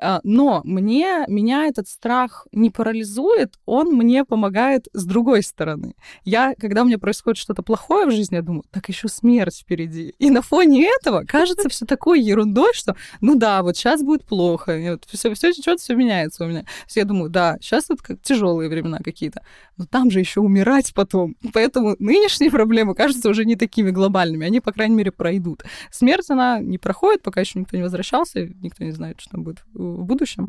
А, 0.00 0.20
но 0.22 0.60
мне, 0.64 1.24
меня 1.28 1.66
этот 1.66 1.88
страх 1.88 2.46
не 2.52 2.70
парализует, 2.70 3.54
он 3.66 3.88
мне 3.94 4.24
помогает 4.24 4.88
с 4.92 5.04
другой 5.04 5.42
стороны. 5.42 5.94
Я, 6.24 6.54
когда 6.54 6.82
у 6.82 6.84
меня 6.84 6.98
происходит 6.98 7.38
что-то 7.38 7.62
плохое 7.62 8.06
в 8.06 8.12
жизни, 8.12 8.36
я 8.36 8.42
думаю, 8.42 8.64
так 8.70 8.88
еще 8.88 9.08
смерть 9.08 9.58
впереди. 9.58 10.14
И 10.18 10.30
на 10.30 10.42
фоне 10.42 10.86
этого 10.86 11.24
кажется 11.24 11.68
все 11.68 11.84
такой 11.84 12.20
ерундой, 12.20 12.72
что, 12.74 12.96
ну 13.20 13.34
да, 13.34 13.62
вот 13.62 13.76
сейчас 13.76 14.02
будет 14.02 14.24
плохо, 14.24 14.78
вот 14.90 15.04
все, 15.10 15.34
все 15.34 15.52
что-то 15.52 15.82
все 15.82 15.94
меняется 15.94 16.44
у 16.44 16.48
меня. 16.48 16.64
я 16.94 17.04
думаю, 17.04 17.30
да, 17.30 17.56
сейчас 17.60 17.88
вот 17.88 18.00
как 18.00 18.22
тяжелые 18.22 18.68
времена 18.68 18.98
какие-то, 18.98 19.42
но 19.76 19.86
там 19.86 20.10
же 20.10 20.20
еще 20.20 20.40
умирать 20.40 20.94
потом. 20.94 21.36
Поэтому 21.52 21.96
нынешние 21.98 22.50
проблемы 22.50 22.94
кажутся 22.94 23.28
уже 23.28 23.44
не 23.44 23.56
такими 23.56 23.90
глобальными, 23.90 24.46
они, 24.46 24.60
по 24.60 24.72
крайней 24.72 24.94
мере, 24.94 25.10
пройдут. 25.10 25.64
Смерть, 25.90 26.30
она 26.30 26.60
не 26.60 26.78
проходит, 26.78 27.22
пока 27.22 27.40
еще 27.40 27.58
никто 27.58 27.76
не 27.76 27.82
возвращался, 27.82 28.46
никто 28.62 28.84
не 28.84 28.92
знает, 28.92 29.20
что 29.20 29.30
там 29.30 29.42
будет 29.42 29.64
в 29.96 30.04
будущем. 30.04 30.48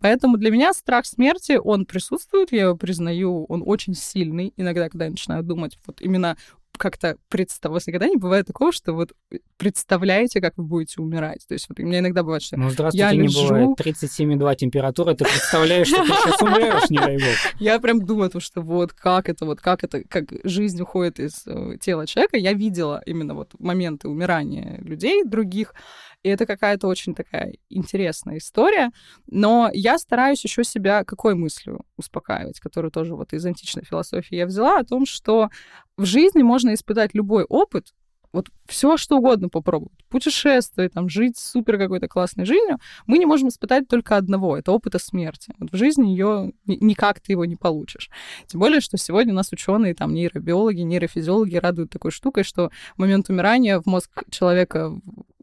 Поэтому 0.00 0.36
для 0.36 0.50
меня 0.50 0.72
страх 0.72 1.06
смерти, 1.06 1.58
он 1.62 1.86
присутствует, 1.86 2.52
я 2.52 2.62
его 2.62 2.76
признаю, 2.76 3.44
он 3.44 3.62
очень 3.64 3.94
сильный. 3.94 4.52
Иногда, 4.56 4.88
когда 4.88 5.06
я 5.06 5.10
начинаю 5.10 5.42
думать 5.42 5.78
вот 5.86 6.00
именно 6.00 6.36
как-то 6.80 7.16
представ... 7.28 7.72
Вас 7.72 7.86
никогда 7.86 8.08
не 8.08 8.16
бывает 8.16 8.46
такого, 8.46 8.72
что 8.72 8.94
вот 8.94 9.12
представляете, 9.58 10.40
как 10.40 10.54
вы 10.56 10.64
будете 10.64 11.00
умирать? 11.00 11.46
То 11.46 11.52
есть 11.52 11.68
вот 11.68 11.78
у 11.78 11.82
меня 11.82 11.98
иногда 11.98 12.22
бывает, 12.22 12.42
что 12.42 12.56
Ну, 12.56 12.70
здравствуйте, 12.70 13.04
я 13.04 13.12
не 13.12 13.28
лежу... 13.28 13.48
бывает 13.48 13.78
37,2 13.78 14.56
температура, 14.56 15.14
ты 15.14 15.24
представляешь, 15.24 15.88
что 15.88 16.02
ты 16.02 16.08
сейчас 16.08 16.40
умрешь, 16.40 16.90
не 16.90 16.98
дай 16.98 17.16
бог. 17.18 17.36
Я 17.60 17.78
прям 17.78 18.04
думаю, 18.04 18.30
то, 18.30 18.40
что 18.40 18.62
вот 18.62 18.94
как 18.94 19.28
это, 19.28 19.44
вот 19.44 19.60
как 19.60 19.84
это, 19.84 20.02
как 20.02 20.32
жизнь 20.44 20.80
уходит 20.80 21.20
из 21.20 21.46
э, 21.46 21.76
тела 21.78 22.06
человека. 22.06 22.38
Я 22.38 22.54
видела 22.54 23.02
именно 23.04 23.34
вот 23.34 23.52
моменты 23.58 24.08
умирания 24.08 24.78
людей 24.80 25.22
других, 25.24 25.74
и 26.22 26.28
это 26.28 26.46
какая-то 26.46 26.86
очень 26.86 27.14
такая 27.14 27.54
интересная 27.68 28.38
история. 28.38 28.90
Но 29.26 29.70
я 29.72 29.98
стараюсь 29.98 30.44
еще 30.44 30.64
себя 30.64 31.04
какой 31.04 31.34
мыслью 31.34 31.84
успокаивать, 31.96 32.60
которую 32.60 32.90
тоже 32.90 33.14
вот 33.14 33.32
из 33.32 33.44
античной 33.44 33.84
философии 33.84 34.36
я 34.36 34.46
взяла, 34.46 34.78
о 34.78 34.84
том, 34.84 35.06
что 35.06 35.48
в 35.96 36.04
жизни 36.04 36.42
можно 36.42 36.74
испытать 36.74 37.14
любой 37.14 37.44
опыт, 37.44 37.92
вот 38.32 38.48
все 38.66 38.96
что 38.96 39.18
угодно 39.18 39.48
попробовать, 39.48 40.04
путешествовать, 40.08 40.92
там, 40.92 41.08
жить 41.08 41.36
супер 41.36 41.78
какой-то 41.78 42.06
классной 42.06 42.44
жизнью, 42.44 42.78
мы 43.06 43.18
не 43.18 43.26
можем 43.26 43.48
испытать 43.48 43.88
только 43.88 44.16
одного, 44.16 44.56
это 44.56 44.70
опыта 44.70 44.98
смерти. 44.98 45.52
Вот 45.58 45.72
в 45.72 45.76
жизни 45.76 46.10
ее 46.10 46.52
никак 46.66 47.20
ты 47.20 47.32
его 47.32 47.44
не 47.44 47.56
получишь. 47.56 48.08
Тем 48.46 48.60
более, 48.60 48.80
что 48.80 48.96
сегодня 48.98 49.32
у 49.32 49.36
нас 49.36 49.50
ученые, 49.50 49.94
там, 49.94 50.14
нейробиологи, 50.14 50.80
нейрофизиологи 50.82 51.56
радуют 51.56 51.90
такой 51.90 52.12
штукой, 52.12 52.44
что 52.44 52.70
в 52.94 52.98
момент 52.98 53.28
умирания 53.30 53.80
в 53.80 53.86
мозг 53.86 54.22
человека 54.30 54.92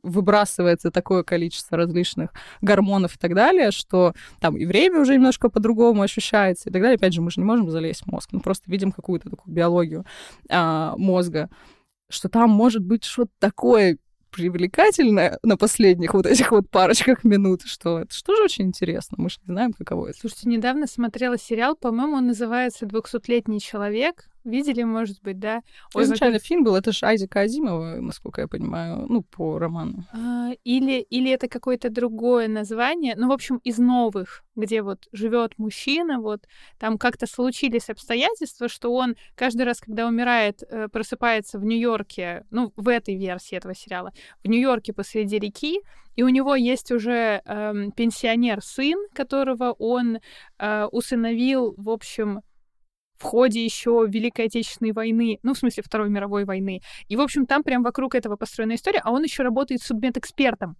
выбрасывается 0.07 0.91
такое 0.91 1.23
количество 1.23 1.77
различных 1.77 2.31
гормонов 2.61 3.15
и 3.15 3.19
так 3.19 3.33
далее, 3.33 3.71
что 3.71 4.13
там 4.39 4.57
и 4.57 4.65
время 4.65 5.01
уже 5.01 5.15
немножко 5.15 5.49
по-другому 5.49 6.01
ощущается 6.01 6.69
и 6.69 6.71
так 6.71 6.81
далее. 6.81 6.95
Опять 6.95 7.13
же, 7.13 7.21
мы 7.21 7.31
же 7.31 7.39
не 7.39 7.45
можем 7.45 7.69
залезть 7.69 8.03
в 8.03 8.07
мозг, 8.07 8.29
мы 8.31 8.39
просто 8.39 8.69
видим 8.69 8.91
какую-то 8.91 9.29
такую 9.29 9.53
биологию 9.53 10.05
а, 10.49 10.95
мозга, 10.97 11.49
что 12.09 12.29
там 12.29 12.49
может 12.49 12.83
быть 12.83 13.03
что-то 13.03 13.31
такое 13.39 13.97
привлекательное 14.31 15.39
на 15.43 15.57
последних 15.57 16.13
вот 16.13 16.25
этих 16.25 16.51
вот 16.51 16.69
парочках 16.69 17.23
минут, 17.23 17.63
что 17.63 17.99
это 17.99 18.13
что 18.13 18.35
же 18.35 18.43
очень 18.43 18.65
интересно. 18.65 19.15
Мы 19.17 19.29
же 19.29 19.37
не 19.45 19.53
знаем, 19.53 19.73
каково 19.73 20.07
это. 20.07 20.19
Слушайте, 20.19 20.49
недавно 20.49 20.87
смотрела 20.87 21.37
сериал, 21.37 21.75
по-моему, 21.75 22.17
он 22.17 22.27
называется 22.27 22.85
«Двухсотлетний 22.85 23.59
человек». 23.59 24.29
Видели, 24.47 24.83
может 24.83 25.21
быть, 25.21 25.39
да? 25.39 25.61
Ой, 25.93 26.03
Изначально 26.03 26.39
фильм 26.39 26.63
был, 26.63 26.75
это 26.75 26.93
же 26.93 27.05
Айзека 27.05 27.41
Азимова, 27.41 27.99
насколько 27.99 28.39
я 28.39 28.47
понимаю, 28.47 29.05
ну, 29.09 29.21
по 29.21 29.59
роману. 29.59 30.05
А, 30.13 30.51
или, 30.63 31.01
или 31.01 31.29
это 31.29 31.49
какое-то 31.49 31.89
другое 31.89 32.47
название, 32.47 33.15
ну, 33.17 33.27
в 33.27 33.33
общем, 33.33 33.57
из 33.65 33.77
новых, 33.77 34.45
где 34.55 34.81
вот 34.81 35.09
живет 35.11 35.57
мужчина, 35.57 36.21
вот 36.21 36.47
там 36.79 36.97
как-то 36.97 37.27
случились 37.27 37.89
обстоятельства, 37.89 38.69
что 38.69 38.93
он 38.93 39.17
каждый 39.35 39.63
раз, 39.63 39.81
когда 39.81 40.07
умирает, 40.07 40.63
э, 40.63 40.87
просыпается 40.87 41.59
в 41.59 41.65
Нью-Йорке, 41.65 42.45
ну, 42.49 42.71
в 42.77 42.87
этой 42.87 43.17
версии 43.17 43.57
этого 43.57 43.75
сериала, 43.75 44.13
в 44.45 44.47
Нью-Йорке 44.47 44.93
посреди 44.93 45.39
реки, 45.39 45.81
и 46.15 46.23
у 46.23 46.29
него 46.29 46.55
есть 46.55 46.91
уже 46.91 47.41
э, 47.45 47.73
пенсионер-сын, 47.95 49.07
которого 49.13 49.73
он 49.73 50.19
э, 50.57 50.85
усыновил, 50.85 51.75
в 51.77 51.89
общем, 51.89 52.41
в 53.17 53.23
ходе 53.23 53.63
еще 53.63 54.05
Великой 54.07 54.45
Отечественной 54.45 54.91
войны, 54.91 55.39
ну, 55.43 55.53
в 55.53 55.57
смысле, 55.57 55.83
Второй 55.83 56.09
мировой 56.09 56.45
войны. 56.45 56.81
И, 57.07 57.15
в 57.15 57.21
общем, 57.21 57.45
там 57.45 57.63
прям 57.63 57.83
вокруг 57.83 58.15
этого 58.15 58.35
построена 58.35 58.75
история, 58.75 59.01
а 59.03 59.11
он 59.11 59.23
еще 59.23 59.43
работает 59.43 59.81
судмедэкспертом. 59.81 60.77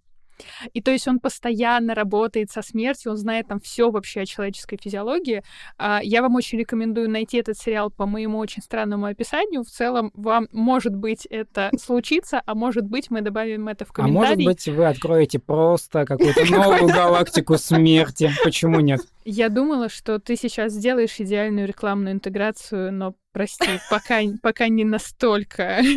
И 0.72 0.80
то 0.80 0.90
есть 0.90 1.08
он 1.08 1.20
постоянно 1.20 1.94
работает 1.94 2.50
со 2.50 2.62
смертью, 2.62 3.12
он 3.12 3.18
знает 3.18 3.48
там 3.48 3.60
все 3.60 3.90
вообще 3.90 4.20
о 4.22 4.26
человеческой 4.26 4.78
физиологии. 4.82 5.42
А, 5.76 6.00
я 6.02 6.22
вам 6.22 6.34
очень 6.34 6.58
рекомендую 6.58 7.10
найти 7.10 7.38
этот 7.38 7.58
сериал 7.58 7.90
по 7.90 8.06
моему 8.06 8.38
очень 8.38 8.62
странному 8.62 9.06
описанию. 9.06 9.62
В 9.62 9.68
целом, 9.68 10.10
вам, 10.14 10.48
может 10.52 10.94
быть, 10.94 11.26
это 11.26 11.70
случится, 11.78 12.42
а 12.44 12.54
может 12.54 12.84
быть, 12.84 13.10
мы 13.10 13.20
добавим 13.20 13.68
это 13.68 13.84
в 13.84 13.92
комментарии. 13.92 14.18
А 14.18 14.28
может 14.28 14.44
быть, 14.44 14.68
вы 14.68 14.86
откроете 14.86 15.38
просто 15.38 16.04
какую-то 16.04 16.44
новую 16.50 16.88
галактику 16.88 17.58
смерти. 17.58 18.30
Почему 18.44 18.80
нет? 18.80 19.00
Я 19.24 19.50
думала, 19.50 19.88
что 19.88 20.18
ты 20.18 20.36
сейчас 20.36 20.72
сделаешь 20.72 21.18
идеальную 21.18 21.68
рекламную 21.68 22.14
интеграцию, 22.14 22.92
но 22.92 23.14
прости, 23.38 23.78
пока, 23.88 24.20
пока 24.42 24.68
не 24.68 24.84
настолько. 24.84 25.80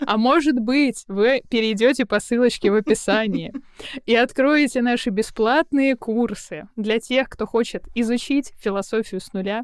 А 0.00 0.16
может 0.16 0.58
быть, 0.58 1.04
вы 1.08 1.42
перейдете 1.48 2.04
по 2.04 2.20
ссылочке 2.20 2.70
в 2.70 2.74
описании 2.74 3.52
и 4.04 4.14
откроете 4.14 4.82
наши 4.82 5.10
бесплатные 5.10 5.96
курсы 5.96 6.68
для 6.76 6.98
тех, 6.98 7.28
кто 7.28 7.46
хочет 7.46 7.84
изучить 7.94 8.52
философию 8.58 9.20
с 9.20 9.32
нуля. 9.32 9.62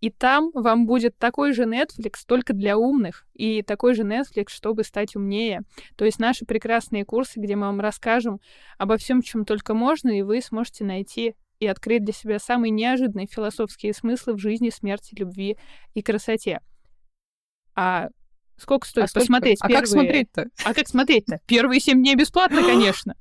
И 0.00 0.10
там 0.10 0.50
вам 0.54 0.86
будет 0.86 1.18
такой 1.18 1.52
же 1.52 1.64
Netflix, 1.64 2.18
только 2.26 2.52
для 2.52 2.76
умных, 2.76 3.26
и 3.34 3.62
такой 3.62 3.94
же 3.94 4.02
Netflix, 4.02 4.48
чтобы 4.50 4.84
стать 4.84 5.16
умнее. 5.16 5.62
То 5.96 6.04
есть 6.04 6.18
наши 6.20 6.44
прекрасные 6.44 7.04
курсы, 7.04 7.40
где 7.40 7.56
мы 7.56 7.66
вам 7.66 7.80
расскажем 7.80 8.40
обо 8.78 8.96
всем, 8.98 9.22
чем 9.22 9.44
только 9.44 9.74
можно, 9.74 10.10
и 10.16 10.22
вы 10.22 10.40
сможете 10.42 10.84
найти 10.84 11.34
и 11.60 11.66
открыть 11.66 12.04
для 12.04 12.12
себя 12.12 12.38
самые 12.38 12.70
неожиданные 12.70 13.26
философские 13.26 13.92
смыслы 13.92 14.34
в 14.34 14.38
жизни, 14.38 14.70
смерти, 14.70 15.14
любви 15.18 15.56
и 15.94 16.02
красоте. 16.02 16.60
А 17.74 18.08
сколько 18.56 18.86
стоит 18.86 19.10
а 19.10 19.18
посмотреть 19.18 19.58
сколько... 19.58 19.76
А 19.76 19.80
как 19.80 19.88
смотреть-то? 19.88 20.46
А 20.64 20.74
как 20.74 20.88
смотреть-то? 20.88 21.40
Первые 21.46 21.80
семь 21.80 22.00
дней 22.00 22.14
бесплатно, 22.14 22.62
конечно. 22.66 23.14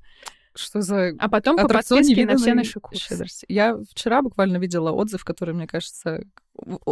Что 0.58 0.82
за 0.82 1.14
А 1.20 1.30
потом 1.30 1.58
по 1.58 1.68
подписке 1.68 2.26
на 2.26 2.38
все 2.38 2.54
наши 2.54 2.80
курсы. 2.80 3.26
Я 3.48 3.78
вчера 3.92 4.22
буквально 4.22 4.58
видела 4.58 4.92
отзыв, 4.92 5.24
который, 5.24 5.54
мне 5.54 5.68
кажется, 5.68 6.24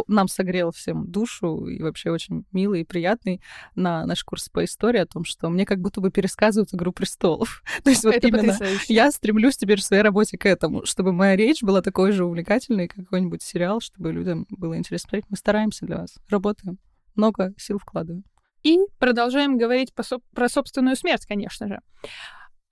нам 0.06 0.28
согрел 0.28 0.70
всем 0.70 1.10
душу 1.10 1.66
и 1.66 1.82
вообще 1.82 2.10
очень 2.10 2.44
милый 2.52 2.82
и 2.82 2.84
приятный 2.84 3.40
на 3.74 4.06
наш 4.06 4.24
курс 4.24 4.48
по 4.48 4.64
истории 4.64 5.00
о 5.00 5.06
том, 5.06 5.24
что 5.24 5.48
мне 5.48 5.66
как 5.66 5.80
будто 5.80 6.00
бы 6.00 6.10
пересказывают 6.10 6.72
«Игру 6.72 6.92
престолов». 6.92 7.62
То 7.84 7.90
есть 7.90 8.04
вот 8.04 8.14
Это 8.14 8.28
именно 8.28 8.52
потрясающе. 8.52 8.94
я 8.94 9.10
стремлюсь 9.10 9.56
теперь 9.56 9.80
в 9.80 9.84
своей 9.84 10.02
работе 10.02 10.38
к 10.38 10.46
этому, 10.46 10.86
чтобы 10.86 11.12
моя 11.12 11.36
речь 11.36 11.62
была 11.62 11.82
такой 11.82 12.12
же 12.12 12.24
увлекательной, 12.24 12.88
как 12.88 13.04
какой-нибудь 13.04 13.42
сериал, 13.42 13.80
чтобы 13.80 14.12
людям 14.12 14.46
было 14.50 14.76
интересно 14.76 15.08
смотреть. 15.08 15.24
Мы 15.28 15.36
стараемся 15.36 15.86
для 15.86 15.98
вас, 15.98 16.16
работаем, 16.28 16.78
много 17.14 17.52
сил 17.58 17.78
вкладываем. 17.78 18.24
И 18.62 18.78
продолжаем 18.98 19.58
говорить 19.58 19.92
про 19.94 20.48
собственную 20.48 20.96
смерть, 20.96 21.26
конечно 21.26 21.68
же. 21.68 21.80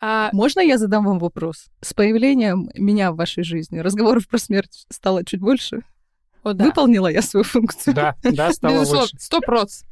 А... 0.06 0.28
Можно 0.34 0.60
я 0.60 0.76
задам 0.76 1.06
вам 1.06 1.18
вопрос? 1.18 1.68
С 1.80 1.94
появлением 1.94 2.68
меня 2.74 3.10
в 3.10 3.16
вашей 3.16 3.42
жизни 3.42 3.78
разговоров 3.78 4.28
про 4.28 4.36
смерть 4.36 4.84
стало 4.90 5.24
чуть 5.24 5.40
больше? 5.40 5.80
О, 6.42 6.52
да. 6.52 6.66
Выполнила 6.66 7.06
я 7.06 7.22
свою 7.22 7.42
функцию? 7.42 7.94
Да, 7.94 8.14
да, 8.22 8.52
стало 8.52 8.74
Безусловно, 8.74 9.00
больше. 9.00 9.16
Сто 9.18 9.40
проц. 9.40 9.84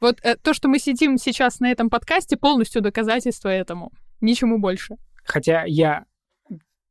Вот 0.00 0.20
э, 0.22 0.36
то, 0.36 0.54
что 0.54 0.68
мы 0.68 0.78
сидим 0.78 1.18
сейчас 1.18 1.58
на 1.58 1.72
этом 1.72 1.90
подкасте, 1.90 2.36
полностью 2.36 2.82
доказательство 2.82 3.48
этому. 3.48 3.90
Ничему 4.20 4.60
больше. 4.60 4.94
Хотя 5.24 5.64
я 5.64 6.04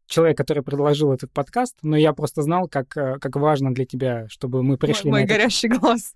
человек, 0.05 0.37
который 0.37 0.61
предложил 0.61 1.13
этот 1.13 1.31
подкаст, 1.31 1.77
но 1.83 1.95
я 1.95 2.11
просто 2.11 2.41
знал, 2.41 2.67
как, 2.67 2.97
э, 2.97 3.17
как 3.19 3.37
важно 3.37 3.73
для 3.73 3.85
тебя, 3.85 4.27
чтобы 4.27 4.61
мы 4.61 4.77
пришли 4.77 5.09
мой, 5.09 5.21
на 5.21 5.23
мой 5.23 5.23
этот... 5.23 5.37
горящий 5.37 5.69
глаз. 5.69 6.15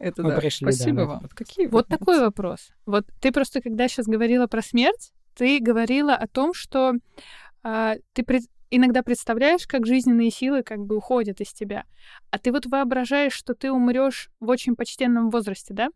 Это 0.00 0.24
Мы 0.24 0.30
да. 0.30 0.40
пришли, 0.40 0.66
да, 0.66 0.72
Спасибо 0.72 0.96
на 0.96 1.06
вам. 1.06 1.28
Какие 1.32 1.68
Вот 1.68 1.86
такой 1.86 2.18
вопрос. 2.18 2.70
Вот 2.84 3.06
ты 3.20 3.30
просто, 3.30 3.60
когда 3.60 3.86
сейчас 3.86 4.06
говорила 4.06 4.48
про 4.48 4.60
смерть, 4.60 5.12
ты 5.34 5.58
говорила 5.60 6.14
о 6.14 6.26
том, 6.26 6.54
что 6.54 6.94
а, 7.62 7.96
ты 8.12 8.22
пред- 8.24 8.48
иногда 8.70 9.02
представляешь, 9.02 9.66
как 9.66 9.86
жизненные 9.86 10.30
силы 10.30 10.62
как 10.62 10.80
бы 10.80 10.96
уходят 10.96 11.40
из 11.40 11.52
тебя, 11.52 11.84
а 12.30 12.38
ты 12.38 12.52
вот 12.52 12.66
воображаешь, 12.66 13.32
что 13.32 13.54
ты 13.54 13.70
умрешь 13.72 14.30
в 14.40 14.48
очень 14.48 14.76
почтенном 14.76 15.30
возрасте, 15.30 15.74
да? 15.74 15.88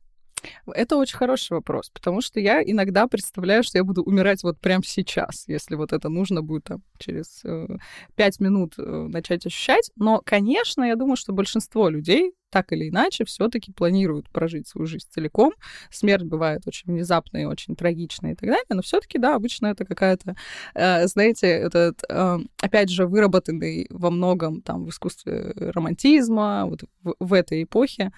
Это 0.67 0.97
очень 0.97 1.17
хороший 1.17 1.53
вопрос, 1.53 1.91
потому 1.91 2.21
что 2.21 2.41
я 2.41 2.63
иногда 2.63 3.07
представляю, 3.07 3.63
что 3.63 3.79
я 3.79 3.85
буду 3.85 4.03
умирать 4.03 4.43
вот 4.43 4.59
прямо 4.59 4.83
сейчас, 4.85 5.45
если 5.47 5.75
вот 5.75 5.93
это 5.93 6.09
нужно 6.09 6.43
будет 6.43 6.65
там, 6.65 6.83
через 6.99 7.41
э, 7.45 7.67
пять 8.15 8.41
минут 8.41 8.75
э, 8.79 8.83
начать 8.83 9.47
ощущать. 9.47 9.91
Но, 9.97 10.21
конечно, 10.25 10.83
я 10.83 10.97
думаю, 10.97 11.17
что 11.17 11.33
большинство 11.33 11.89
людей 11.89 12.33
так 12.51 12.73
или 12.73 12.89
иначе 12.89 13.25
все-таки 13.25 13.73
планируют 13.73 14.31
прожить 14.31 14.67
свою 14.67 14.87
жизнь 14.87 15.07
целиком. 15.11 15.53
Смерть 15.91 16.25
бывает 16.25 16.63
очень 16.67 16.93
внезапная 16.93 17.47
очень 17.47 17.77
трагичная 17.77 18.33
и 18.33 18.35
так 18.35 18.49
далее, 18.49 18.65
но 18.71 18.83
все-таки, 18.83 19.19
да, 19.19 19.35
обычно 19.35 19.67
это 19.67 19.85
какая-то, 19.85 20.35
э, 20.75 21.07
знаете, 21.07 21.47
этот, 21.47 22.03
э, 22.09 22.39
опять 22.63 22.91
же, 22.91 23.07
выработанный 23.07 23.87
во 23.91 24.11
многом 24.11 24.63
там 24.63 24.85
в 24.85 24.91
искусстве 24.91 25.53
романтизма, 25.57 26.65
вот 26.67 26.85
в, 27.03 27.15
в 27.19 27.33
этой 27.33 27.65
эпохе 27.65 28.13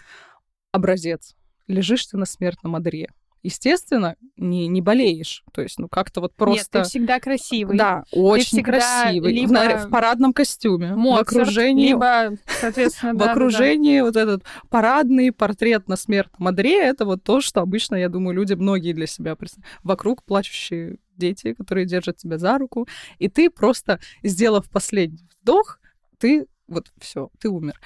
образец 0.72 1.34
лежишь 1.70 2.06
ты 2.06 2.16
на 2.16 2.26
смертном 2.26 2.76
одре. 2.76 3.08
Естественно, 3.42 4.16
не, 4.36 4.66
не 4.66 4.82
болеешь. 4.82 5.44
То 5.52 5.62
есть, 5.62 5.78
ну, 5.78 5.88
как-то 5.88 6.20
вот 6.20 6.34
просто... 6.34 6.78
Нет, 6.78 6.84
ты 6.84 6.90
всегда 6.90 7.20
красивый. 7.20 7.78
Да, 7.78 8.04
очень 8.12 8.62
красивый. 8.62 9.32
В 9.32 9.34
либо 9.34 9.52
на- 9.52 9.86
В, 9.86 9.90
парадном 9.90 10.34
костюме. 10.34 10.94
Моцарт, 10.94 11.28
в 11.28 11.30
окружении... 11.32 11.88
либо, 11.88 12.36
соответственно, 12.60 13.14
В 13.14 13.16
да, 13.16 13.18
да, 13.20 13.26
да. 13.26 13.32
окружении 13.32 14.00
вот 14.02 14.16
этот 14.16 14.42
парадный 14.68 15.32
портрет 15.32 15.88
на 15.88 15.96
смертном 15.96 16.48
одре, 16.48 16.82
это 16.82 17.06
вот 17.06 17.22
то, 17.22 17.40
что 17.40 17.62
обычно, 17.62 17.96
я 17.96 18.10
думаю, 18.10 18.36
люди 18.36 18.52
многие 18.52 18.92
для 18.92 19.06
себя 19.06 19.34
представляют. 19.36 19.78
Вокруг 19.84 20.22
плачущие 20.22 20.98
дети, 21.16 21.54
которые 21.54 21.86
держат 21.86 22.18
тебя 22.18 22.36
за 22.36 22.58
руку, 22.58 22.86
и 23.18 23.28
ты 23.28 23.48
просто, 23.48 24.00
сделав 24.22 24.68
последний 24.70 25.26
вдох, 25.40 25.78
ты 26.18 26.46
вот 26.70 26.92
все, 27.00 27.30
ты 27.40 27.48
умер. 27.48 27.80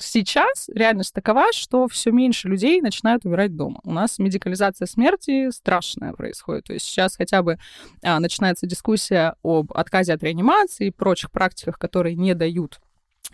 Сейчас 0.00 0.68
реальность 0.72 1.14
такова, 1.14 1.52
что 1.52 1.88
все 1.88 2.10
меньше 2.10 2.48
людей 2.48 2.80
начинают 2.80 3.24
умирать 3.24 3.56
дома. 3.56 3.80
У 3.84 3.92
нас 3.92 4.18
медикализация 4.18 4.86
смерти 4.86 5.50
страшная 5.50 6.12
происходит. 6.12 6.64
То 6.64 6.72
есть 6.72 6.86
сейчас 6.86 7.16
хотя 7.16 7.42
бы 7.42 7.58
а, 8.02 8.20
начинается 8.20 8.66
дискуссия 8.66 9.34
об 9.42 9.72
отказе 9.72 10.12
от 10.12 10.22
реанимации 10.22 10.88
и 10.88 10.90
прочих 10.90 11.30
практиках, 11.30 11.78
которые 11.78 12.14
не 12.14 12.34
дают 12.34 12.80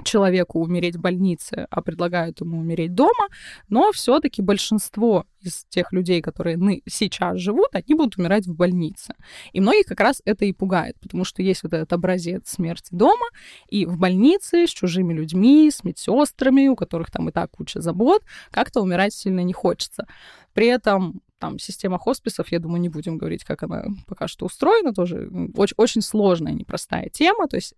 человеку 0.04 0.60
умереть 0.60 0.96
в 0.96 1.00
больнице, 1.00 1.66
а 1.70 1.82
предлагают 1.82 2.40
ему 2.40 2.58
умереть 2.58 2.94
дома, 2.94 3.28
но 3.68 3.92
все-таки 3.92 4.42
большинство 4.42 5.26
из 5.40 5.64
тех 5.68 5.92
людей, 5.92 6.22
которые 6.22 6.58
сейчас 6.86 7.38
живут, 7.38 7.68
они 7.72 7.94
будут 7.94 8.16
умирать 8.16 8.46
в 8.46 8.54
больнице. 8.54 9.14
И 9.52 9.60
многих 9.60 9.86
как 9.86 10.00
раз 10.00 10.22
это 10.24 10.44
и 10.44 10.52
пугает, 10.52 10.96
потому 11.00 11.24
что 11.24 11.42
есть 11.42 11.62
вот 11.62 11.72
этот 11.72 11.92
образец 11.92 12.48
смерти 12.48 12.88
дома, 12.90 13.26
и 13.68 13.86
в 13.86 13.98
больнице 13.98 14.66
с 14.66 14.70
чужими 14.70 15.12
людьми, 15.12 15.70
с 15.70 15.84
медсестрами, 15.84 16.68
у 16.68 16.76
которых 16.76 17.10
там 17.10 17.28
и 17.28 17.32
так 17.32 17.50
куча 17.50 17.80
забот, 17.80 18.22
как-то 18.50 18.80
умирать 18.80 19.14
сильно 19.14 19.40
не 19.40 19.52
хочется. 19.52 20.06
При 20.54 20.66
этом 20.66 21.20
там 21.38 21.58
система 21.58 21.98
хосписов, 21.98 22.52
я 22.52 22.60
думаю, 22.60 22.80
не 22.80 22.88
будем 22.88 23.18
говорить, 23.18 23.42
как 23.42 23.64
она 23.64 23.86
пока 24.06 24.28
что 24.28 24.46
устроена, 24.46 24.94
тоже 24.94 25.28
очень, 25.56 25.74
очень 25.76 26.02
сложная, 26.02 26.52
непростая 26.52 27.08
тема, 27.08 27.48
то 27.48 27.56
есть 27.56 27.74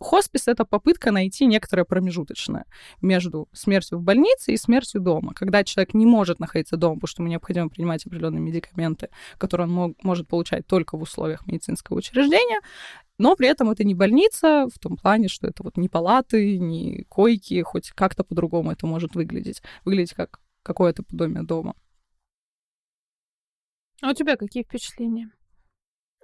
Хоспис— 0.00 0.46
это 0.48 0.64
попытка 0.64 1.10
найти 1.10 1.46
некоторое 1.46 1.84
промежуточное 1.84 2.64
между 3.02 3.48
смертью 3.52 3.98
в 3.98 4.02
больнице 4.02 4.52
и 4.52 4.56
смертью 4.56 5.00
дома. 5.00 5.34
Когда 5.34 5.64
человек 5.64 5.94
не 5.94 6.06
может 6.06 6.40
находиться 6.40 6.76
дома, 6.76 6.94
потому 6.96 7.08
что 7.08 7.22
ему 7.22 7.30
необходимо 7.30 7.68
принимать 7.68 8.06
определенные 8.06 8.40
медикаменты, 8.40 9.10
которые 9.38 9.66
он 9.66 9.72
мог- 9.72 10.04
может 10.04 10.28
получать 10.28 10.66
только 10.66 10.96
в 10.96 11.02
условиях 11.02 11.46
медицинского 11.46 11.98
учреждения, 11.98 12.60
но 13.18 13.34
при 13.36 13.48
этом 13.48 13.70
это 13.70 13.84
не 13.84 13.94
больница 13.94 14.68
в 14.72 14.78
том 14.78 14.96
плане, 14.96 15.28
что 15.28 15.46
это 15.46 15.62
вот 15.62 15.76
не 15.76 15.88
палаты, 15.88 16.58
не 16.58 17.04
койки, 17.08 17.60
хоть 17.62 17.90
как-то 17.90 18.24
по-другому 18.24 18.72
это 18.72 18.86
может 18.86 19.14
выглядеть. 19.14 19.62
Выглядеть 19.84 20.14
как 20.14 20.40
какое-то 20.62 21.02
подобие 21.02 21.42
дома. 21.42 21.74
А 24.02 24.10
у 24.10 24.14
тебя 24.14 24.36
какие 24.36 24.62
впечатления? 24.62 25.30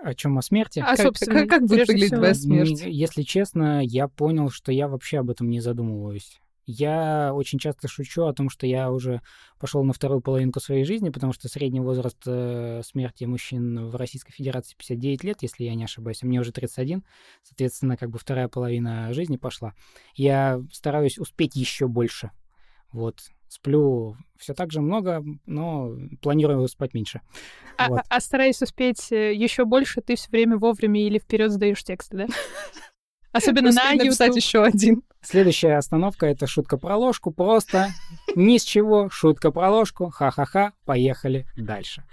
О 0.03 0.15
чем 0.15 0.37
о 0.39 0.43
смерти? 0.43 0.81
А, 0.81 0.97
Как- 0.97 1.01
собственно, 1.07 1.41
как- 1.41 1.49
как 1.49 1.63
будет 1.67 1.87
выглядеть 1.89 2.11
твоя 2.11 2.35
смерть? 2.35 2.83
Если 2.85 3.23
честно, 3.23 3.83
я 3.85 4.09
понял, 4.09 4.51
что 4.51 4.73
я 4.73 4.89
вообще 4.89 5.19
об 5.19 5.31
этом 5.31 5.49
не 5.49 5.61
задумываюсь. 5.61 6.41
Я 6.65 7.33
очень 7.35 7.59
часто 7.59 7.89
шучу 7.89 8.23
о 8.25 8.33
том, 8.33 8.49
что 8.49 8.67
я 8.69 8.91
уже 8.93 9.21
пошел 9.59 9.83
на 9.83 9.93
вторую 9.93 10.21
половинку 10.21 10.61
своей 10.61 10.85
жизни, 10.85 11.11
потому 11.11 11.33
что 11.33 11.49
средний 11.49 11.81
возраст 11.81 12.19
э, 12.25 12.83
смерти 12.85 13.25
мужчин 13.25 13.87
в 13.89 13.97
Российской 13.97 14.33
Федерации 14.33 14.77
59 14.77 15.25
лет, 15.25 15.39
если 15.43 15.65
я 15.65 15.75
не 15.75 15.85
ошибаюсь, 15.85 16.23
а 16.23 16.27
мне 16.27 16.41
уже 16.41 16.53
31, 16.53 17.03
соответственно, 17.43 17.97
как 17.97 18.11
бы 18.11 18.19
вторая 18.19 18.47
половина 18.49 19.13
жизни 19.13 19.37
пошла. 19.39 19.75
Я 20.15 20.63
стараюсь 20.73 21.19
успеть 21.19 21.57
еще 21.57 21.89
больше. 21.89 22.31
Вот, 22.93 23.21
сплю 23.53 24.17
все 24.39 24.55
так 24.55 24.73
же 24.73 24.81
много, 24.81 25.23
но 25.45 25.93
планирую 26.23 26.67
спать 26.69 26.95
меньше. 26.95 27.21
А, 27.77 27.89
Вот. 27.89 27.99
а- 28.01 28.05
а 28.17 28.21
стараясь 28.21 28.63
успеть 28.63 29.11
еще 29.11 29.65
больше, 29.67 30.01
ты 30.01 30.17
все 30.17 30.31
время 30.31 30.57
вовремя 30.57 31.05
или 31.07 31.19
вперед 31.19 31.51
сдаешь 31.53 31.85
тексты, 31.85 32.17
да? 32.17 32.27
Особенно 33.33 33.71
на 33.73 33.83
Успеть 33.83 33.99
написать 34.05 34.29
YouTube. 34.29 34.43
еще 34.43 34.65
один. 34.65 35.03
Следующая 35.23 35.77
остановка— 35.77 36.27
это 36.29 36.47
шутка 36.47 36.77
про 36.79 36.97
ложку. 36.97 37.31
Просто 37.31 37.89
ни 38.37 38.59
с 38.59 38.65
чего, 38.65 39.09
шутка 39.11 39.51
про 39.51 39.71
ложку, 39.71 40.11
ха-ха-ха, 40.11 40.73
поехали 40.85 41.47
дальше. 41.57 42.05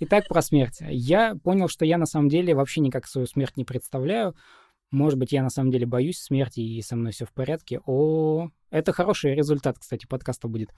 Итак, 0.00 0.28
про 0.28 0.40
смерть. 0.42 0.78
Я 0.80 1.34
понял, 1.36 1.68
что 1.68 1.84
я 1.84 1.98
на 1.98 2.06
самом 2.06 2.28
деле 2.30 2.54
вообще 2.54 2.80
никак 2.80 3.06
свою 3.06 3.26
смерть 3.26 3.56
не 3.56 3.64
представляю. 3.64 4.34
Может 4.90 5.18
быть, 5.18 5.32
я 5.32 5.42
на 5.42 5.50
самом 5.50 5.70
деле 5.70 5.84
боюсь 5.84 6.18
смерти, 6.18 6.60
и 6.60 6.80
со 6.80 6.96
мной 6.96 7.12
все 7.12 7.26
в 7.26 7.32
порядке. 7.32 7.80
О, 7.84 8.48
это 8.76 8.92
хороший 8.92 9.34
результат, 9.34 9.78
кстати, 9.78 10.06
подкаста 10.06 10.48
будет. 10.48 10.70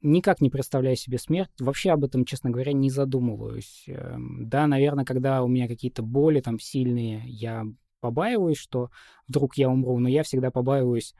Никак 0.00 0.40
не 0.40 0.50
представляю 0.50 0.96
себе 0.96 1.18
смерть. 1.18 1.50
Вообще 1.60 1.90
об 1.90 2.04
этом, 2.04 2.24
честно 2.24 2.50
говоря, 2.50 2.72
не 2.72 2.90
задумываюсь. 2.90 3.84
Эм, 3.86 4.48
Да, 4.48 4.66
наверное, 4.66 5.04
когда 5.04 5.42
у 5.42 5.48
меня 5.48 5.68
какие-то 5.68 6.02
боли 6.02 6.40
там 6.40 6.58
сильные, 6.58 7.22
я 7.26 7.64
побаиваюсь, 8.00 8.58
что 8.58 8.90
вдруг 9.26 9.56
я 9.56 9.68
умру, 9.68 9.98
но 9.98 10.08
я 10.08 10.22
всегда 10.22 10.50
побаиваюсь. 10.50 11.14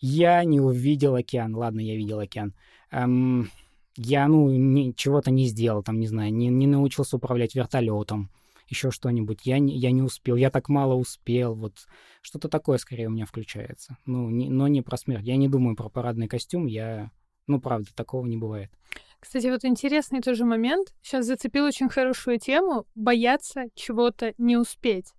Я 0.00 0.44
не 0.44 0.60
увидел 0.60 1.14
океан. 1.14 1.54
Ладно, 1.54 1.80
я 1.80 1.94
видел 1.96 2.18
океан. 2.18 2.54
Эм, 2.90 3.50
я, 3.96 4.28
ну, 4.28 4.92
чего-то 4.94 5.30
не 5.30 5.46
сделал, 5.46 5.82
там, 5.82 6.00
не 6.00 6.06
знаю, 6.06 6.32
не, 6.32 6.48
не 6.48 6.66
научился 6.66 7.16
управлять 7.16 7.54
вертолетом, 7.54 8.30
еще 8.72 8.90
что-нибудь. 8.90 9.40
Я 9.44 9.58
не, 9.58 9.76
я 9.76 9.90
не 9.90 10.02
успел, 10.02 10.36
я 10.36 10.50
так 10.50 10.68
мало 10.68 10.94
успел. 10.94 11.54
Вот 11.54 11.74
что-то 12.22 12.48
такое 12.48 12.78
скорее 12.78 13.08
у 13.08 13.10
меня 13.10 13.26
включается. 13.26 13.96
Ну, 14.06 14.30
не- 14.30 14.48
но 14.48 14.66
не 14.68 14.82
про 14.82 14.96
смерть. 14.96 15.24
Я 15.24 15.36
не 15.36 15.48
думаю 15.48 15.76
про 15.76 15.88
парадный 15.88 16.28
костюм. 16.28 16.66
Я, 16.66 17.10
ну, 17.46 17.60
правда, 17.60 17.88
такого 17.94 18.26
не 18.26 18.36
бывает. 18.36 18.70
Кстати, 19.20 19.46
вот 19.46 19.64
интересный 19.64 20.20
тоже 20.20 20.44
момент. 20.44 20.92
Сейчас 21.02 21.26
зацепил 21.26 21.64
очень 21.64 21.88
хорошую 21.88 22.38
тему. 22.38 22.86
Бояться 22.94 23.66
чего-то 23.74 24.34
не 24.38 24.56
успеть. 24.56 25.12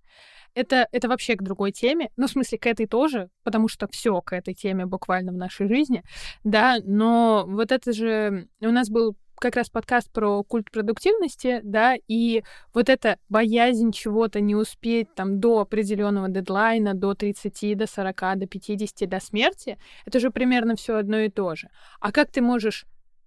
Это, 0.54 0.86
это 0.92 1.08
вообще 1.08 1.34
к 1.34 1.42
другой 1.42 1.72
теме. 1.72 2.10
Ну, 2.16 2.26
в 2.26 2.30
смысле, 2.30 2.58
к 2.58 2.66
этой 2.66 2.86
тоже, 2.86 3.30
потому 3.42 3.66
что 3.66 3.88
все 3.88 4.20
к 4.20 4.34
этой 4.34 4.54
теме 4.54 4.86
буквально 4.86 5.32
в 5.32 5.36
нашей 5.36 5.68
жизни. 5.68 6.02
Да, 6.44 6.76
но 6.84 7.44
вот 7.48 7.72
это 7.72 7.92
же... 7.92 8.48
У 8.60 8.70
нас 8.70 8.90
был 8.90 9.16
как 9.44 9.56
раз 9.56 9.68
подкаст 9.68 10.10
про 10.10 10.42
культ 10.42 10.70
продуктивности, 10.70 11.60
да, 11.62 11.96
и 12.08 12.42
вот 12.72 12.88
эта 12.88 13.18
боязнь 13.28 13.92
чего-то 13.92 14.40
не 14.40 14.54
успеть 14.54 15.14
там 15.14 15.38
до 15.38 15.60
определенного 15.60 16.30
дедлайна, 16.30 16.94
до 16.94 17.12
30, 17.12 17.76
до 17.76 17.86
40, 17.86 18.38
до 18.38 18.46
50, 18.46 19.06
до 19.06 19.20
смерти, 19.20 19.76
это 20.06 20.18
же 20.18 20.30
примерно 20.30 20.76
все 20.76 20.96
одно 20.96 21.18
и 21.18 21.28
то 21.28 21.54
же. 21.56 21.68
А 22.00 22.10
как 22.10 22.30
ты 22.30 22.40
можешь, 22.40 22.86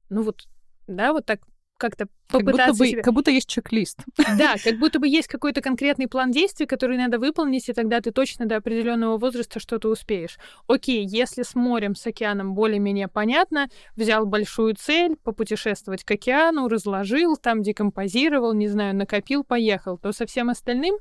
ну 0.10 0.24
вот, 0.24 0.48
да, 0.88 1.14
вот 1.14 1.28
так 1.28 1.42
как-то 1.78 2.08
Как 2.28 2.42
будто, 2.42 2.52
попытаться 2.52 2.80
бы, 2.80 2.88
себя... 2.88 3.02
как 3.02 3.14
будто 3.14 3.32
есть 3.32 3.48
чек-лист. 3.48 4.00
Да, 4.38 4.56
как 4.64 4.80
будто 4.80 5.00
бы 5.00 5.08
есть 5.08 5.28
какой-то 5.28 5.62
конкретный 5.62 6.08
план 6.08 6.32
действий, 6.32 6.66
который 6.66 6.98
надо 6.98 7.20
выполнить, 7.20 7.70
и 7.70 7.74
тогда 7.74 8.02
ты 8.02 8.12
точно 8.12 8.46
до 8.46 8.58
определенного 8.58 9.18
возраста 9.18 9.60
что-то 9.60 9.90
успеешь. 9.90 10.38
Окей, 10.68 11.06
если 11.06 11.44
с 11.44 11.56
морем, 11.56 11.96
с 11.96 12.06
океаном 12.06 12.54
более-менее 12.54 13.08
понятно, 13.08 13.70
взял 13.96 14.26
большую 14.26 14.76
цель, 14.76 15.16
попутешествовать 15.16 16.04
к 16.04 16.12
океану, 16.12 16.68
разложил, 16.68 17.38
там 17.38 17.62
декомпозировал, 17.62 18.54
не 18.54 18.68
знаю, 18.68 18.96
накопил, 18.96 19.44
поехал, 19.44 19.98
то 19.98 20.12
со 20.12 20.26
всем 20.26 20.50
остальным 20.50 20.96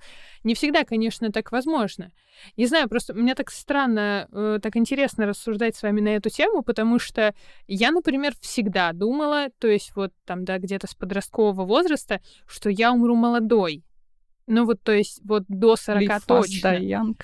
не 0.45 0.55
всегда, 0.55 0.85
конечно, 0.85 1.33
так 1.33 1.51
возможно. 1.53 2.13
Не 2.57 2.67
знаю, 2.67 2.89
просто 2.89 3.15
мне 3.15 3.35
так 3.35 3.51
странно, 3.51 4.29
э, 4.31 4.59
так 4.63 4.77
интересно 4.77 5.27
рассуждать 5.27 5.77
с 5.77 5.83
вами 5.83 6.01
на 6.01 6.11
эту 6.11 6.31
тему, 6.31 6.63
потому 6.63 6.99
что 6.99 7.35
я, 7.67 7.91
например, 7.91 8.35
всегда 8.41 8.93
думала, 8.93 9.49
то 9.59 9.69
есть 9.69 9.95
вот 9.97 10.13
там, 10.25 10.45
да, 10.45 10.59
где-то 10.59 10.87
с 10.87 10.95
подросткового 11.17 11.65
возраста, 11.65 12.21
что 12.47 12.71
я 12.71 12.93
умру 12.93 13.15
молодой. 13.17 13.85
Ну 14.47 14.65
вот, 14.65 14.83
то 14.83 14.93
есть, 14.93 15.21
вот 15.25 15.45
до 15.49 15.77
40 15.77 16.03
Live 16.03 16.09
fast, 16.09 16.23
точно. 16.27 16.69
die 16.69 16.81
young. 16.81 17.17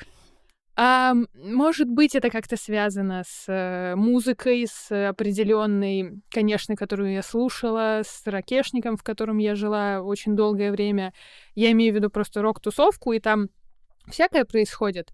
А, 0.75 1.15
может 1.35 1.89
быть, 1.89 2.15
это 2.15 2.31
как-то 2.31 2.57
связано 2.57 3.25
с 3.27 3.45
э, 3.47 3.95
музыкой, 3.95 4.67
с 4.67 5.09
определенной, 5.09 6.23
конечно, 6.31 6.77
которую 6.77 7.13
я 7.13 7.23
слушала, 7.23 8.01
с 8.05 8.27
ракешником, 8.27 8.97
в 8.97 9.03
котором 9.03 9.37
я 9.37 9.55
жила 9.55 10.01
очень 10.01 10.35
долгое 10.35 10.73
время. 10.73 11.13
Я 11.55 11.73
имею 11.73 11.93
в 11.93 11.97
виду 11.97 12.09
просто 12.09 12.41
рок-тусовку, 12.41 13.13
и 13.13 13.21
там 13.21 13.49
всякое 14.11 14.47
происходит. 14.47 15.13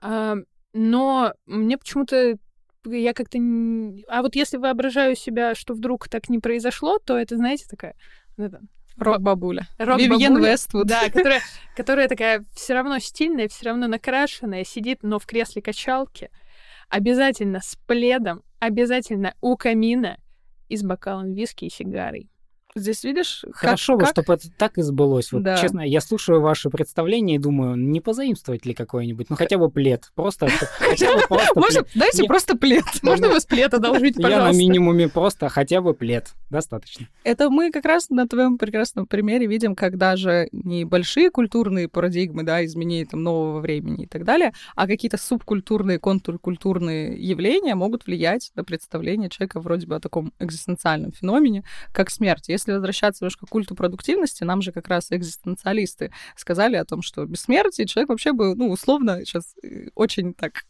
А, 0.00 0.36
но 0.74 1.32
мне 1.46 1.78
почему-то 1.78 2.36
я 2.84 3.12
как-то... 3.12 3.38
А 4.08 4.22
вот 4.22 4.34
если 4.34 4.56
воображаю 4.56 5.16
себя, 5.16 5.54
что 5.54 5.74
вдруг 5.74 6.08
так 6.08 6.28
не 6.28 6.38
произошло, 6.38 6.98
то 6.98 7.16
это, 7.16 7.36
знаете, 7.36 7.66
такая... 7.68 7.94
рок-бабуля. 8.96 9.66
Вивьен 9.78 10.42
Вествуд. 10.42 10.86
Да, 10.86 11.02
которая, 11.12 11.40
которая 11.76 12.08
такая 12.08 12.44
все 12.54 12.74
равно 12.74 12.98
стильная, 12.98 13.48
все 13.48 13.66
равно 13.66 13.88
накрашенная, 13.88 14.64
сидит, 14.64 15.02
но 15.02 15.18
в 15.18 15.26
кресле 15.26 15.62
качалки. 15.62 16.30
Обязательно 16.88 17.60
с 17.60 17.76
пледом, 17.86 18.42
обязательно 18.58 19.34
у 19.40 19.56
камина 19.56 20.18
и 20.68 20.76
с 20.76 20.82
бокалом 20.82 21.32
виски 21.32 21.64
и 21.64 21.70
сигарой. 21.70 22.31
Здесь 22.74 23.04
видишь, 23.04 23.42
как- 23.44 23.54
Хорошо 23.56 23.94
бы, 23.94 24.00
как 24.00 24.10
чтобы 24.10 24.34
это 24.34 24.48
так 24.56 24.78
и 24.78 24.82
сбылось. 24.82 25.30
Вот 25.32 25.42
Да. 25.42 25.56
честно, 25.58 25.80
я 25.80 26.00
слушаю 26.00 26.40
ваше 26.40 26.70
представление 26.70 27.36
и 27.36 27.38
думаю, 27.38 27.76
не 27.76 28.00
позаимствовать 28.00 28.64
ли 28.64 28.72
какой-нибудь, 28.74 29.28
ну 29.30 29.36
хотя 29.36 29.58
бы 29.58 29.70
плед. 29.70 30.10
Просто, 30.14 30.46
плед. 30.96 31.86
дайте 31.94 32.24
просто 32.24 32.56
плед. 32.56 32.84
Можно 33.02 33.28
вас 33.28 33.44
плед 33.44 33.74
одолжить, 33.74 34.16
Я 34.16 34.22
на 34.22 34.28
пожалуйста? 34.36 34.58
минимуме 34.60 35.08
просто 35.08 35.48
хотя 35.48 35.80
бы 35.80 35.94
плед. 35.94 36.32
Достаточно. 36.50 37.06
Это 37.24 37.50
мы 37.50 37.70
как 37.70 37.84
раз 37.84 38.08
на 38.10 38.26
твоем 38.26 38.58
прекрасном 38.58 39.06
примере 39.06 39.46
видим, 39.46 39.74
как 39.74 39.96
даже 39.98 40.48
не 40.52 40.84
большие 40.84 41.30
культурные 41.30 41.88
парадигмы, 41.88 42.42
да, 42.42 42.64
изменения 42.64 43.06
там 43.06 43.22
нового 43.22 43.60
времени 43.60 44.04
и 44.04 44.06
так 44.06 44.24
далее, 44.24 44.52
а 44.76 44.86
какие-то 44.86 45.16
субкультурные, 45.18 45.98
контркультурные 45.98 47.16
явления 47.22 47.74
могут 47.74 48.06
влиять 48.06 48.50
на 48.54 48.64
представление 48.64 49.28
человека 49.28 49.60
вроде 49.60 49.86
бы 49.86 49.96
о 49.96 50.00
таком 50.00 50.32
экзистенциальном 50.38 51.12
феномене, 51.12 51.64
как 51.92 52.10
смерть. 52.10 52.48
Если 52.48 52.61
возвращаться 52.66 53.24
немножко 53.24 53.46
к 53.46 53.48
культу 53.48 53.74
продуктивности, 53.74 54.44
нам 54.44 54.62
же 54.62 54.72
как 54.72 54.88
раз 54.88 55.10
экзистенциалисты 55.10 56.12
сказали 56.36 56.76
о 56.76 56.84
том, 56.84 57.02
что 57.02 57.24
без 57.24 57.42
смерти 57.42 57.84
человек 57.84 58.10
вообще 58.10 58.32
бы, 58.32 58.54
ну, 58.54 58.70
условно, 58.70 59.24
сейчас 59.24 59.54
э, 59.62 59.88
очень 59.94 60.34
так 60.34 60.64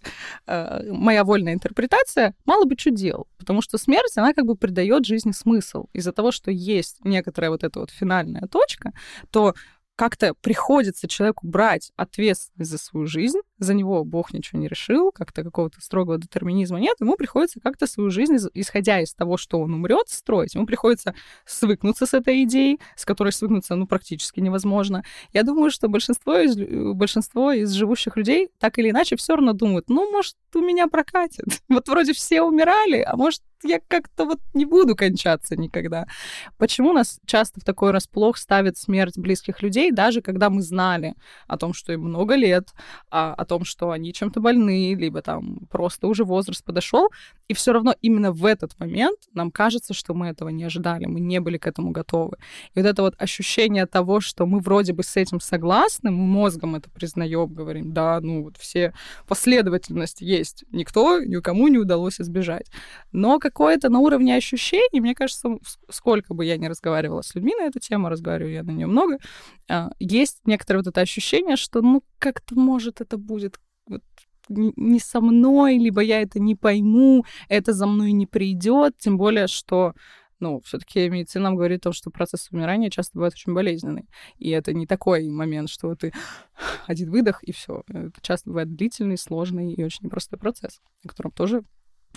э, 0.47 0.91
моя 0.91 1.25
вольная 1.25 1.55
интерпретация, 1.55 2.35
мало 2.45 2.65
бы 2.65 2.77
что 2.79 2.91
делал. 2.91 3.29
Потому 3.39 3.63
что 3.63 3.79
смерть, 3.79 4.17
она 4.17 4.35
как 4.35 4.47
бы 4.47 4.57
придает 4.57 5.07
жизни 5.07 5.33
смысл. 5.33 5.87
Из-за 5.93 6.13
того, 6.13 6.31
что 6.33 6.51
есть 6.51 7.05
некоторая 7.05 7.51
вот 7.51 7.65
эта 7.65 7.81
вот 7.81 7.91
финальная 7.91 8.47
точка, 8.47 8.93
то 9.31 9.55
как-то 9.97 10.35
приходится 10.35 11.07
человеку 11.07 11.47
брать 11.47 11.93
ответственность 11.97 12.71
за 12.71 12.79
свою 12.79 13.07
жизнь, 13.07 13.39
за 13.63 13.75
него 13.75 14.05
Бог 14.05 14.33
ничего 14.33 14.61
не 14.61 14.69
решил, 14.69 15.13
как-то 15.13 15.43
какого-то 15.45 15.81
строгого 15.81 16.19
детерминизма 16.19 16.81
нет, 16.81 16.97
ему 17.01 17.17
приходится 17.17 17.61
как-то 17.61 17.87
свою 17.87 18.11
жизнь, 18.11 18.35
из- 18.35 18.49
исходя 18.55 19.01
из 19.01 19.15
того, 19.15 19.37
что 19.37 19.61
он 19.61 19.73
умрет, 19.75 20.09
строить. 20.09 20.55
Ему 20.55 20.67
приходится 20.67 21.15
свыкнуться 21.47 22.07
с 22.07 22.15
этой 22.15 22.43
идеей, 22.43 22.81
с 22.97 23.05
которой 23.05 23.33
свыкнуться, 23.33 23.75
ну, 23.75 23.87
практически 23.87 24.41
невозможно. 24.41 25.05
Я 25.33 25.43
думаю, 25.43 25.71
что 25.71 25.89
большинство 25.89 26.37
из, 26.39 26.57
большинство 26.95 27.53
из 27.53 27.71
живущих 27.71 28.17
людей 28.17 28.49
так 28.59 28.79
или 28.79 28.91
иначе 28.91 29.17
все 29.17 29.37
равно 29.37 29.53
думают, 29.53 29.89
ну, 29.89 30.11
может, 30.11 30.37
у 30.55 30.61
меня 30.61 30.89
прокатит. 30.89 31.45
Вот 31.69 31.89
вроде 31.89 32.13
все 32.13 32.43
умирали, 32.43 33.01
а 33.01 33.17
может, 33.17 33.41
я 33.65 33.81
как-то 33.89 34.25
вот 34.25 34.41
не 34.55 34.65
буду 34.65 34.97
кончаться 34.97 35.57
никогда. 35.57 36.07
Почему 36.59 36.93
нас 36.93 37.19
часто 37.27 37.61
в 37.61 37.65
такой 37.65 37.91
расплох 37.91 38.37
ставит 38.37 38.77
смерть 38.77 39.19
близких 39.19 39.63
людей, 39.63 39.93
даже 39.93 40.21
когда 40.21 40.51
мы 40.51 40.63
знали 40.63 41.15
о 41.47 41.57
том, 41.57 41.73
что 41.73 41.93
им 41.93 42.03
много 42.03 42.35
лет, 42.35 42.69
а, 43.11 43.35
о 43.35 43.45
том, 43.53 43.65
что 43.67 43.91
они 43.91 44.15
чем-то 44.15 44.41
больны, 44.41 44.95
либо 44.95 45.21
там 45.21 45.59
просто 45.71 46.07
уже 46.07 46.25
возраст 46.25 46.65
подошел, 46.65 47.11
и 47.49 47.55
все 47.55 47.73
равно 47.73 47.95
именно 48.01 48.33
в 48.33 48.47
этот 48.47 48.81
момент 48.81 49.19
нам 49.35 49.51
кажется, 49.51 49.93
что 49.93 50.15
мы 50.15 50.29
этого 50.29 50.49
не 50.49 50.65
ожидали, 50.65 51.05
мы 51.05 51.21
не 51.21 51.39
были 51.39 51.59
к 51.59 51.67
этому 51.67 51.91
готовы. 51.91 52.39
И 52.75 52.81
вот 52.81 52.87
это 52.87 53.03
вот 53.03 53.15
ощущение 53.19 53.85
того, 53.85 54.21
что 54.21 54.47
мы 54.47 54.61
вроде 54.61 54.95
бы 54.95 55.03
с 55.03 55.17
этим 55.17 55.39
согласны, 55.39 56.11
мы 56.11 56.25
мозгом 56.27 56.77
это 56.77 56.89
признаем, 56.89 57.53
говорим, 57.53 57.93
да, 57.93 58.21
ну 58.23 58.45
вот 58.45 58.57
все 58.57 58.95
последовательность 59.29 60.23
есть, 60.23 60.65
никто, 60.73 61.21
никому 61.23 61.69
не 61.69 61.77
удалось 61.77 62.21
избежать. 62.21 62.71
Но 63.13 63.39
какое-то 63.39 63.91
на 63.91 63.99
уровне 63.99 64.35
ощущений, 64.35 65.01
мне 65.01 65.15
кажется, 65.15 65.59
сколько 65.91 66.33
бы 66.33 66.47
я 66.47 66.57
ни 66.57 66.69
разговаривала 66.69 67.21
с 67.21 67.35
людьми 67.35 67.55
на 67.59 67.65
эту 67.65 67.81
тему, 67.81 68.09
разговариваю 68.09 68.55
я 68.55 68.63
на 68.63 68.71
нее 68.71 68.87
много, 68.87 69.19
а, 69.69 69.91
есть 69.99 70.39
некоторое 70.47 70.79
вот 70.79 70.87
это 70.87 71.03
ощущение, 71.03 71.57
что, 71.57 71.83
ну, 71.83 72.03
как-то, 72.19 72.55
может, 72.55 73.01
это 73.01 73.19
будет 73.19 73.42
вот 73.87 74.03
н- 74.49 74.73
не 74.77 74.99
со 74.99 75.21
мной, 75.21 75.79
либо 75.79 76.01
я 76.01 76.21
это 76.21 76.41
не 76.41 76.55
пойму, 76.55 77.25
это 77.49 77.73
за 77.73 77.87
мной 77.87 78.13
не 78.13 78.27
придет, 78.27 78.97
тем 78.99 79.17
более, 79.17 79.47
что 79.47 79.95
ну, 80.43 80.61
все-таки 80.65 81.09
медицина 81.09 81.45
нам 81.45 81.55
говорит 81.55 81.83
о 81.83 81.85
том, 81.85 81.93
что 81.93 82.11
процесс 82.11 82.49
умирания 82.51 82.91
часто 82.91 83.13
бывает 83.15 83.35
очень 83.35 83.55
болезненный. 83.55 84.09
И 84.39 84.51
это 84.51 84.75
не 84.75 84.89
такой 84.89 85.29
момент, 85.29 85.69
что 85.69 85.95
ты 85.95 86.13
один 86.87 87.11
выдох 87.13 87.45
и 87.45 87.53
все. 87.53 87.85
Это 87.87 88.21
часто 88.21 88.51
бывает 88.51 88.75
длительный, 88.75 89.17
сложный 89.17 89.73
и 89.73 89.85
очень 89.85 90.05
непростой 90.07 90.41
процесс, 90.41 90.81
о 91.05 91.09
котором 91.09 91.31
тоже 91.31 91.63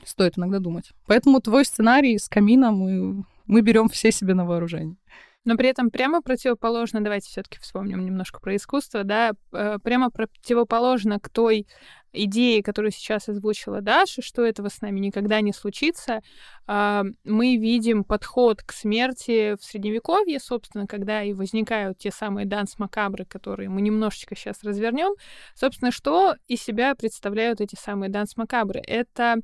стоит 0.03 0.39
иногда 0.39 0.57
думать. 0.57 0.91
Поэтому 1.05 1.39
твой 1.39 1.65
сценарий 1.65 2.17
с 2.17 2.27
камином 2.27 2.75
мы, 2.77 3.25
мы 3.45 3.61
берем 3.61 3.89
все 3.89 4.11
себе 4.11 4.33
на 4.33 4.43
вооружение. 4.43 4.97
Но 5.45 5.55
при 5.55 5.69
этом 5.69 5.91
прямо 5.91 6.21
противоположно, 6.21 7.01
давайте 7.01 7.29
все-таки 7.29 7.59
вспомним 7.59 8.03
немножко 8.03 8.39
про 8.39 8.55
искусство, 8.55 9.03
да, 9.03 9.33
э, 9.53 9.77
прямо 9.83 10.09
противоположно 10.09 11.19
к 11.19 11.29
той 11.29 11.67
идее, 12.15 12.63
которую 12.63 12.91
сейчас 12.91 13.29
озвучила 13.29 13.81
Даша, 13.81 14.21
что 14.21 14.43
этого 14.43 14.69
с 14.69 14.81
нами 14.81 14.99
никогда 14.99 15.41
не 15.41 15.53
случится, 15.53 16.21
а, 16.67 17.03
мы 17.23 17.57
видим 17.57 18.03
подход 18.03 18.63
к 18.63 18.71
смерти 18.71 19.55
в 19.59 19.63
Средневековье, 19.63 20.39
собственно, 20.39 20.87
когда 20.87 21.23
и 21.23 21.33
возникают 21.33 21.97
те 21.97 22.11
самые 22.11 22.45
данс-макабры, 22.45 23.25
которые 23.25 23.69
мы 23.69 23.81
немножечко 23.81 24.35
сейчас 24.35 24.63
развернем. 24.63 25.13
Собственно, 25.53 25.91
что 25.91 26.35
из 26.47 26.61
себя 26.63 26.95
представляют 26.95 27.61
эти 27.61 27.75
самые 27.75 28.09
данс-макабры? 28.09 28.81
Это 28.85 29.37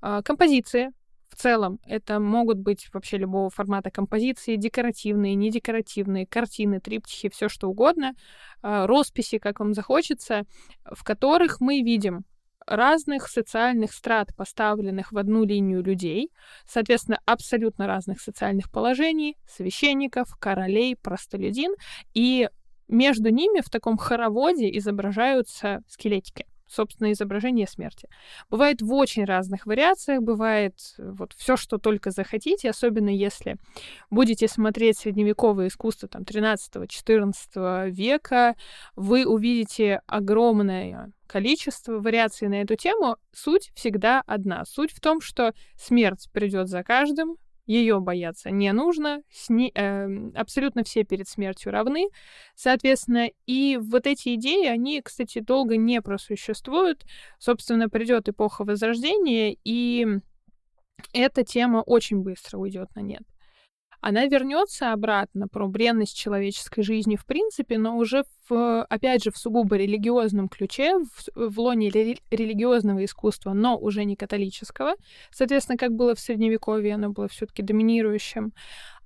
а, 0.00 0.22
композиции, 0.22 0.90
в 1.32 1.36
целом. 1.36 1.78
Это 1.86 2.20
могут 2.20 2.58
быть 2.58 2.88
вообще 2.92 3.16
любого 3.16 3.48
формата 3.48 3.90
композиции, 3.90 4.56
декоративные, 4.56 5.34
недекоративные, 5.34 6.26
картины, 6.26 6.78
триптихи, 6.78 7.30
все 7.30 7.48
что 7.48 7.68
угодно, 7.68 8.14
а, 8.62 8.86
росписи, 8.86 9.38
как 9.38 9.60
вам 9.60 9.72
захочется, 9.72 10.42
в 10.84 11.02
которых 11.04 11.60
мы 11.60 11.80
видим 11.80 12.24
разных 12.66 13.28
социальных 13.28 13.92
страт, 13.92 14.36
поставленных 14.36 15.10
в 15.10 15.18
одну 15.18 15.44
линию 15.44 15.82
людей, 15.82 16.30
соответственно, 16.66 17.18
абсолютно 17.24 17.86
разных 17.86 18.20
социальных 18.20 18.70
положений, 18.70 19.36
священников, 19.48 20.36
королей, 20.38 20.96
простолюдин, 20.96 21.74
и 22.14 22.48
между 22.88 23.30
ними 23.30 23.62
в 23.62 23.70
таком 23.70 23.96
хороводе 23.96 24.70
изображаются 24.76 25.80
скелетики 25.88 26.46
собственно, 26.72 27.12
изображение 27.12 27.66
смерти. 27.66 28.08
Бывает 28.50 28.82
в 28.82 28.92
очень 28.92 29.24
разных 29.24 29.66
вариациях, 29.66 30.22
бывает 30.22 30.74
э, 30.98 31.10
вот 31.12 31.32
все, 31.36 31.56
что 31.56 31.78
только 31.78 32.10
захотите, 32.10 32.70
особенно 32.70 33.10
если 33.10 33.56
будете 34.10 34.48
смотреть 34.48 34.98
средневековое 34.98 35.68
искусство 35.68 36.08
там 36.08 36.22
13-14 36.22 37.90
века, 37.90 38.56
вы 38.96 39.26
увидите 39.26 40.00
огромное 40.06 41.12
количество 41.26 41.98
вариаций 41.98 42.48
на 42.48 42.60
эту 42.60 42.76
тему. 42.76 43.16
Суть 43.32 43.72
всегда 43.74 44.22
одна. 44.26 44.64
Суть 44.66 44.92
в 44.92 45.00
том, 45.00 45.20
что 45.20 45.54
смерть 45.76 46.28
придет 46.32 46.68
за 46.68 46.82
каждым, 46.82 47.36
ее 47.72 48.00
бояться 48.00 48.50
не 48.50 48.72
нужно, 48.72 49.22
сни, 49.30 49.72
э, 49.74 50.30
абсолютно 50.34 50.84
все 50.84 51.04
перед 51.04 51.28
смертью 51.28 51.72
равны, 51.72 52.08
соответственно, 52.54 53.30
и 53.46 53.78
вот 53.80 54.06
эти 54.06 54.34
идеи, 54.34 54.66
они, 54.66 55.00
кстати, 55.00 55.40
долго 55.40 55.76
не 55.76 56.02
просуществуют, 56.02 57.04
собственно, 57.38 57.88
придет 57.88 58.28
эпоха 58.28 58.64
Возрождения, 58.64 59.56
и 59.64 60.06
эта 61.12 61.44
тема 61.44 61.78
очень 61.78 62.18
быстро 62.18 62.58
уйдет 62.58 62.94
на 62.94 63.00
нет. 63.00 63.22
Она 64.02 64.26
вернется 64.26 64.92
обратно 64.92 65.46
про 65.46 65.68
бренность 65.68 66.16
человеческой 66.16 66.82
жизни 66.82 67.14
в 67.14 67.24
принципе, 67.24 67.78
но 67.78 67.96
уже, 67.96 68.24
в, 68.48 68.82
опять 68.82 69.22
же, 69.22 69.30
в 69.30 69.38
сугубо 69.38 69.76
религиозном 69.76 70.48
ключе, 70.48 70.98
в, 70.98 71.50
в 71.50 71.60
лоне 71.60 71.88
рели- 71.88 72.18
религиозного 72.32 73.04
искусства, 73.04 73.52
но 73.52 73.78
уже 73.78 74.04
не 74.04 74.16
католического. 74.16 74.94
Соответственно, 75.30 75.78
как 75.78 75.92
было 75.92 76.16
в 76.16 76.18
Средневековье, 76.18 76.96
оно 76.96 77.10
было 77.10 77.28
все-таки 77.28 77.62
доминирующим. 77.62 78.52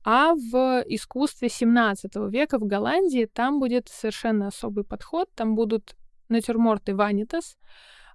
А 0.02 0.34
в 0.34 0.82
искусстве 0.86 1.50
17 1.50 2.16
века 2.30 2.58
в 2.58 2.64
Голландии 2.64 3.28
там 3.30 3.60
будет 3.60 3.88
совершенно 3.88 4.46
особый 4.46 4.84
подход. 4.84 5.28
Там 5.34 5.54
будут 5.54 5.94
натюрморты 6.30 6.94
ванитас, 6.94 7.58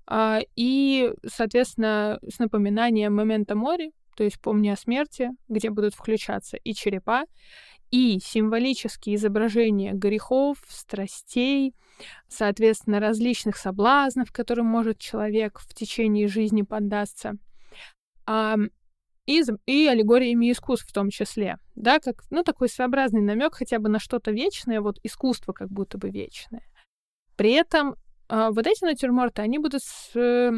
а, 0.08 0.40
и, 0.56 1.14
соответственно, 1.28 2.20
с 2.28 2.40
напоминанием 2.40 3.16
момента 3.16 3.54
мори, 3.54 3.94
то 4.16 4.24
есть 4.24 4.40
«Помни 4.40 4.70
о 4.70 4.76
смерти», 4.76 5.30
где 5.48 5.70
будут 5.70 5.96
включаться 5.96 6.58
и 6.58 6.74
черепа, 6.74 7.24
и 7.92 8.20
символические 8.24 9.16
изображения 9.16 9.92
грехов, 9.94 10.58
страстей, 10.68 11.76
соответственно, 12.28 13.00
различных 13.00 13.58
соблазнов, 13.58 14.32
которым 14.32 14.66
может 14.66 14.98
человек 14.98 15.60
в 15.60 15.74
течение 15.74 16.28
жизни 16.28 16.62
поддаться, 16.62 17.34
и, 19.28 19.44
и 19.66 19.88
аллегориями 19.88 20.52
искусств 20.52 20.90
в 20.90 20.94
том 20.94 21.10
числе, 21.10 21.58
да, 21.76 22.00
как, 22.00 22.24
ну, 22.30 22.44
такой 22.44 22.70
своеобразный 22.70 23.22
намек 23.22 23.56
хотя 23.56 23.80
бы 23.80 23.90
на 23.90 24.00
что-то 24.00 24.32
вечное, 24.32 24.82
вот 24.82 25.00
искусство 25.04 25.54
как 25.54 25.70
будто 25.70 25.98
бы 25.98 26.10
вечное. 26.10 26.64
При 27.36 27.52
этом 27.52 27.96
вот 28.32 28.66
эти 28.66 28.84
натюрморты, 28.86 29.42
они 29.42 29.60
будут 29.60 29.84
с, 29.84 30.16
э, 30.16 30.52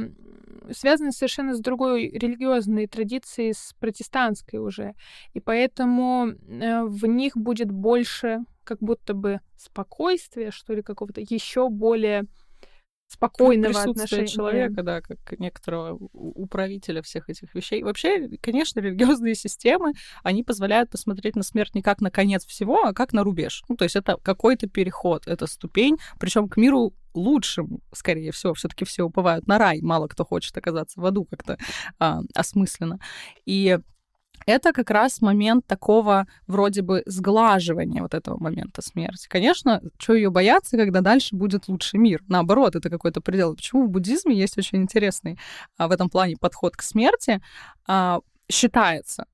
связаны 0.72 1.12
совершенно 1.12 1.56
с 1.56 1.60
другой 1.60 2.08
религиозной 2.10 2.86
традицией, 2.88 3.54
с 3.54 3.74
протестантской 3.80 4.60
уже. 4.60 4.94
И 5.34 5.40
поэтому 5.40 6.28
э, 6.28 6.84
в 6.84 7.08
них 7.08 7.36
будет 7.36 7.72
больше 7.72 8.42
как 8.64 8.78
будто 8.80 9.14
бы 9.14 9.40
спокойствия, 9.58 10.52
что 10.52 10.74
ли, 10.74 10.84
какого-то 10.84 11.22
еще 11.22 11.70
более 11.70 12.26
спокойного 13.14 13.82
отношения. 13.82 14.28
человека, 14.28 14.84
да, 14.84 15.02
как 15.02 15.40
некоторого 15.40 15.98
управителя 16.14 17.02
всех 17.02 17.30
этих 17.30 17.54
вещей. 17.54 17.84
Вообще, 17.84 18.30
конечно, 18.42 18.80
религиозные 18.80 19.36
системы, 19.36 19.94
они 20.24 20.44
позволяют 20.44 20.90
посмотреть 20.90 21.36
на 21.36 21.44
смерть 21.44 21.76
не 21.76 21.82
как 21.82 22.02
на 22.02 22.10
конец 22.10 22.46
всего, 22.46 22.84
а 22.84 22.94
как 22.94 23.14
на 23.14 23.24
рубеж. 23.24 23.64
Ну, 23.70 23.76
то 23.76 23.84
есть 23.84 23.96
это 23.96 24.18
какой-то 24.22 24.68
переход, 24.68 25.28
это 25.28 25.48
ступень, 25.48 25.98
причем 26.20 26.50
к 26.50 26.58
миру 26.58 26.94
лучшим, 27.14 27.80
скорее 27.94 28.32
всего, 28.32 28.54
все-таки 28.56 28.86
все 28.86 29.04
уповают 29.04 29.48
на 29.48 29.60
рай, 29.60 29.82
мало 29.82 30.08
кто 30.08 30.26
хочет 30.26 30.58
оказаться 30.58 31.00
в 31.00 31.06
аду 31.06 31.26
как-то 31.26 31.58
а, 32.00 32.22
осмысленно. 32.34 33.00
И 33.46 33.78
это 34.46 34.74
как 34.74 34.90
раз 34.90 35.22
момент 35.22 35.66
такого 35.68 36.28
вроде 36.48 36.82
бы 36.82 37.04
сглаживания 37.06 38.02
вот 38.02 38.14
этого 38.14 38.38
момента 38.42 38.82
смерти. 38.82 39.28
Конечно, 39.28 39.82
что 39.98 40.14
ее 40.14 40.30
бояться, 40.30 40.78
когда 40.78 41.02
дальше 41.02 41.36
будет 41.36 41.68
лучший 41.68 42.00
мир? 42.00 42.22
Наоборот, 42.28 42.76
это 42.76 42.90
какой-то 42.90 43.22
предел. 43.22 43.56
Почему 43.56 43.86
в 43.86 43.90
буддизме 43.90 44.36
есть 44.36 44.58
очень 44.58 44.80
интересный 44.80 45.40
а, 45.78 45.88
в 45.88 45.92
этом 45.92 46.10
плане 46.10 46.36
подход 46.40 46.76
к 46.76 46.82
смерти? 46.82 47.42
А, 47.88 48.20
считается, 48.50 49.26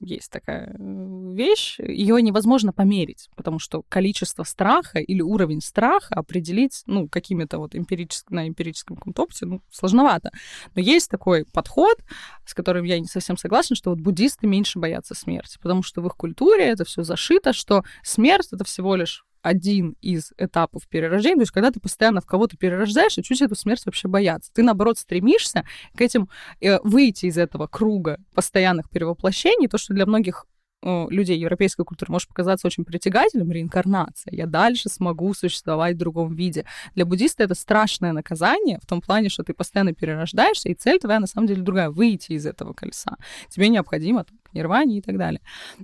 есть 0.00 0.30
такая 0.30 0.74
э, 0.78 1.34
вещь, 1.34 1.78
ее 1.80 2.20
невозможно 2.22 2.72
померить, 2.72 3.28
потому 3.36 3.58
что 3.58 3.82
количество 3.88 4.44
страха 4.44 5.00
или 5.00 5.20
уровень 5.22 5.60
страха 5.60 6.14
определить, 6.14 6.82
ну, 6.86 7.08
какими-то 7.08 7.58
вот 7.58 7.74
эмпирическим, 7.74 8.36
на 8.36 8.48
эмпирическом 8.48 8.96
каком-то 8.96 9.22
опыте, 9.22 9.46
ну, 9.46 9.62
сложновато. 9.70 10.30
Но 10.74 10.80
есть 10.80 11.10
такой 11.10 11.44
подход, 11.52 11.98
с 12.44 12.54
которым 12.54 12.84
я 12.84 12.98
не 12.98 13.06
совсем 13.06 13.36
согласна, 13.36 13.76
что 13.76 13.90
вот 13.90 14.00
буддисты 14.00 14.46
меньше 14.46 14.78
боятся 14.78 15.14
смерти, 15.14 15.58
потому 15.60 15.82
что 15.82 16.00
в 16.00 16.06
их 16.06 16.16
культуре 16.16 16.64
это 16.64 16.84
все 16.84 17.02
зашито, 17.02 17.52
что 17.52 17.82
смерть— 18.02 18.48
это 18.52 18.64
всего 18.64 18.94
лишь 18.94 19.24
один 19.42 19.96
из 20.00 20.32
этапов 20.36 20.88
перерождения. 20.88 21.36
То 21.36 21.42
есть, 21.42 21.52
когда 21.52 21.70
ты 21.70 21.80
постоянно 21.80 22.20
в 22.20 22.26
кого-то 22.26 22.56
перерождаешься, 22.56 23.22
чуть 23.22 23.42
эту 23.42 23.54
смерть 23.54 23.84
вообще 23.86 24.08
бояться. 24.08 24.50
Ты, 24.52 24.62
наоборот, 24.62 24.98
стремишься 24.98 25.64
к 25.96 26.00
этим, 26.00 26.28
э, 26.60 26.78
выйти 26.82 27.26
из 27.26 27.38
этого 27.38 27.66
круга 27.66 28.18
постоянных 28.34 28.90
перевоплощений, 28.90 29.68
то, 29.68 29.78
что 29.78 29.94
для 29.94 30.06
многих 30.06 30.46
э, 30.82 31.06
людей 31.10 31.38
европейской 31.38 31.84
культуры 31.84 32.12
может 32.12 32.28
показаться 32.28 32.66
очень 32.66 32.84
притягательным, 32.84 33.50
реинкарнация. 33.50 34.32
Я 34.32 34.46
дальше 34.46 34.88
смогу 34.88 35.34
существовать 35.34 35.96
в 35.96 35.98
другом 35.98 36.34
виде. 36.34 36.64
Для 36.94 37.04
буддиста 37.04 37.44
это 37.44 37.54
страшное 37.54 38.12
наказание 38.12 38.78
в 38.82 38.86
том 38.86 39.00
плане, 39.00 39.28
что 39.28 39.42
ты 39.42 39.54
постоянно 39.54 39.92
перерождаешься, 39.92 40.68
и 40.68 40.74
цель 40.74 40.98
твоя 40.98 41.20
на 41.20 41.26
самом 41.26 41.48
деле 41.48 41.62
другая— 41.62 41.90
выйти 41.90 42.32
из 42.32 42.46
этого 42.46 42.72
колеса. 42.72 43.16
Тебе 43.50 43.68
необходимо 43.68 44.24
там, 44.24 44.38
нирване 44.52 44.98
и 44.98 45.02
так 45.02 45.18
далее. 45.18 45.40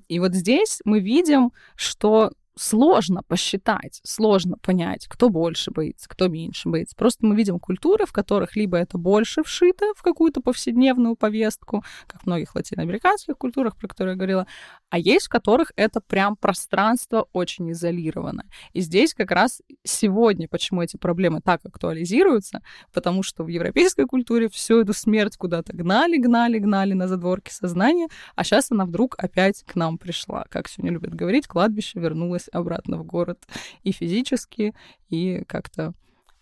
И 0.08 0.18
вот 0.18 0.34
здесь 0.34 0.80
мы 0.84 1.00
видим, 1.00 1.52
что 1.76 2.30
сложно 2.56 3.22
посчитать, 3.26 4.00
сложно 4.04 4.56
понять, 4.58 5.06
кто 5.08 5.28
больше 5.28 5.70
боится, 5.70 6.08
кто 6.08 6.28
меньше 6.28 6.68
боится. 6.68 6.94
Просто 6.96 7.26
мы 7.26 7.34
видим 7.34 7.58
культуры, 7.58 8.06
в 8.06 8.12
которых 8.12 8.56
либо 8.56 8.76
это 8.76 8.98
больше 8.98 9.42
вшито 9.42 9.92
в 9.96 10.02
какую-то 10.02 10.40
повседневную 10.40 11.16
повестку, 11.16 11.84
как 12.06 12.22
в 12.22 12.26
многих 12.26 12.54
латиноамериканских 12.54 13.36
культурах, 13.36 13.76
про 13.76 13.88
которые 13.88 14.12
я 14.12 14.16
говорила, 14.16 14.46
а 14.90 14.98
есть 14.98 15.26
в 15.26 15.28
которых 15.28 15.72
это 15.76 16.00
прям 16.00 16.36
пространство 16.36 17.26
очень 17.32 17.72
изолировано. 17.72 18.44
И 18.72 18.80
здесь 18.80 19.14
как 19.14 19.30
раз 19.30 19.60
сегодня, 19.82 20.48
почему 20.48 20.82
эти 20.82 20.96
проблемы 20.96 21.40
так 21.40 21.60
актуализируются, 21.64 22.60
потому 22.92 23.22
что 23.22 23.42
в 23.42 23.48
европейской 23.48 24.06
культуре 24.06 24.48
всю 24.48 24.80
эту 24.80 24.92
смерть 24.92 25.36
куда-то 25.36 25.72
гнали, 25.72 26.16
гнали, 26.16 26.58
гнали 26.58 26.92
на 26.92 27.08
задворки 27.08 27.50
сознания, 27.50 28.08
а 28.36 28.44
сейчас 28.44 28.70
она 28.70 28.84
вдруг 28.84 29.16
опять 29.18 29.64
к 29.64 29.74
нам 29.74 29.98
пришла. 29.98 30.44
Как 30.48 30.68
сегодня 30.68 30.92
любят 30.92 31.14
говорить, 31.14 31.46
кладбище 31.46 31.98
вернулось 31.98 32.43
вернулась 32.44 32.48
обратно 32.52 32.98
в 32.98 33.04
город 33.04 33.46
и 33.82 33.92
физически, 33.92 34.74
и 35.08 35.44
как-то 35.46 35.92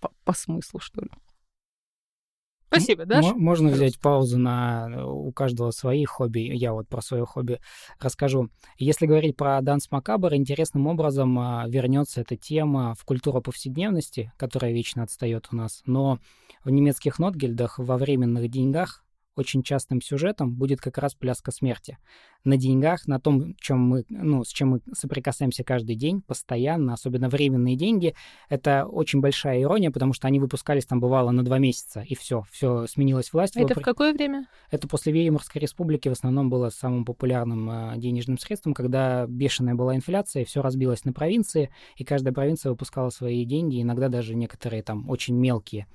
по, 0.01 0.11
по 0.25 0.33
смыслу, 0.33 0.81
что 0.81 1.03
ли. 1.03 1.11
Спасибо, 2.69 3.05
да? 3.05 3.21
Можно 3.21 3.69
взять 3.69 4.01
паузу 4.01 4.39
на 4.39 5.05
у 5.07 5.31
каждого 5.31 5.73
свои 5.73 6.07
хобби. 6.07 6.41
Я 6.41 6.73
вот 6.73 6.89
про 6.89 7.03
свое 7.03 7.27
хобби 7.27 7.61
расскажу. 8.01 8.49
Если 8.79 9.05
говорить 9.05 9.37
про 9.37 9.61
Данс 9.61 9.91
Макабр, 9.91 10.33
интересным 10.35 10.87
образом 10.87 11.39
а, 11.39 11.67
вернется 11.69 12.23
эта 12.23 12.39
тема 12.39 12.95
в 12.99 13.05
культуру 13.05 13.43
повседневности, 13.43 14.33
которая 14.39 14.73
вечно 14.73 15.03
отстает 15.03 15.49
у 15.53 15.57
нас. 15.57 15.83
Но 15.85 16.19
в 16.65 16.71
немецких 16.71 17.19
нотгельдах 17.19 17.79
во 17.79 17.99
временных 17.99 18.49
деньгах 18.49 19.05
очень 19.37 19.63
частым 19.63 20.01
сюжетом 20.01 20.55
будет 20.55 20.81
как 20.81 20.99
раз 20.99 21.15
пляска 21.15 21.53
смерти. 21.53 21.99
На 22.45 22.57
деньгах, 22.57 23.07
на 23.07 23.21
том, 23.21 23.55
чем 23.61 23.79
мы, 23.79 24.05
ну, 24.09 24.43
с 24.45 24.49
чем 24.49 24.71
мы 24.71 24.81
соприкасаемся 24.93 25.63
каждый 25.63 25.95
день, 25.95 26.23
постоянно, 26.23 26.95
особенно 26.95 27.29
временные 27.29 27.77
деньги, 27.77 28.15
это 28.49 28.85
очень 28.85 29.21
большая 29.21 29.63
ирония, 29.63 29.91
потому 29.91 30.13
что 30.13 30.27
они 30.27 30.41
выпускались 30.41 30.85
там 30.85 30.99
бывало 31.01 31.31
на 31.31 31.45
два 31.45 31.59
месяца, 31.59 32.01
и 32.01 32.15
все, 32.17 32.45
все 32.51 32.87
сменилась 32.89 33.33
власть. 33.33 33.57
Это 33.57 33.79
в 33.79 33.83
какое 33.83 34.13
время? 34.13 34.49
Это 34.71 34.89
после 34.89 35.13
Веймарской 35.13 35.61
республики 35.61 36.09
в 36.09 36.13
основном 36.13 36.51
было 36.51 36.71
самым 36.71 37.05
популярным 37.05 37.71
э, 37.71 37.97
денежным 37.97 38.39
средством, 38.39 38.75
когда 38.75 39.27
бешеная 39.27 39.75
была 39.75 39.95
инфляция, 39.95 40.45
все 40.45 40.63
разбилось 40.63 41.05
на 41.05 41.13
провинции, 41.13 41.71
и 41.97 42.05
каждая 42.05 42.35
провинция 42.35 42.71
выпускала 42.71 43.11
свои 43.11 43.45
деньги, 43.45 43.81
иногда 43.81 44.09
даже 44.09 44.35
некоторые 44.35 44.83
там 44.83 45.09
очень 45.09 45.37
мелкие 45.37 45.87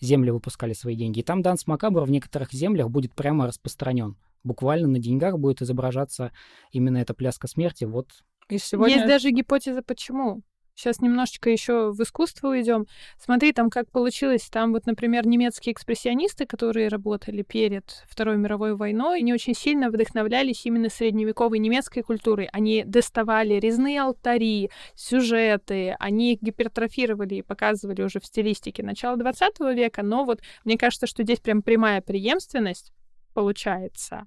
земли 0.00 0.30
выпускали 0.30 0.72
свои 0.72 0.96
деньги. 0.96 1.20
И 1.20 1.22
там 1.22 1.42
Данс 1.42 1.66
Макабр 1.66 2.02
в 2.02 2.10
некоторых 2.10 2.52
землях 2.52 2.90
будет 2.90 3.14
прямо 3.14 3.46
распространен. 3.46 4.16
Буквально 4.44 4.88
на 4.88 4.98
деньгах 4.98 5.38
будет 5.38 5.62
изображаться 5.62 6.32
именно 6.70 6.98
эта 6.98 7.14
пляска 7.14 7.48
смерти. 7.48 7.84
Вот. 7.84 8.08
И 8.48 8.58
сегодня... 8.58 8.96
Есть 8.96 9.08
даже 9.08 9.30
гипотеза, 9.30 9.82
почему. 9.82 10.42
Сейчас 10.76 11.00
немножечко 11.00 11.48
еще 11.48 11.90
в 11.90 12.02
искусство 12.02 12.48
уйдем. 12.48 12.86
Смотри, 13.18 13.54
там 13.54 13.70
как 13.70 13.90
получилось. 13.90 14.46
Там 14.50 14.72
вот, 14.72 14.84
например, 14.84 15.26
немецкие 15.26 15.72
экспрессионисты, 15.72 16.44
которые 16.44 16.88
работали 16.88 17.40
перед 17.40 18.04
Второй 18.06 18.36
мировой 18.36 18.76
войной, 18.76 19.20
они 19.20 19.32
очень 19.32 19.54
сильно 19.54 19.88
вдохновлялись 19.88 20.66
именно 20.66 20.90
средневековой 20.90 21.60
немецкой 21.60 22.02
культурой. 22.02 22.50
Они 22.52 22.84
доставали 22.84 23.54
резные 23.54 24.02
алтари, 24.02 24.70
сюжеты, 24.94 25.96
они 25.98 26.34
их 26.34 26.42
гипертрофировали 26.42 27.36
и 27.36 27.42
показывали 27.42 28.02
уже 28.02 28.20
в 28.20 28.26
стилистике 28.26 28.82
начала 28.82 29.16
20 29.16 29.58
века. 29.74 30.02
Но 30.02 30.26
вот 30.26 30.42
мне 30.66 30.76
кажется, 30.76 31.06
что 31.06 31.22
здесь 31.22 31.40
прям 31.40 31.62
прямая 31.62 32.02
преемственность 32.02 32.92
получается 33.32 34.26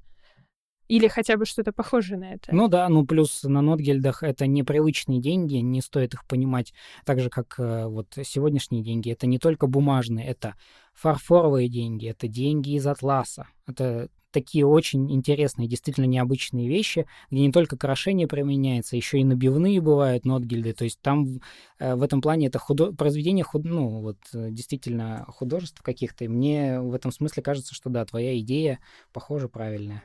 или 0.89 1.07
хотя 1.07 1.37
бы 1.37 1.45
что-то 1.45 1.71
похожее 1.71 2.17
на 2.17 2.33
это. 2.33 2.53
Ну 2.53 2.67
да, 2.67 2.89
ну 2.89 3.05
плюс 3.05 3.43
на 3.43 3.61
нотгельдах 3.61 4.23
это 4.23 4.47
непривычные 4.47 5.21
деньги, 5.21 5.55
не 5.55 5.81
стоит 5.81 6.15
их 6.15 6.25
понимать 6.25 6.73
так 7.05 7.21
же, 7.21 7.29
как 7.29 7.55
э, 7.59 7.85
вот 7.85 8.07
сегодняшние 8.23 8.83
деньги. 8.83 9.11
Это 9.11 9.27
не 9.27 9.37
только 9.37 9.67
бумажные, 9.67 10.25
это 10.25 10.55
фарфоровые 10.93 11.69
деньги, 11.69 12.09
это 12.09 12.27
деньги 12.27 12.71
из 12.71 12.85
атласа. 12.87 13.47
Это 13.67 14.09
такие 14.31 14.65
очень 14.65 15.11
интересные, 15.11 15.67
действительно 15.67 16.05
необычные 16.05 16.67
вещи, 16.67 17.05
где 17.29 17.41
не 17.41 17.51
только 17.51 17.75
украшение 17.75 18.27
применяется, 18.27 18.95
еще 18.95 19.19
и 19.19 19.23
набивные 19.23 19.81
бывают 19.81 20.25
нотгильды. 20.25 20.73
То 20.73 20.83
есть 20.85 20.99
там 21.01 21.39
э, 21.79 21.95
в 21.95 22.03
этом 22.03 22.21
плане 22.21 22.47
это 22.47 22.59
худо... 22.59 22.93
произведение 22.93 23.43
худ... 23.43 23.63
ну, 23.63 24.01
вот, 24.01 24.17
э, 24.33 24.49
действительно 24.51 25.25
художеств 25.27 25.81
каких-то. 25.81 26.25
И 26.25 26.27
мне 26.27 26.79
в 26.79 26.93
этом 26.93 27.11
смысле 27.11 27.43
кажется, 27.43 27.75
что 27.75 27.89
да, 27.89 28.05
твоя 28.05 28.37
идея, 28.39 28.79
похоже, 29.13 29.49
правильная. 29.49 30.03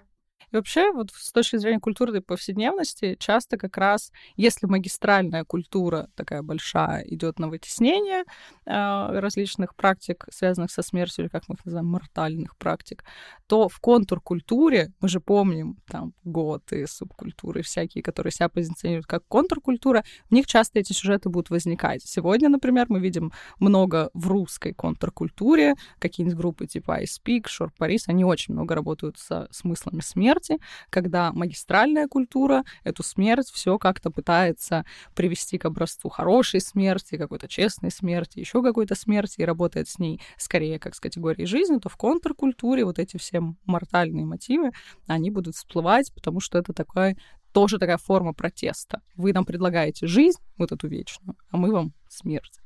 Вообще, 0.54 0.92
вот 0.92 1.10
с 1.10 1.32
точки 1.32 1.56
зрения 1.56 1.80
культуры 1.80 2.20
повседневности, 2.20 3.16
часто 3.18 3.56
как 3.56 3.76
раз, 3.76 4.12
если 4.36 4.66
магистральная 4.66 5.44
культура 5.44 6.08
такая 6.14 6.42
большая 6.42 7.02
идет 7.02 7.38
на 7.38 7.48
вытеснение 7.48 8.22
э, 8.22 9.18
различных 9.18 9.74
практик, 9.74 10.26
связанных 10.30 10.70
со 10.70 10.82
смертью, 10.82 11.24
или 11.24 11.28
как 11.28 11.48
мы 11.48 11.56
их 11.56 11.64
называем, 11.64 11.88
мортальных 11.88 12.56
практик, 12.56 13.04
то 13.48 13.68
в 13.68 13.80
контркультуре, 13.80 14.92
мы 15.00 15.08
же 15.08 15.20
помним 15.20 15.76
там 15.90 16.14
готы, 16.22 16.86
субкультуры 16.86 17.62
всякие, 17.62 18.02
которые 18.04 18.32
себя 18.32 18.48
позиционируют 18.48 19.06
как 19.06 19.26
контркультура, 19.26 20.04
в 20.30 20.32
них 20.32 20.46
часто 20.46 20.78
эти 20.78 20.92
сюжеты 20.92 21.30
будут 21.30 21.50
возникать. 21.50 22.02
Сегодня, 22.04 22.48
например, 22.48 22.86
мы 22.88 23.00
видим 23.00 23.32
много 23.58 24.08
в 24.14 24.28
русской 24.28 24.72
контркультуре, 24.72 25.74
какие-нибудь 25.98 26.38
группы 26.38 26.66
типа 26.66 26.92
I 26.92 27.04
Speak, 27.04 27.46
Short 27.46 27.72
Paris, 27.78 28.04
они 28.06 28.24
очень 28.24 28.54
много 28.54 28.76
работают 28.76 29.18
со 29.18 29.48
смыслами 29.50 30.00
смерти, 30.00 30.43
смерти, 30.44 30.62
когда 30.90 31.32
магистральная 31.32 32.08
культура 32.08 32.64
эту 32.84 33.02
смерть 33.02 33.50
все 33.52 33.78
как-то 33.78 34.10
пытается 34.10 34.84
привести 35.14 35.58
к 35.58 35.64
образцу 35.64 36.08
хорошей 36.08 36.60
смерти, 36.60 37.16
какой-то 37.16 37.48
честной 37.48 37.90
смерти, 37.90 38.40
еще 38.40 38.62
какой-то 38.62 38.94
смерти, 38.94 39.40
и 39.40 39.44
работает 39.44 39.88
с 39.88 39.98
ней 39.98 40.20
скорее 40.36 40.78
как 40.78 40.94
с 40.94 41.00
категорией 41.00 41.46
жизни, 41.46 41.78
то 41.78 41.88
в 41.88 41.96
контркультуре 41.96 42.84
вот 42.84 42.98
эти 42.98 43.16
все 43.16 43.42
мортальные 43.64 44.24
мотивы, 44.24 44.72
они 45.06 45.30
будут 45.30 45.54
всплывать, 45.56 46.12
потому 46.14 46.40
что 46.40 46.58
это 46.58 46.72
такая 46.72 47.16
тоже 47.52 47.78
такая 47.78 47.98
форма 47.98 48.34
протеста. 48.34 49.00
Вы 49.16 49.32
нам 49.32 49.44
предлагаете 49.44 50.08
жизнь, 50.08 50.40
вот 50.58 50.72
эту 50.72 50.88
вечную, 50.88 51.36
а 51.50 51.56
мы 51.56 51.70
вам 51.70 51.92
смерть. 52.08 52.60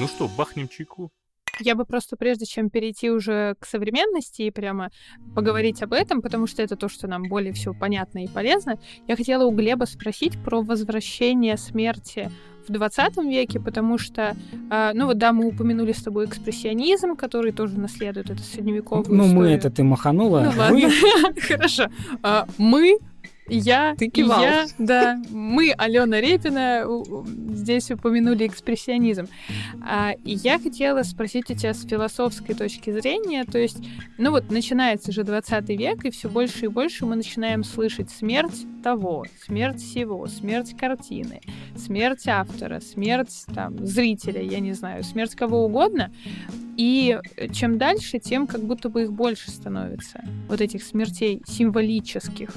Ну 0.00 0.08
что, 0.08 0.28
бахнем 0.28 0.66
чайку? 0.66 1.12
Я 1.60 1.74
бы 1.74 1.84
просто 1.84 2.16
прежде 2.16 2.46
чем 2.46 2.70
перейти 2.70 3.10
уже 3.10 3.54
к 3.58 3.66
современности 3.66 4.42
и 4.42 4.50
прямо 4.50 4.90
поговорить 5.34 5.82
об 5.82 5.92
этом, 5.92 6.22
потому 6.22 6.46
что 6.46 6.62
это 6.62 6.76
то, 6.76 6.88
что 6.88 7.06
нам 7.06 7.24
более 7.28 7.52
всего 7.52 7.74
понятно 7.74 8.24
и 8.24 8.28
полезно, 8.28 8.78
я 9.06 9.16
хотела 9.16 9.44
у 9.44 9.50
Глеба 9.50 9.84
спросить 9.84 10.42
про 10.42 10.62
возвращение 10.62 11.56
смерти 11.56 12.30
в 12.68 12.72
20 12.72 13.16
веке, 13.24 13.58
потому 13.60 13.98
что, 13.98 14.36
э, 14.70 14.90
ну 14.94 15.06
вот 15.06 15.18
да, 15.18 15.32
мы 15.32 15.46
упомянули 15.46 15.92
с 15.92 16.02
тобой 16.02 16.26
экспрессионизм, 16.26 17.16
который 17.16 17.52
тоже 17.52 17.78
наследует 17.78 18.30
это 18.30 18.42
средневековую 18.42 19.06
Ну, 19.08 19.24
историю. 19.24 19.34
мы 19.34 19.48
это 19.50 19.70
ты 19.70 19.82
маханула. 19.82 20.40
Ну 20.44 20.50
Вы- 20.50 20.58
ладно, 20.58 20.90
хорошо. 21.40 21.86
А, 22.22 22.46
Мы 22.58 22.98
я, 23.56 23.94
Ты 23.96 24.08
кивал. 24.08 24.42
я, 24.42 24.66
да, 24.78 25.20
мы, 25.30 25.72
Алена 25.76 26.20
Репина, 26.20 26.84
здесь 27.54 27.90
упомянули 27.90 28.46
экспрессионизм. 28.46 29.28
А, 29.82 30.12
и 30.24 30.34
я 30.34 30.58
хотела 30.58 31.02
спросить 31.02 31.50
у 31.50 31.54
тебя 31.54 31.74
с 31.74 31.84
философской 31.84 32.54
точки 32.54 32.90
зрения, 32.90 33.44
то 33.44 33.58
есть, 33.58 33.78
ну 34.18 34.30
вот, 34.30 34.50
начинается 34.50 35.12
же 35.12 35.24
20 35.24 35.68
век, 35.70 36.04
и 36.04 36.10
все 36.10 36.28
больше 36.28 36.66
и 36.66 36.68
больше 36.68 37.06
мы 37.06 37.16
начинаем 37.16 37.64
слышать 37.64 38.10
смерть 38.10 38.66
того, 38.82 39.24
смерть 39.44 39.80
всего, 39.80 40.26
смерть 40.26 40.76
картины, 40.76 41.40
смерть 41.76 42.26
автора, 42.28 42.80
смерть 42.80 43.44
там, 43.54 43.84
зрителя, 43.84 44.42
я 44.42 44.60
не 44.60 44.72
знаю, 44.72 45.04
смерть 45.04 45.34
кого 45.34 45.64
угодно. 45.64 46.12
И 46.76 47.18
чем 47.52 47.78
дальше, 47.78 48.18
тем 48.18 48.46
как 48.46 48.62
будто 48.62 48.88
бы 48.88 49.02
их 49.02 49.12
больше 49.12 49.50
становится. 49.50 50.24
Вот 50.48 50.60
этих 50.60 50.82
смертей 50.82 51.42
символических, 51.46 52.54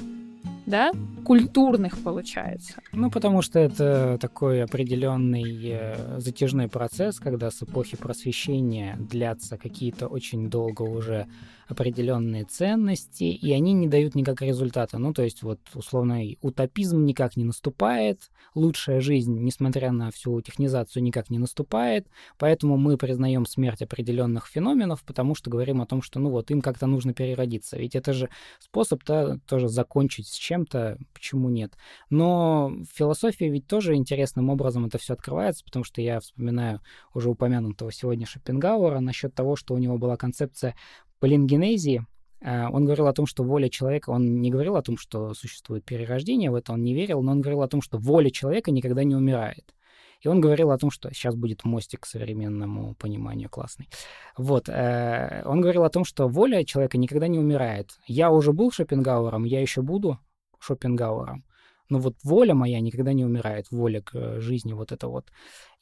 да, 0.66 0.92
культурных 1.24 1.98
получается. 2.02 2.74
Ну, 2.92 3.10
потому 3.10 3.42
что 3.42 3.58
это 3.58 4.18
такой 4.20 4.62
определенный 4.62 5.60
э, 5.64 6.18
затяжной 6.18 6.68
процесс, 6.68 7.18
когда 7.20 7.50
с 7.50 7.62
эпохи 7.62 7.96
просвещения 7.96 8.96
длятся 8.98 9.56
какие-то 9.58 10.06
очень 10.06 10.48
долго 10.48 10.82
уже 10.82 11.26
определенные 11.68 12.44
ценности, 12.44 13.24
и 13.24 13.52
они 13.52 13.72
не 13.72 13.88
дают 13.88 14.14
никак 14.14 14.42
результата. 14.42 14.98
Ну, 14.98 15.12
то 15.12 15.22
есть, 15.22 15.42
вот, 15.42 15.60
условно, 15.74 16.24
и 16.24 16.38
утопизм 16.42 17.04
никак 17.04 17.36
не 17.36 17.44
наступает, 17.44 18.30
лучшая 18.54 19.00
жизнь, 19.00 19.38
несмотря 19.40 19.92
на 19.92 20.10
всю 20.10 20.40
технизацию, 20.40 21.02
никак 21.02 21.30
не 21.30 21.38
наступает, 21.38 22.06
поэтому 22.38 22.76
мы 22.76 22.96
признаем 22.96 23.46
смерть 23.46 23.82
определенных 23.82 24.46
феноменов, 24.46 25.02
потому 25.04 25.34
что 25.34 25.50
говорим 25.50 25.80
о 25.80 25.86
том, 25.86 26.02
что, 26.02 26.20
ну, 26.20 26.30
вот, 26.30 26.50
им 26.50 26.60
как-то 26.60 26.86
нужно 26.86 27.14
переродиться. 27.14 27.76
Ведь 27.76 27.94
это 27.94 28.12
же 28.12 28.28
способ 28.58 29.02
-то 29.02 29.38
тоже 29.46 29.68
закончить 29.68 30.28
с 30.28 30.34
чем-то, 30.34 30.98
почему 31.12 31.48
нет. 31.48 31.72
Но 32.10 32.68
в 32.68 32.96
философии 32.96 33.46
ведь 33.46 33.66
тоже 33.66 33.94
интересным 33.94 34.50
образом 34.50 34.86
это 34.86 34.98
все 34.98 35.14
открывается, 35.14 35.64
потому 35.64 35.84
что 35.84 36.00
я 36.00 36.20
вспоминаю 36.20 36.80
уже 37.14 37.30
упомянутого 37.30 37.92
сегодня 37.92 38.26
Шопенгауэра 38.26 39.00
насчет 39.00 39.34
того, 39.34 39.56
что 39.56 39.74
у 39.74 39.78
него 39.78 39.98
была 39.98 40.16
концепция 40.16 40.74
полингенезии. 41.20 42.06
А, 42.42 42.68
Он 42.70 42.84
говорил 42.84 43.06
о 43.06 43.12
том, 43.12 43.26
что 43.26 43.42
воля 43.44 43.68
человека, 43.68 44.10
он 44.10 44.40
не 44.40 44.50
говорил 44.50 44.76
о 44.76 44.82
том, 44.82 44.98
что 44.98 45.34
существует 45.34 45.84
перерождение, 45.84 46.50
в 46.50 46.54
это 46.54 46.72
он 46.72 46.82
не 46.82 46.94
верил, 46.94 47.22
но 47.22 47.32
он 47.32 47.40
говорил 47.40 47.62
о 47.62 47.68
том, 47.68 47.80
что 47.80 47.98
воля 47.98 48.30
человека 48.30 48.70
никогда 48.70 49.04
не 49.04 49.14
умирает. 49.14 49.74
И 50.24 50.28
он 50.28 50.40
говорил 50.40 50.70
о 50.70 50.78
том, 50.78 50.90
что 50.90 51.12
сейчас 51.12 51.34
будет 51.34 51.64
мостик 51.64 52.00
к 52.00 52.06
современному 52.06 52.94
пониманию 52.94 53.50
классный. 53.50 53.88
Вот, 54.38 54.68
э, 54.70 55.42
он 55.44 55.60
говорил 55.60 55.84
о 55.84 55.90
том, 55.90 56.04
что 56.04 56.28
воля 56.28 56.64
человека 56.64 56.96
никогда 56.96 57.28
не 57.28 57.38
умирает. 57.38 57.98
Я 58.06 58.30
уже 58.30 58.52
был 58.52 58.70
Шопенгауэром, 58.70 59.44
я 59.44 59.60
еще 59.60 59.82
буду 59.82 60.18
Шопенгауэром. 60.60 61.44
Но 61.90 61.98
вот 61.98 62.16
воля 62.22 62.54
моя 62.54 62.80
никогда 62.80 63.12
не 63.12 63.24
умирает, 63.24 63.70
воля 63.70 64.00
к 64.00 64.40
жизни, 64.40 64.72
вот 64.72 64.92
это 64.92 65.08
вот. 65.08 65.26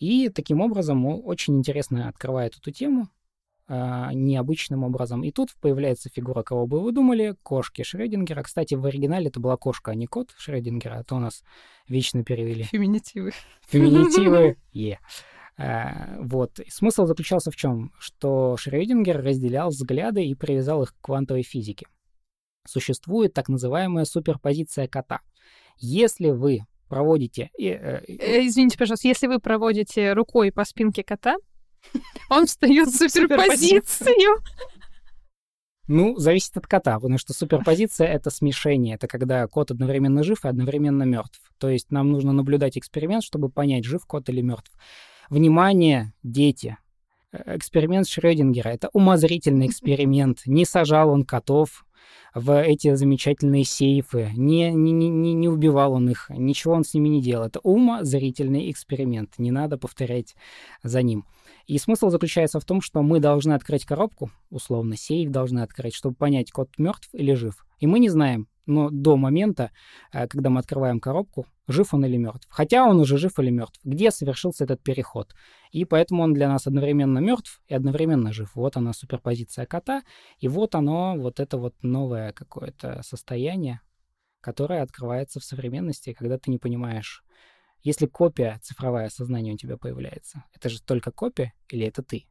И 0.01 0.28
таким 0.28 0.61
образом 0.61 1.07
очень 1.07 1.59
интересно 1.59 2.09
открывает 2.09 2.57
эту 2.57 2.72
тему 2.72 3.09
необычным 3.69 4.85
образом. 4.85 5.23
И 5.25 5.31
тут 5.31 5.51
появляется 5.61 6.11
фигура, 6.13 6.43
кого 6.43 6.67
бы 6.67 6.81
вы 6.81 6.93
думали, 6.93 7.37
кошки 7.43 7.83
Шрёдингера. 7.83 8.43
Кстати, 8.43 8.75
в 8.75 8.85
оригинале 8.85 9.29
это 9.29 9.41
была 9.41 9.57
кошка, 9.57 9.93
а 9.93 9.95
не 9.95 10.07
кот 10.07 10.31
Шрёдингера, 10.37 10.99
а 10.99 11.05
то 11.05 11.19
нас 11.19 11.43
вечно 11.89 12.25
перевели 12.25 12.65
Феминитивы. 12.65 13.33
феминитивы 13.67 14.57
«е». 14.73 14.99
А, 15.59 16.19
Вот. 16.21 16.59
И 16.61 16.71
Смысл 16.71 17.07
заключался 17.07 17.51
в 17.51 17.57
чем? 17.57 17.93
Что 17.99 18.57
Шрёдингер 18.57 19.23
разделял 19.23 19.69
взгляды 19.69 20.25
и 20.25 20.35
привязал 20.35 20.83
их 20.83 20.95
к 20.95 21.01
квантовой 21.01 21.43
физике. 21.43 21.87
Существует 22.67 23.33
так 23.35 23.49
называемая 23.49 24.05
суперпозиция 24.05 24.89
кота. 24.89 25.21
Если 25.79 26.31
вы 26.31 26.61
проводите... 26.89 27.51
и, 27.59 27.69
э, 27.69 28.03
Э, 28.07 28.47
Извините, 28.47 28.79
пожалуйста, 28.79 29.09
если 29.09 29.27
вы 29.27 29.39
проводите 29.41 30.13
рукой 30.13 30.53
по 30.53 30.65
спинке 30.65 31.03
кота, 31.03 31.37
он 32.30 32.47
встает 32.47 32.89
в 32.89 32.97
суперпозицию. 32.97 34.43
Ну, 35.89 36.16
зависит 36.16 36.57
от 36.57 36.66
кота, 36.66 36.95
потому 36.99 37.18
что 37.18 37.35
суперпозиция— 37.35 38.07
это 38.09 38.30
смешение. 38.30 38.95
Это 38.95 39.09
когда 39.09 39.47
кот 39.47 39.70
одновременно 39.70 40.22
жив 40.22 40.45
и 40.45 40.49
одновременно 40.49 41.03
мертв. 41.03 41.41
То 41.59 41.68
есть 41.68 41.91
нам 41.91 42.11
нужно 42.12 42.33
наблюдать 42.33 42.78
эксперимент, 42.78 43.24
чтобы 43.24 43.49
понять, 43.49 43.85
жив 43.85 44.07
кот 44.07 44.28
или 44.28 44.41
мертв. 44.41 44.70
Внимание, 45.28 46.14
дети! 46.22 46.78
Э, 47.33 47.57
Эксперимент 47.57 48.09
Шрёдингера— 48.09 48.68
это 48.70 48.91
умозрительный 48.93 49.66
эксперимент. 49.66 50.43
Не 50.47 50.64
сажал 50.64 51.11
он 51.11 51.24
котов 51.24 51.85
в 52.35 52.62
эти 52.62 52.95
замечательные 52.95 53.64
сейфы, 53.64 54.30
не, 54.35 54.70
не, 54.72 54.93
не, 54.93 55.09
не 55.09 55.35
не 55.35 55.49
убивал 55.49 55.93
он 55.93 56.09
их, 56.09 56.30
ничего 56.30 56.74
он 56.74 56.85
с 56.85 56.95
ними 56.95 57.09
не 57.09 57.22
делал. 57.22 57.47
Это 57.47 57.61
умозрительный 57.61 58.70
эксперимент, 58.70 59.39
не 59.39 59.51
надо 59.51 59.76
повторять 59.76 60.35
за 60.83 61.03
ним. 61.03 61.26
И 61.67 61.79
смысл 61.79 62.11
заключается 62.11 62.61
в 62.61 62.65
том, 62.65 62.81
что 62.81 63.03
мы 63.03 63.21
должны 63.21 63.53
открыть 63.53 63.85
коробку, 63.85 64.31
условно, 64.51 64.97
сейф 64.97 65.31
должны 65.31 65.61
открыть, 65.61 65.95
чтобы 65.95 66.15
понять, 66.15 66.51
кот 66.51 66.71
мертв 66.79 67.09
или 67.13 67.35
жив. 67.35 67.65
И 67.79 67.87
мы 67.87 67.99
не 67.99 68.09
знаем, 68.09 68.49
но 68.67 68.91
до 68.91 69.17
момента, 69.17 69.71
э, 70.13 70.27
когда 70.29 70.51
мы 70.51 70.61
открываем 70.61 71.01
коробку, 71.01 71.47
жив 71.69 71.95
он 71.95 72.05
или 72.05 72.17
мертв. 72.17 72.47
Хотя 72.49 72.85
он 72.85 73.01
уже 73.01 73.19
жив 73.19 73.39
или 73.39 73.51
мертв. 73.51 73.81
Где 73.85 74.11
совершился 74.11 74.65
этот 74.65 74.83
переход? 74.83 75.35
И 75.71 75.85
поэтому 75.85 76.23
он 76.23 76.33
для 76.33 76.49
нас 76.49 76.67
одновременно 76.67 77.19
мертв 77.19 77.61
и 77.67 77.75
одновременно 77.75 78.33
жив. 78.33 78.55
Вот 78.55 78.77
она 78.77 78.93
суперпозиция 78.93 79.67
кота, 79.67 80.03
и 80.39 80.49
вот 80.49 80.75
оно, 80.75 81.17
вот 81.17 81.41
это 81.41 81.59
вот 81.59 81.75
новое 81.83 82.33
какое-то 82.33 83.01
состояние, 83.03 83.81
которое 84.41 84.83
открывается 84.83 85.41
в 85.41 85.45
современности, 85.45 86.13
когда 86.13 86.39
ты 86.39 86.51
не 86.51 86.59
понимаешь, 86.59 87.25
если 87.83 88.07
копия 88.07 88.59
цифровая 88.62 89.09
сознания 89.11 89.53
у 89.53 89.57
тебя 89.57 89.76
появляется, 89.76 90.45
это 90.55 90.68
же 90.68 90.83
только 90.83 91.11
копия 91.11 91.53
или 91.68 91.87
это 91.87 92.03
ты? 92.03 92.26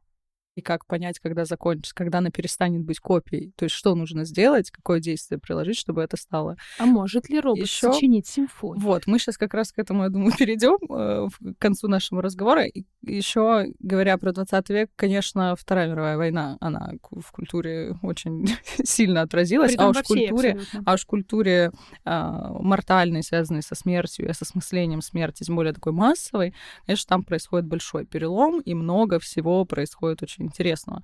И 0.62 0.64
как 0.64 0.86
понять, 0.86 1.18
когда 1.20 1.43
закончится, 1.45 1.95
когда 1.95 2.20
она 2.20 2.30
перестанет 2.30 2.84
быть 2.84 2.99
копией. 2.99 3.51
То 3.57 3.66
есть 3.66 3.76
что 3.76 3.95
нужно 3.95 4.26
сделать, 4.26 4.70
какое 4.70 4.99
действие 4.99 5.39
приложить, 5.39 5.76
чтобы 5.76 6.03
это 6.03 6.18
стало. 6.18 6.55
А 6.78 6.86
может 6.86 7.30
ли 7.30 7.39
робот 7.39 7.64
Ещё- 7.66 7.91
сочинить 7.91 8.28
симфонию? 8.28 8.80
Вот, 8.86 9.07
мы 9.07 9.18
сейчас 9.18 9.38
как 9.39 9.55
раз 9.55 9.72
к 9.72 9.80
этому, 9.80 10.03
я 10.03 10.09
думаю, 10.09 10.32
перейдем 10.38 10.78
э, 10.93 11.30
к 11.53 11.57
концу 11.59 11.88
нашего 11.88 12.22
разговора. 12.22 12.66
Еще, 13.01 13.74
говоря 13.80 14.18
про 14.20 14.32
20 14.34 14.70
век, 14.70 14.91
конечно, 14.95 15.55
Вторая 15.57 15.89
мировая 15.89 16.18
война, 16.18 16.57
она 16.62 16.91
в 17.09 17.32
культуре 17.32 17.95
очень 18.03 18.45
сильно 18.84 19.22
отразилась, 19.22 19.72
Притом 19.72 19.88
а 19.88 19.89
уж 19.89 19.97
всей 20.03 20.28
культуре 20.28 20.51
абсолютно. 20.51 20.84
а 20.86 20.93
уж 20.93 21.01
в 21.01 21.05
культуре 21.07 21.72
а, 22.05 22.53
мортальной, 22.59 23.24
связанной 23.24 23.64
со 23.64 23.74
смертью 23.74 24.30
и 24.30 24.34
с 24.34 24.41
осмыслением 24.43 25.01
смерти, 25.01 25.43
тем 25.43 25.55
более 25.55 25.74
такой 25.74 25.93
массовой, 25.93 26.53
конечно, 26.86 27.09
там 27.09 27.24
происходит 27.24 27.66
большой 27.66 28.05
перелом, 28.05 28.59
и 28.62 28.76
много 28.76 29.20
всего 29.20 29.66
происходит 29.66 30.22
очень 30.22 30.51
интересного. 30.52 31.02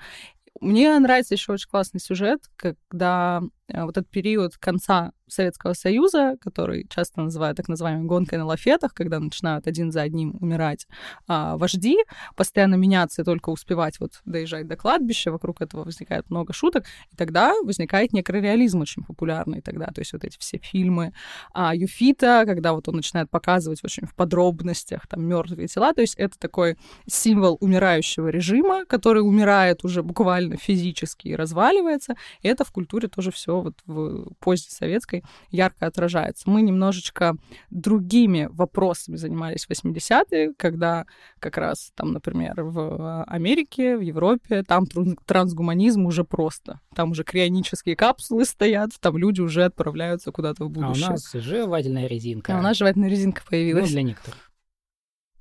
Мне 0.60 0.98
нравится 1.00 1.36
еще 1.36 1.54
очень 1.54 1.70
классный 1.70 2.00
сюжет, 2.00 2.42
когда 2.56 3.42
э, 3.68 3.84
вот 3.84 3.98
этот 3.98 4.10
период 4.10 4.58
конца 4.58 5.12
Советского 5.28 5.74
Союза, 5.74 6.38
который 6.42 6.88
часто 6.90 7.22
называют 7.22 7.58
так 7.58 7.68
называемой 7.68 8.06
гонкой 8.06 8.38
на 8.38 8.46
лафетах, 8.46 8.94
когда 8.94 9.20
начинают 9.20 9.68
один 9.68 9.92
за 9.92 10.02
одним 10.02 10.38
умирать 10.40 10.88
а, 11.28 11.58
вожди, 11.58 11.98
постоянно 12.36 12.76
меняться 12.76 13.22
и 13.22 13.26
только 13.26 13.50
успевать 13.50 14.00
вот 14.00 14.22
доезжать 14.26 14.68
до 14.68 14.76
кладбища, 14.76 15.32
вокруг 15.32 15.62
этого 15.62 15.84
возникает 15.84 16.30
много 16.30 16.54
шуток, 16.54 16.86
и 17.12 17.16
тогда 17.16 17.54
возникает 17.64 18.14
некрореализм 18.14 18.82
очень 18.82 19.04
популярный 19.04 19.62
тогда, 19.62 19.88
то 19.88 20.00
есть 20.00 20.14
вот 20.14 20.24
эти 20.24 20.38
все 20.38 20.58
фильмы 20.58 21.14
а, 21.54 21.76
Юфита, 21.76 22.44
когда 22.46 22.74
вот 22.74 22.88
он 22.88 22.96
начинает 22.96 23.30
показывать 23.30 23.84
очень 23.84 24.06
в 24.06 24.16
подробностях 24.16 25.08
там 25.08 25.24
мертвые 25.26 25.68
тела, 25.68 25.94
то 25.94 26.02
есть 26.02 26.16
это 26.16 26.40
такой 26.40 26.78
символ 27.08 27.58
умирающего 27.60 28.30
режима, 28.30 28.86
который 28.86 29.20
умирает 29.20 29.84
уже 29.84 30.04
буквально 30.04 30.58
физически 30.58 31.30
и 31.30 31.36
разваливается, 31.36 32.16
и 32.42 32.48
это 32.48 32.64
в 32.64 32.72
культуре 32.72 33.08
тоже 33.08 33.32
все 33.32 33.62
вот 33.62 33.76
в 33.86 34.34
позднесоветской 34.40 35.17
ярко 35.52 35.86
отражается. 35.88 36.50
Мы 36.50 36.62
немножечко 36.62 37.36
другими 37.70 38.48
вопросами 38.52 39.16
занимались 39.16 39.66
в 39.66 39.72
80-е, 39.72 40.54
когда 40.58 41.06
как 41.40 41.58
раз 41.58 41.92
там, 41.96 42.14
например, 42.14 42.64
в 42.64 43.24
Америке, 43.24 43.98
в 43.98 44.02
Европе, 44.02 44.64
там 44.64 44.86
трансгуманизм 45.26 46.06
уже 46.06 46.24
просто. 46.24 46.80
Там 46.96 47.12
уже 47.12 47.24
крионические 47.24 47.96
капсулы 47.96 48.46
стоят, 48.46 48.92
там 49.00 49.18
люди 49.18 49.42
уже 49.42 49.66
отправляются 49.66 50.32
куда-то 50.32 50.66
в 50.66 50.70
будущее. 50.70 51.06
А 51.06 51.10
у 51.10 51.12
нас 51.12 51.32
жевательная 51.34 52.08
резинка. 52.08 52.56
А 52.56 52.60
у 52.60 52.62
нас 52.62 52.78
жевательная 52.78 53.10
резинка 53.10 53.42
появилась. 53.48 53.86
Ну, 53.86 53.90
для 53.90 54.04
некоторых. 54.04 54.47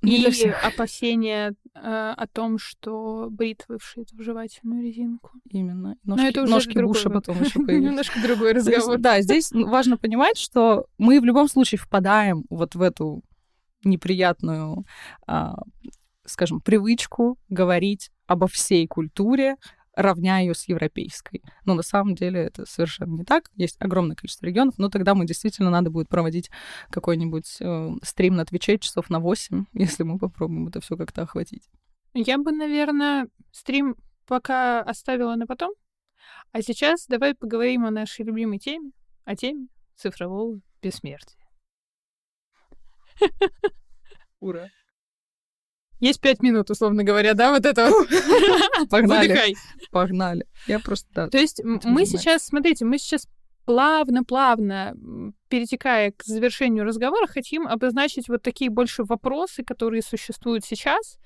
И 0.01 0.49
опасения 0.63 1.55
э, 1.73 1.79
о 2.15 2.27
том, 2.27 2.59
что 2.59 3.27
бритвы 3.31 3.79
вшиты 3.79 4.15
в 4.15 4.21
жевательную 4.21 4.83
резинку. 4.83 5.31
Именно. 5.49 5.97
Ножки, 6.03 6.21
Но 6.23 6.27
это 6.27 6.43
уже 6.43 6.51
ножки 6.51 6.73
другой, 6.73 6.93
Буша 6.93 7.09
потом 7.09 7.41
еще 7.41 7.59
появились. 7.65 7.89
Немножко 7.89 8.21
другой 8.21 8.53
разговор. 8.53 8.97
Да, 8.99 9.21
здесь 9.21 9.51
важно 9.51 9.97
понимать, 9.97 10.37
что 10.37 10.85
мы 10.97 11.19
в 11.19 11.25
любом 11.25 11.47
случае 11.47 11.79
впадаем 11.79 12.45
вот 12.49 12.75
в 12.75 12.81
эту 12.81 13.23
неприятную, 13.83 14.85
а, 15.25 15.55
скажем, 16.25 16.61
привычку 16.61 17.37
говорить 17.49 18.11
обо 18.27 18.47
всей 18.47 18.85
культуре, 18.87 19.55
равняя 19.97 20.43
ее 20.43 20.53
с 20.53 20.69
европейской. 20.69 21.41
Но 21.65 21.73
на 21.73 21.81
самом 21.81 22.15
деле 22.15 22.39
это 22.39 22.65
совершенно 22.65 23.15
не 23.15 23.25
так. 23.25 23.49
Есть 23.55 23.77
огромное 23.79 24.15
количество 24.15 24.45
регионов, 24.45 24.75
но 24.77 24.89
тогда 24.89 25.15
мы 25.15 25.25
действительно 25.25 25.71
надо 25.71 25.89
будет 25.89 26.07
проводить 26.07 26.51
какой-нибудь 26.91 27.57
э, 27.59 27.89
стрим 28.03 28.35
на 28.35 28.45
Твиче 28.45 28.77
часов 28.77 29.09
на 29.09 29.19
8, 29.19 29.65
если 29.73 30.03
мы 30.03 30.19
попробуем 30.19 30.67
это 30.67 30.79
все 30.79 30.95
как-то 30.95 31.23
охватить. 31.23 31.67
Я 32.13 32.37
бы, 32.37 32.51
наверное, 32.51 33.27
стрим 33.51 33.95
пока 34.27 34.81
оставила 34.81 35.35
на 35.35 35.47
потом. 35.47 35.73
А 36.51 36.61
сейчас 36.61 37.07
давай 37.07 37.33
поговорим 37.33 37.85
о 37.85 37.91
нашей 37.91 38.23
любимой 38.23 38.59
теме, 38.59 38.91
о 39.25 39.35
теме 39.35 39.67
цифрового 39.95 40.59
бессмертия. 40.81 41.39
Ура! 44.39 44.69
Есть 45.99 46.21
пять 46.21 46.41
минут, 46.41 46.69
условно 46.69 47.03
говоря, 47.03 47.33
да, 47.33 47.51
вот 47.51 47.65
это 47.65 47.89
вот. 47.89 48.07
Погнали. 48.89 49.27
Выдыхай. 49.27 49.55
Погнали. 49.91 50.45
Я 50.67 50.79
просто, 50.79 51.07
да. 51.13 51.29
То 51.29 51.37
есть 51.37 51.61
мы 51.63 52.05
сейчас, 52.05 52.43
смотрите, 52.45 52.85
мы 52.85 52.97
сейчас 52.99 53.27
плавно-плавно, 53.65 54.95
перетекая 55.49 56.11
к 56.11 56.23
завершению 56.23 56.85
разговора, 56.85 57.27
хотим 57.27 57.67
обозначить 57.67 58.29
вот 58.29 58.41
такие 58.41 58.69
больше 58.69 59.03
вопросы, 59.03 59.63
которые 59.63 60.01
существуют 60.01 60.63
сейчас, 60.63 61.19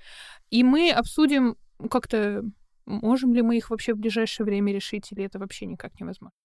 и 0.50 0.64
мы 0.64 0.92
обсудим 0.92 1.56
как-то, 1.90 2.44
можем 2.88 3.36
ли 3.36 3.44
мы 3.44 3.58
их 3.58 3.70
вообще 3.70 3.94
в 3.94 4.00
ближайшее 4.00 4.46
время 4.46 4.74
решить, 4.74 5.12
или 5.12 5.24
это 5.24 5.38
вообще 5.38 5.68
никак 5.68 6.00
невозможно. 6.00 6.36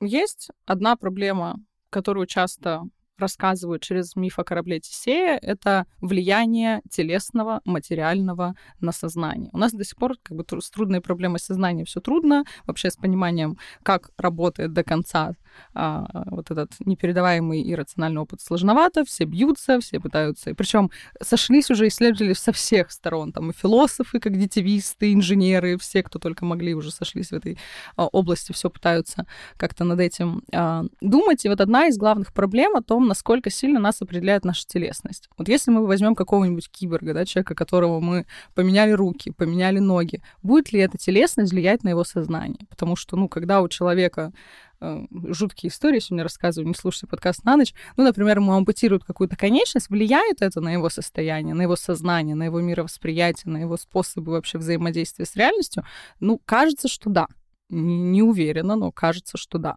Есть 0.00 0.48
одна 0.64 0.96
проблема, 0.96 1.56
которую 1.90 2.26
часто 2.26 2.84
рассказывают 3.18 3.82
через 3.82 4.16
миф 4.16 4.38
о 4.38 4.44
корабле 4.44 4.80
Тесея, 4.80 5.38
это 5.40 5.86
влияние 6.00 6.82
телесного, 6.90 7.60
материального 7.64 8.54
на 8.80 8.92
сознание. 8.92 9.50
У 9.52 9.58
нас 9.58 9.72
до 9.72 9.84
сих 9.84 9.96
пор 9.96 10.16
как 10.22 10.36
бы 10.36 10.44
с 10.60 10.70
трудной 10.70 11.00
проблемой 11.00 11.40
сознания 11.40 11.84
все 11.84 12.00
трудно, 12.00 12.44
вообще 12.66 12.90
с 12.90 12.96
пониманием, 12.96 13.58
как 13.82 14.10
работает 14.16 14.72
до 14.72 14.84
конца 14.84 15.34
а, 15.74 16.24
вот 16.26 16.50
этот 16.50 16.72
непередаваемый 16.84 17.70
иррациональный 17.72 18.20
опыт 18.20 18.40
сложновато, 18.40 19.04
все 19.04 19.24
бьются, 19.24 19.80
все 19.80 20.00
пытаются, 20.00 20.54
причем 20.54 20.90
сошлись 21.22 21.70
уже 21.70 21.88
исследователи 21.88 22.34
со 22.34 22.52
всех 22.52 22.90
сторон, 22.90 23.32
там 23.32 23.50
и 23.50 23.54
философы, 23.54 24.20
как 24.20 24.38
детивисты, 24.38 25.12
инженеры, 25.12 25.78
все, 25.78 26.02
кто 26.02 26.18
только 26.18 26.44
могли, 26.44 26.74
уже 26.74 26.90
сошлись 26.90 27.28
в 27.28 27.32
этой 27.32 27.58
а, 27.96 28.06
области, 28.06 28.52
все 28.52 28.70
пытаются 28.70 29.26
как-то 29.56 29.84
над 29.84 30.00
этим 30.00 30.42
а, 30.52 30.84
думать. 31.00 31.44
И 31.44 31.48
вот 31.48 31.60
одна 31.60 31.86
из 31.86 31.96
главных 31.96 32.32
проблем 32.32 32.76
о 32.76 32.82
том, 32.82 33.05
насколько 33.06 33.50
сильно 33.50 33.80
нас 33.80 34.02
определяет 34.02 34.44
наша 34.44 34.66
телесность. 34.66 35.28
Вот 35.36 35.48
если 35.48 35.70
мы 35.70 35.86
возьмем 35.86 36.14
какого-нибудь 36.14 36.68
киборга, 36.70 37.14
да, 37.14 37.24
человека, 37.24 37.54
которого 37.54 38.00
мы 38.00 38.26
поменяли 38.54 38.92
руки, 38.92 39.32
поменяли 39.32 39.78
ноги, 39.78 40.22
будет 40.42 40.72
ли 40.72 40.80
эта 40.80 40.98
телесность 40.98 41.52
влиять 41.52 41.84
на 41.84 41.90
его 41.90 42.04
сознание? 42.04 42.66
Потому 42.68 42.96
что, 42.96 43.16
ну, 43.16 43.28
когда 43.28 43.62
у 43.62 43.68
человека 43.68 44.32
э, 44.80 45.06
жуткие 45.28 45.70
истории, 45.70 46.00
сегодня 46.00 46.22
рассказываю, 46.22 46.68
не 46.68 46.74
слушайте 46.74 47.06
подкаст 47.06 47.44
на 47.44 47.56
ночь. 47.56 47.74
Ну, 47.96 48.04
например, 48.04 48.38
ему 48.38 48.52
ампутируют 48.52 49.04
какую-то 49.04 49.36
конечность, 49.36 49.90
влияет 49.90 50.42
это 50.42 50.60
на 50.60 50.72
его 50.72 50.90
состояние, 50.90 51.54
на 51.54 51.62
его 51.62 51.76
сознание, 51.76 52.34
на 52.34 52.44
его 52.44 52.60
мировосприятие, 52.60 53.52
на 53.52 53.58
его 53.58 53.76
способы 53.76 54.32
вообще 54.32 54.58
взаимодействия 54.58 55.24
с 55.24 55.36
реальностью? 55.36 55.84
Ну, 56.20 56.40
кажется, 56.44 56.88
что 56.88 57.10
да 57.10 57.26
не, 57.68 58.22
уверена, 58.22 58.76
но 58.76 58.92
кажется, 58.92 59.36
что 59.36 59.58
да. 59.58 59.76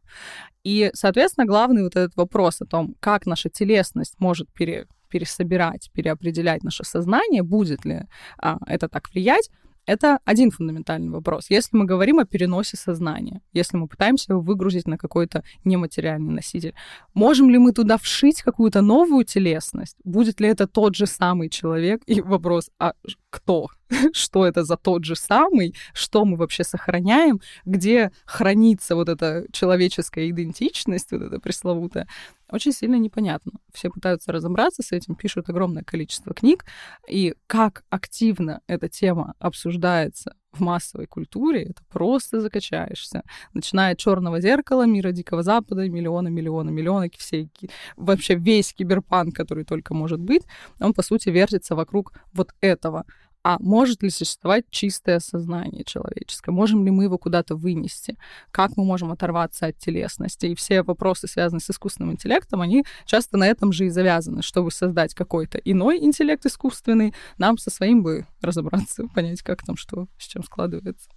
И, 0.63 0.91
соответственно, 0.93 1.45
главный 1.45 1.83
вот 1.83 1.95
этот 1.95 2.15
вопрос 2.15 2.61
о 2.61 2.65
том, 2.65 2.95
как 2.99 3.25
наша 3.25 3.49
телесность 3.49 4.15
может 4.19 4.51
пере, 4.53 4.85
пересобирать, 5.09 5.89
переопределять 5.93 6.63
наше 6.63 6.83
сознание, 6.83 7.43
будет 7.43 7.85
ли 7.85 8.01
а, 8.37 8.57
это 8.67 8.87
так 8.89 9.09
влиять, 9.11 9.49
это 9.85 10.19
один 10.23 10.51
фундаментальный 10.51 11.09
вопрос. 11.09 11.49
Если 11.49 11.75
мы 11.75 11.85
говорим 11.85 12.19
о 12.19 12.25
переносе 12.25 12.77
сознания, 12.77 13.41
если 13.53 13.75
мы 13.75 13.87
пытаемся 13.87 14.33
его 14.33 14.41
выгрузить 14.41 14.87
на 14.87 14.99
какой-то 14.99 15.43
нематериальный 15.63 16.31
носитель, 16.31 16.75
можем 17.15 17.49
ли 17.49 17.57
мы 17.57 17.71
туда 17.71 17.97
вшить 17.97 18.43
какую-то 18.43 18.81
новую 18.81 19.25
телесность? 19.25 19.97
Будет 20.03 20.39
ли 20.39 20.47
это 20.47 20.67
тот 20.67 20.95
же 20.95 21.07
самый 21.07 21.49
человек? 21.49 22.03
И 22.05 22.21
вопрос, 22.21 22.69
а 22.77 22.93
кто? 23.31 23.69
что 24.13 24.45
это 24.45 24.63
за 24.63 24.77
тот 24.77 25.05
же 25.05 25.15
самый, 25.15 25.75
что 25.93 26.25
мы 26.25 26.37
вообще 26.37 26.63
сохраняем, 26.63 27.41
где 27.65 28.11
хранится 28.25 28.95
вот 28.95 29.09
эта 29.09 29.45
человеческая 29.51 30.29
идентичность, 30.29 31.11
вот 31.11 31.21
эта 31.21 31.39
пресловутая, 31.39 32.07
очень 32.51 32.73
сильно 32.73 32.95
непонятно. 32.95 33.53
Все 33.73 33.89
пытаются 33.89 34.31
разобраться 34.31 34.81
с 34.81 34.91
этим, 34.91 35.15
пишут 35.15 35.49
огромное 35.49 35.83
количество 35.83 36.33
книг, 36.33 36.65
и 37.07 37.35
как 37.47 37.83
активно 37.89 38.61
эта 38.67 38.89
тема 38.89 39.33
обсуждается 39.39 40.35
в 40.51 40.61
массовой 40.61 41.05
культуре, 41.05 41.63
это 41.63 41.83
просто 41.89 42.41
закачаешься. 42.41 43.21
Начиная 43.53 43.93
от 43.93 43.99
черного 43.99 44.41
зеркала, 44.41 44.87
мира 44.87 45.11
Дикого 45.11 45.43
Запада, 45.43 45.87
миллиона, 45.87 46.29
миллиона, 46.29 46.71
миллиона, 46.71 47.07
все, 47.17 47.49
вообще 47.95 48.33
весь 48.33 48.73
киберпанк, 48.73 49.35
который 49.35 49.63
только 49.63 49.93
может 49.93 50.19
быть, 50.19 50.43
он, 50.79 50.93
по 50.93 51.03
сути, 51.03 51.29
вертится 51.29 51.75
вокруг 51.75 52.13
вот 52.33 52.53
этого 52.61 53.05
а 53.43 53.57
может 53.59 54.03
ли 54.03 54.09
существовать 54.09 54.65
чистое 54.69 55.19
сознание 55.19 55.83
человеческое? 55.83 56.51
Можем 56.51 56.83
ли 56.83 56.91
мы 56.91 57.05
его 57.05 57.17
куда-то 57.17 57.55
вынести? 57.55 58.17
Как 58.51 58.75
мы 58.75 58.83
можем 58.83 59.11
оторваться 59.11 59.67
от 59.67 59.77
телесности? 59.77 60.47
И 60.47 60.55
все 60.55 60.83
вопросы, 60.83 61.27
связанные 61.27 61.61
с 61.61 61.69
искусственным 61.69 62.13
интеллектом, 62.13 62.61
они 62.61 62.85
часто 63.05 63.37
на 63.37 63.47
этом 63.47 63.71
же 63.71 63.85
и 63.85 63.89
завязаны. 63.89 64.41
Чтобы 64.41 64.71
создать 64.71 65.13
какой-то 65.13 65.57
иной 65.59 65.99
интеллект 65.99 66.45
искусственный, 66.45 67.13
нам 67.37 67.57
со 67.57 67.69
своим 67.69 68.03
бы 68.03 68.25
разобраться, 68.41 69.07
понять, 69.15 69.41
как 69.41 69.65
там 69.65 69.77
что, 69.77 70.07
с 70.17 70.25
чем 70.25 70.43
складывается. 70.43 71.09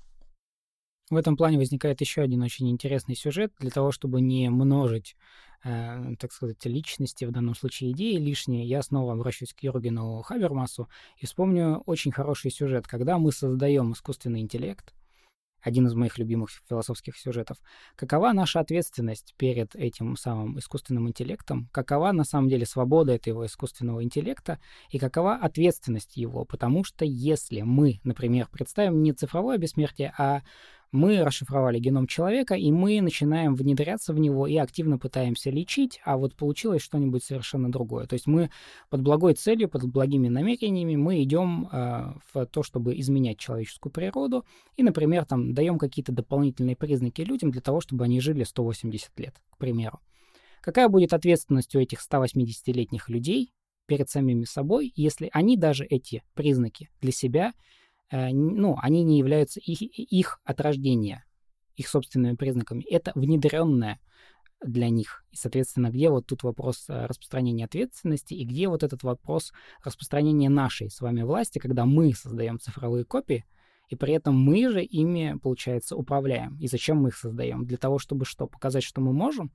В 1.13 1.17
этом 1.17 1.37
плане 1.37 1.59
возникает 1.59 2.01
еще 2.01 2.23
один 2.23 2.41
очень 2.41 2.71
интересный 2.71 3.15
сюжет 3.15 3.53
для 3.59 3.71
того, 3.71 3.93
чтобы 3.93 4.23
не 4.23 4.49
множить 4.49 5.15
э, 5.63 6.15
так 6.19 6.33
сказать, 6.33 6.65
личности, 6.65 7.27
в 7.27 7.33
данном 7.33 7.55
случае 7.55 7.93
идеи 7.93 8.17
лишние, 8.17 8.65
я 8.65 8.81
снова 8.81 9.13
обращусь 9.13 9.53
к 9.53 9.63
Юргену 9.63 10.23
Хабермасу 10.23 10.89
и 11.19 11.27
вспомню 11.27 11.83
очень 11.85 12.13
хороший 12.13 12.51
сюжет. 12.51 12.87
Когда 12.87 13.19
мы 13.19 13.31
создаем 13.31 13.93
искусственный 13.93 14.41
интеллект, 14.41 14.95
один 15.61 15.87
из 15.87 15.95
моих 15.95 16.19
любимых 16.19 16.51
философских 16.69 17.17
сюжетов. 17.17 17.59
Какова 17.95 18.33
наша 18.33 18.59
ответственность 18.59 19.35
перед 19.37 19.77
этим 19.77 20.17
самым 20.17 20.59
искусственным 20.59 21.09
интеллектом? 21.09 21.69
Какова 21.73 22.11
на 22.11 22.25
самом 22.25 22.49
деле 22.49 22.67
свобода 22.67 23.13
этого 23.13 23.47
искусственного 23.47 24.03
интеллекта? 24.03 24.59
И 24.91 24.99
какова 24.99 25.37
ответственность 25.37 26.17
его? 26.17 26.45
Потому 26.45 26.83
что 26.83 27.05
если 27.05 27.61
мы, 27.61 28.01
например, 28.03 28.49
представим 28.51 29.03
не 29.03 29.13
цифровое 29.13 29.57
бессмертие, 29.57 30.13
а 30.19 30.43
мы 30.93 31.25
расшифровали 31.25 31.79
геном 31.79 32.07
человека, 32.07 32.55
и 32.55 32.71
мы 32.71 33.01
начинаем 33.01 33.55
внедряться 33.55 34.13
в 34.13 34.19
него 34.19 34.47
и 34.47 34.57
активно 34.57 34.99
пытаемся 34.99 35.51
лечить, 35.51 36.01
а 36.05 36.19
вот 36.19 36.37
получилось 36.37 36.83
что-нибудь 36.83 37.25
совершенно 37.25 37.73
другое. 37.73 38.07
То 38.07 38.15
есть 38.15 38.27
мы 38.27 38.51
под 38.91 39.01
благой 39.01 39.35
целью, 39.35 39.71
под 39.71 39.85
благими 39.85 40.29
намерениями 40.29 40.97
мы 40.97 41.23
идем 41.23 41.69
э, 41.73 42.13
в 42.33 42.47
то, 42.47 42.63
чтобы 42.63 42.99
изменять 43.01 43.39
человеческую 43.39 43.91
природу 43.91 44.45
и, 44.77 44.83
например, 44.83 45.25
там 45.25 45.55
даем 45.55 45.79
какие-то 45.79 46.13
дополнительные 46.13 46.77
признаки 46.77 47.23
людям 47.23 47.51
для 47.51 47.63
того, 47.63 47.81
чтобы 47.81 48.05
они 48.05 48.21
жили 48.21 48.45
180 48.45 49.19
лет, 49.19 49.35
к 49.51 49.57
примеру. 49.57 50.01
Какая 50.61 50.89
будет 50.89 51.15
ответственность 51.15 51.75
у 51.75 51.81
этих 51.81 52.01
180-летних 52.01 53.09
людей 53.09 53.53
перед 53.87 54.11
самими 54.11 54.45
собой, 54.45 54.93
если 54.95 55.29
они 55.33 55.57
даже 55.57 55.85
эти 55.85 56.23
признаки 56.35 56.91
для 57.01 57.13
себя, 57.13 57.53
ну, 58.13 58.77
они 58.81 59.03
не 59.03 59.19
являются 59.19 59.61
их, 59.61 59.81
их 59.83 60.41
от 60.45 60.61
рождения, 60.61 61.25
их 61.77 61.89
собственными 61.89 62.37
признаками. 62.37 62.85
Это 62.85 63.13
внедренное 63.15 64.01
для 64.65 64.89
них. 64.91 65.25
И, 65.31 65.37
соответственно, 65.37 65.91
где 65.91 66.11
вот 66.11 66.27
тут 66.27 66.43
вопрос 66.43 66.89
э, 66.89 67.07
распространения 67.07 67.65
ответственности 67.65 68.35
и 68.35 68.45
где 68.45 68.69
вот 68.69 68.83
этот 68.83 69.03
вопрос 69.03 69.53
распространения 69.83 70.49
нашей 70.49 70.91
с 70.91 71.01
вами 71.01 71.23
власти, 71.23 71.59
когда 71.59 71.85
мы 71.85 72.13
создаем 72.13 72.61
цифровые 72.61 73.05
копии, 73.05 73.45
и 73.89 73.97
при 73.97 74.15
этом 74.15 74.39
мы 74.39 74.71
же 74.71 74.83
ими, 74.83 75.37
получается, 75.43 75.97
управляем. 75.97 76.57
И 76.59 76.67
зачем 76.67 76.99
мы 76.99 77.09
их 77.09 77.17
создаем? 77.17 77.67
Для 77.67 77.77
того, 77.77 77.99
чтобы 77.99 78.25
что? 78.25 78.47
Показать, 78.47 78.85
что 78.85 79.01
мы 79.01 79.13
можем? 79.13 79.53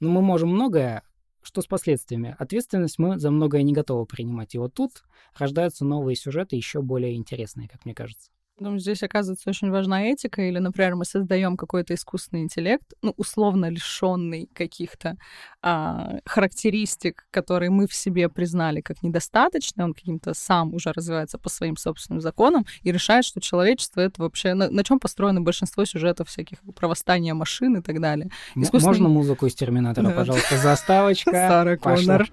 Ну, 0.00 0.10
мы 0.10 0.22
можем 0.22 0.50
многое, 0.50 1.02
что 1.44 1.60
с 1.60 1.66
последствиями? 1.66 2.34
Ответственность 2.38 2.98
мы 2.98 3.18
за 3.18 3.30
многое 3.30 3.62
не 3.62 3.72
готовы 3.72 4.06
принимать. 4.06 4.54
И 4.54 4.58
вот 4.58 4.74
тут 4.74 5.04
рождаются 5.36 5.84
новые 5.84 6.16
сюжеты, 6.16 6.56
еще 6.56 6.82
более 6.82 7.14
интересные, 7.14 7.68
как 7.68 7.84
мне 7.84 7.94
кажется. 7.94 8.30
Ну, 8.60 8.78
здесь 8.78 9.02
оказывается 9.02 9.50
очень 9.50 9.70
важна 9.70 10.04
этика, 10.04 10.40
или, 10.40 10.60
например, 10.60 10.94
мы 10.94 11.04
создаем 11.04 11.56
какой-то 11.56 11.92
искусственный 11.94 12.42
интеллект, 12.42 12.84
ну, 13.02 13.12
условно 13.16 13.68
лишенный 13.68 14.48
каких-то 14.54 15.16
а, 15.60 16.18
характеристик, 16.24 17.26
которые 17.32 17.70
мы 17.70 17.88
в 17.88 17.94
себе 17.94 18.28
признали 18.28 18.80
как 18.80 19.02
недостаточные, 19.02 19.86
он 19.86 19.92
каким-то 19.92 20.34
сам 20.34 20.72
уже 20.72 20.92
развивается 20.92 21.36
по 21.36 21.48
своим 21.48 21.76
собственным 21.76 22.20
законам 22.20 22.64
и 22.82 22.92
решает, 22.92 23.24
что 23.24 23.40
человечество 23.40 24.00
это 24.00 24.22
вообще... 24.22 24.54
На, 24.54 24.70
на 24.70 24.84
чем 24.84 25.00
построено 25.00 25.40
большинство 25.40 25.84
сюжетов 25.84 26.28
всяких 26.28 26.58
про 26.76 26.86
восстание 26.86 27.34
машин 27.34 27.78
и 27.78 27.82
так 27.82 28.00
далее. 28.00 28.30
Искусственный... 28.54 28.84
Можно 28.84 29.08
музыку 29.08 29.46
из 29.46 29.54
Терминатора, 29.54 30.10
пожалуйста, 30.10 30.58
заставочка? 30.58 31.30
Сара 31.32 31.76
Коннор. 31.76 32.28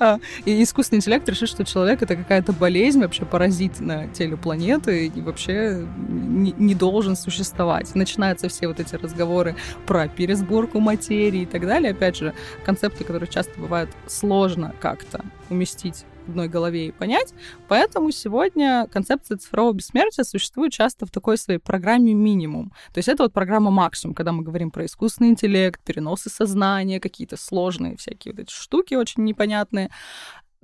А, 0.00 0.18
и 0.44 0.60
искусственный 0.64 0.98
интеллект 0.98 1.28
решит, 1.28 1.48
что 1.48 1.64
человек— 1.64 2.02
это 2.02 2.16
какая-то 2.16 2.52
болезнь, 2.52 3.00
вообще 3.00 3.24
паразит 3.24 3.78
на 3.78 4.08
теле 4.08 4.36
планеты, 4.36 5.06
и 5.06 5.20
вообще 5.20 5.59
не, 5.60 6.52
не 6.52 6.74
должен 6.74 7.16
существовать. 7.16 7.94
Начинаются 7.94 8.48
все 8.48 8.68
вот 8.68 8.80
эти 8.80 8.94
разговоры 8.94 9.56
про 9.86 10.08
пересборку 10.08 10.80
материи 10.80 11.42
и 11.42 11.46
так 11.46 11.62
далее. 11.62 11.92
Опять 11.92 12.16
же, 12.16 12.34
концепты, 12.64 13.04
которые 13.04 13.28
часто 13.28 13.58
бывают 13.58 13.90
сложно 14.06 14.74
как-то 14.80 15.24
уместить 15.48 16.04
в 16.26 16.30
одной 16.30 16.48
голове 16.48 16.88
и 16.88 16.92
понять. 16.92 17.34
Поэтому 17.68 18.10
сегодня 18.10 18.86
концепция 18.92 19.36
цифрового 19.36 19.74
бессмертия 19.74 20.24
существует 20.24 20.72
часто 20.72 21.06
в 21.06 21.10
такой 21.10 21.36
своей 21.36 21.58
программе 21.58 22.14
минимум. 22.14 22.72
То 22.92 22.98
есть 22.98 23.08
это 23.08 23.24
вот 23.24 23.32
программа 23.32 23.70
максимум, 23.70 24.14
когда 24.14 24.32
мы 24.32 24.42
говорим 24.42 24.70
про 24.70 24.84
искусственный 24.86 25.30
интеллект, 25.30 25.80
переносы 25.82 26.30
сознания, 26.30 27.00
какие-то 27.00 27.36
сложные 27.36 27.96
всякие 27.96 28.32
вот 28.32 28.40
эти 28.40 28.52
штуки 28.52 28.94
очень 28.94 29.24
непонятные. 29.24 29.90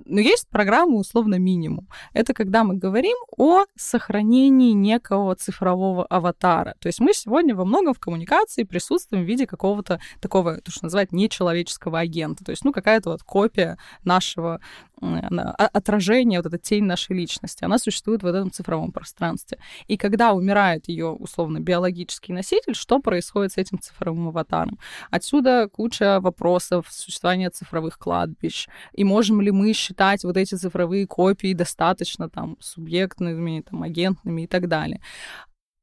Но 0.05 0.19
есть 0.19 0.47
программа 0.49 0.95
условно 0.95 1.35
минимум. 1.39 1.87
Это 2.13 2.33
когда 2.33 2.63
мы 2.63 2.75
говорим 2.75 3.17
о 3.35 3.65
сохранении 3.75 4.71
некого 4.71 5.35
цифрового 5.35 6.05
аватара. 6.05 6.75
То 6.79 6.87
есть 6.87 6.99
мы 6.99 7.13
сегодня 7.13 7.55
во 7.55 7.65
многом 7.65 7.93
в 7.93 7.99
коммуникации 7.99 8.63
присутствуем 8.63 9.23
в 9.23 9.27
виде 9.27 9.47
какого-то 9.47 9.99
такого, 10.21 10.61
то, 10.61 10.71
что 10.71 10.85
называют, 10.85 11.11
нечеловеческого 11.11 11.99
агента. 11.99 12.43
То 12.43 12.51
есть, 12.51 12.63
ну, 12.63 12.71
какая-то 12.71 13.11
вот 13.11 13.23
копия 13.23 13.77
нашего 14.03 14.61
отражение, 14.99 16.39
вот 16.39 16.47
эта 16.47 16.57
тень 16.57 16.85
нашей 16.85 17.15
личности, 17.15 17.63
она 17.63 17.77
существует 17.77 18.23
в 18.23 18.25
этом 18.25 18.51
цифровом 18.51 18.91
пространстве. 18.91 19.59
И 19.87 19.97
когда 19.97 20.33
умирает 20.33 20.87
ее, 20.87 21.07
условно, 21.07 21.59
биологический 21.59 22.33
носитель, 22.33 22.75
что 22.75 22.99
происходит 22.99 23.53
с 23.53 23.57
этим 23.57 23.79
цифровым 23.79 24.29
аватаром? 24.29 24.79
Отсюда 25.11 25.69
куча 25.69 26.19
вопросов 26.19 26.87
существования 26.89 27.49
цифровых 27.49 27.97
кладбищ. 27.97 28.67
И 28.93 29.03
можем 29.03 29.41
ли 29.41 29.51
мы 29.51 29.73
считать 29.73 30.23
вот 30.23 30.37
эти 30.37 30.55
цифровые 30.55 31.07
копии 31.07 31.53
достаточно 31.53 32.29
там 32.29 32.57
субъектными, 32.59 33.61
там, 33.61 33.83
агентными 33.83 34.43
и 34.43 34.47
так 34.47 34.67
далее. 34.67 35.01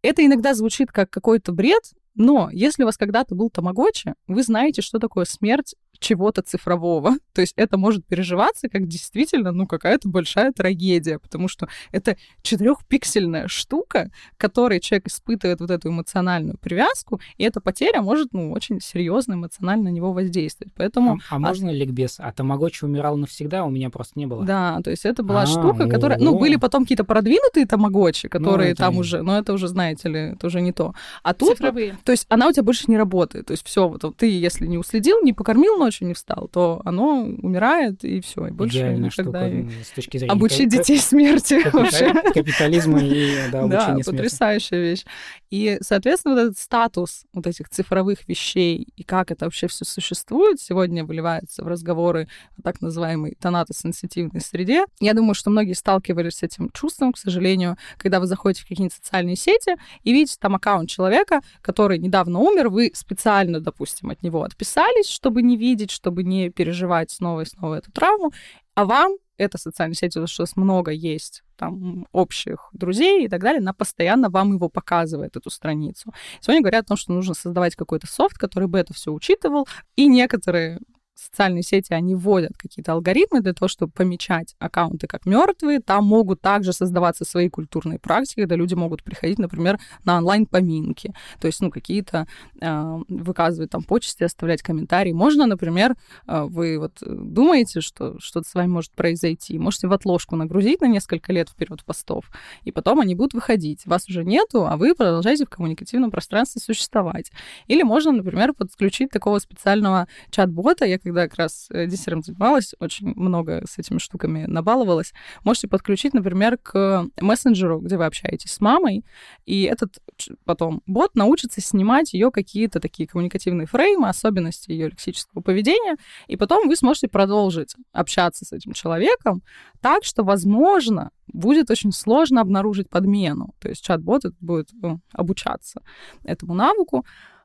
Это 0.02 0.24
иногда 0.24 0.54
звучит 0.54 0.92
как 0.92 1.10
какой-то 1.10 1.52
бред, 1.52 1.82
но 2.14 2.48
если 2.52 2.82
у 2.82 2.86
вас 2.86 2.96
когда-то 2.96 3.34
был 3.34 3.50
тамагочи, 3.50 4.14
вы 4.26 4.42
знаете, 4.42 4.82
что 4.82 4.98
такое 4.98 5.24
смерть 5.24 5.74
чего-то 6.04 6.42
цифрового. 6.42 7.14
То 7.32 7.40
есть 7.40 7.54
это 7.56 7.78
может 7.78 8.04
переживаться 8.04 8.68
как 8.68 8.86
действительно, 8.86 9.52
ну, 9.52 9.66
какая-то 9.66 10.08
большая 10.08 10.52
трагедия, 10.52 11.18
потому 11.18 11.48
что 11.48 11.68
это 11.92 12.16
четырехпиксельная 12.42 13.48
штука, 13.48 14.10
которой 14.36 14.80
человек 14.80 15.08
испытывает 15.08 15.60
вот 15.60 15.70
эту 15.70 15.88
эмоциональную 15.88 16.58
привязку, 16.58 17.20
и 17.38 17.44
эта 17.44 17.60
потеря 17.60 18.02
может, 18.02 18.32
ну, 18.32 18.52
очень 18.52 18.80
серьезно 18.80 19.34
эмоционально 19.34 19.84
на 19.84 19.88
него 19.88 20.12
воздействовать. 20.12 20.72
Поэтому... 20.76 21.18
А, 21.30 21.36
а 21.36 21.38
можно 21.38 21.70
ликбез? 21.70 22.16
А 22.18 22.32
Тамагочи 22.32 22.84
умирал 22.84 23.16
навсегда, 23.16 23.64
у 23.64 23.70
меня 23.70 23.90
просто 23.90 24.18
не 24.18 24.26
было. 24.26 24.44
Да, 24.44 24.80
то 24.84 24.90
есть 24.90 25.04
это 25.04 25.22
была 25.22 25.42
а, 25.42 25.46
штука, 25.46 25.88
которая... 25.88 26.18
Ну, 26.18 26.38
были 26.38 26.56
потом 26.56 26.84
какие-то 26.84 27.04
продвинутые 27.04 27.66
Тамагочи, 27.66 28.28
которые 28.28 28.70
ну, 28.70 28.76
там 28.76 28.94
не... 28.94 29.00
уже... 29.00 29.22
Но 29.22 29.38
это 29.38 29.52
уже, 29.52 29.68
знаете 29.68 30.08
ли, 30.08 30.20
это 30.32 30.46
уже 30.46 30.60
не 30.60 30.72
то. 30.72 30.94
А 31.22 31.32
тут... 31.32 31.56
Цифровые. 31.56 31.98
То 32.04 32.12
есть 32.12 32.26
она 32.28 32.48
у 32.48 32.52
тебя 32.52 32.62
больше 32.62 32.84
не 32.88 32.96
работает. 32.96 33.46
То 33.46 33.52
есть 33.52 33.66
все, 33.66 33.88
вот 33.88 34.16
ты, 34.16 34.26
если 34.30 34.66
не 34.66 34.78
уследил, 34.78 35.22
не 35.22 35.32
покормил 35.32 35.76
ночью, 35.76 35.93
не 36.02 36.14
встал, 36.14 36.48
то 36.52 36.80
оно 36.84 37.22
умирает, 37.22 38.04
и 38.04 38.20
все, 38.20 38.46
и 38.46 38.50
больше 38.50 38.78
Идеальная 38.78 39.10
никогда... 39.10 39.48
Штука, 39.48 39.84
с 39.84 39.90
точки 39.90 40.18
зрения 40.18 40.32
Обучить 40.32 40.68
детей 40.68 40.98
смерти 40.98 41.60
вообще. 41.72 42.12
Капитализма 42.34 43.00
и 43.00 43.50
да, 43.52 43.60
обучения 43.60 44.02
да, 44.04 44.10
потрясающая 44.10 44.80
вещь. 44.80 45.04
И, 45.50 45.78
соответственно, 45.82 46.34
вот 46.34 46.40
этот 46.40 46.58
статус 46.58 47.24
вот 47.32 47.46
этих 47.46 47.68
цифровых 47.68 48.26
вещей 48.26 48.88
и 48.96 49.04
как 49.04 49.30
это 49.30 49.44
вообще 49.44 49.68
все 49.68 49.84
существует, 49.84 50.60
сегодня 50.60 51.04
выливается 51.04 51.62
в 51.62 51.68
разговоры 51.68 52.28
о 52.58 52.62
так 52.62 52.80
называемой 52.80 53.36
тонатосенситивной 53.40 54.40
среде. 54.40 54.84
Я 55.00 55.14
думаю, 55.14 55.34
что 55.34 55.50
многие 55.50 55.74
сталкивались 55.74 56.38
с 56.38 56.42
этим 56.42 56.70
чувством, 56.70 57.12
к 57.12 57.18
сожалению, 57.18 57.76
когда 57.98 58.20
вы 58.20 58.26
заходите 58.26 58.64
в 58.64 58.68
какие-нибудь 58.68 58.96
социальные 58.96 59.36
сети 59.36 59.76
и 60.02 60.12
видите 60.12 60.36
там 60.40 60.54
аккаунт 60.54 60.88
человека, 60.88 61.40
который 61.60 61.98
недавно 61.98 62.40
умер, 62.40 62.68
вы 62.68 62.90
специально, 62.94 63.60
допустим, 63.60 64.10
от 64.10 64.22
него 64.22 64.42
отписались, 64.42 65.08
чтобы 65.08 65.42
не 65.42 65.56
видеть, 65.56 65.73
чтобы 65.90 66.22
не 66.22 66.50
переживать 66.50 67.10
снова 67.10 67.42
и 67.42 67.46
снова 67.46 67.74
эту 67.76 67.92
травму, 67.92 68.32
а 68.74 68.84
вам 68.84 69.16
эта 69.36 69.58
социальная 69.58 69.94
сеть, 69.94 70.14
потому 70.14 70.26
что 70.26 70.46
много 70.56 70.90
есть 70.90 71.42
там 71.56 72.06
общих 72.12 72.68
друзей 72.72 73.24
и 73.24 73.28
так 73.28 73.40
далее, 73.40 73.60
она 73.60 73.72
постоянно 73.72 74.30
вам 74.30 74.54
его 74.54 74.68
показывает, 74.68 75.36
эту 75.36 75.50
страницу. 75.50 76.12
Сегодня 76.40 76.62
говорят 76.62 76.84
о 76.84 76.88
том, 76.88 76.96
что 76.96 77.12
нужно 77.12 77.34
создавать 77.34 77.76
какой-то 77.76 78.06
софт, 78.06 78.38
который 78.38 78.68
бы 78.68 78.78
это 78.78 78.94
все 78.94 79.12
учитывал, 79.12 79.66
и 79.96 80.06
некоторые 80.06 80.80
социальные 81.24 81.62
сети, 81.62 81.92
они 81.92 82.14
вводят 82.14 82.52
какие-то 82.56 82.92
алгоритмы 82.92 83.40
для 83.40 83.52
того, 83.52 83.68
чтобы 83.68 83.92
помечать 83.92 84.54
аккаунты 84.58 85.06
как 85.06 85.26
мертвые. 85.26 85.80
Там 85.80 86.04
могут 86.04 86.40
также 86.40 86.72
создаваться 86.72 87.24
свои 87.24 87.48
культурные 87.48 87.98
практики, 87.98 88.40
когда 88.40 88.56
люди 88.56 88.74
могут 88.74 89.02
приходить, 89.02 89.38
например, 89.38 89.78
на 90.04 90.18
онлайн-поминки. 90.18 91.14
То 91.40 91.46
есть, 91.46 91.60
ну, 91.60 91.70
какие-то 91.70 92.26
э, 92.60 92.98
выказывать 93.08 93.70
там 93.70 93.82
почести, 93.82 94.24
оставлять 94.24 94.62
комментарии. 94.62 95.12
Можно, 95.12 95.46
например, 95.46 95.94
э, 96.26 96.42
вы 96.42 96.78
вот 96.78 96.98
думаете, 97.00 97.80
что 97.80 98.18
что-то 98.18 98.48
с 98.48 98.54
вами 98.54 98.68
может 98.68 98.92
произойти, 98.92 99.58
можете 99.58 99.88
в 99.88 99.92
отложку 99.92 100.36
нагрузить 100.36 100.80
на 100.80 100.86
несколько 100.86 101.32
лет 101.32 101.48
вперед 101.48 101.84
постов, 101.84 102.30
и 102.62 102.72
потом 102.72 103.00
они 103.00 103.14
будут 103.14 103.34
выходить. 103.34 103.86
Вас 103.86 104.08
уже 104.08 104.24
нету, 104.24 104.66
а 104.66 104.76
вы 104.76 104.94
продолжаете 104.94 105.46
в 105.46 105.50
коммуникативном 105.50 106.10
пространстве 106.10 106.60
существовать. 106.60 107.30
Или 107.66 107.82
можно, 107.82 108.12
например, 108.12 108.52
подключить 108.52 109.10
такого 109.10 109.38
специального 109.38 110.06
чат-бота. 110.30 110.84
Я 110.84 110.98
когда 110.98 111.13
как 111.22 111.36
раз 111.36 111.68
э, 111.70 111.86
диссером 111.86 112.22
занималась, 112.22 112.74
очень 112.80 113.12
много 113.14 113.62
с 113.66 113.78
этими 113.78 113.98
штуками 113.98 114.44
набаловалась, 114.46 115.12
можете 115.44 115.68
подключить, 115.68 116.14
например, 116.14 116.58
к 116.58 117.06
мессенджеру, 117.20 117.80
где 117.80 117.96
вы 117.96 118.04
общаетесь 118.04 118.52
с 118.52 118.60
мамой, 118.60 119.04
и 119.46 119.62
этот 119.62 119.98
потом 120.44 120.82
бот 120.86 121.14
научится 121.14 121.60
снимать 121.60 122.12
ее 122.12 122.30
какие-то 122.30 122.80
такие 122.80 123.08
коммуникативные 123.08 123.66
фреймы, 123.66 124.08
особенности 124.08 124.70
ее 124.70 124.88
лексического 124.88 125.40
поведения, 125.42 125.96
и 126.26 126.36
потом 126.36 126.68
вы 126.68 126.76
сможете 126.76 127.08
продолжить 127.08 127.74
общаться 127.92 128.44
с 128.44 128.52
этим 128.52 128.72
человеком 128.72 129.42
так, 129.80 130.04
что, 130.04 130.24
возможно, 130.24 131.10
будет 131.28 131.70
очень 131.70 131.92
сложно 131.92 132.40
обнаружить 132.40 132.88
подмену. 132.88 133.54
То 133.60 133.68
есть 133.68 133.84
чат-бот 133.84 134.22
будет 134.40 134.70
ну, 134.72 135.00
обучаться 135.12 135.82
этому 136.22 136.54
навыку. 136.54 137.04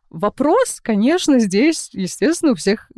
Вопрос, 0.09 0.79
конечно, 0.81 1.39
здесь, 1.39 1.89
естественно, 1.93 2.53
у 2.53 2.55
всех 2.55 2.91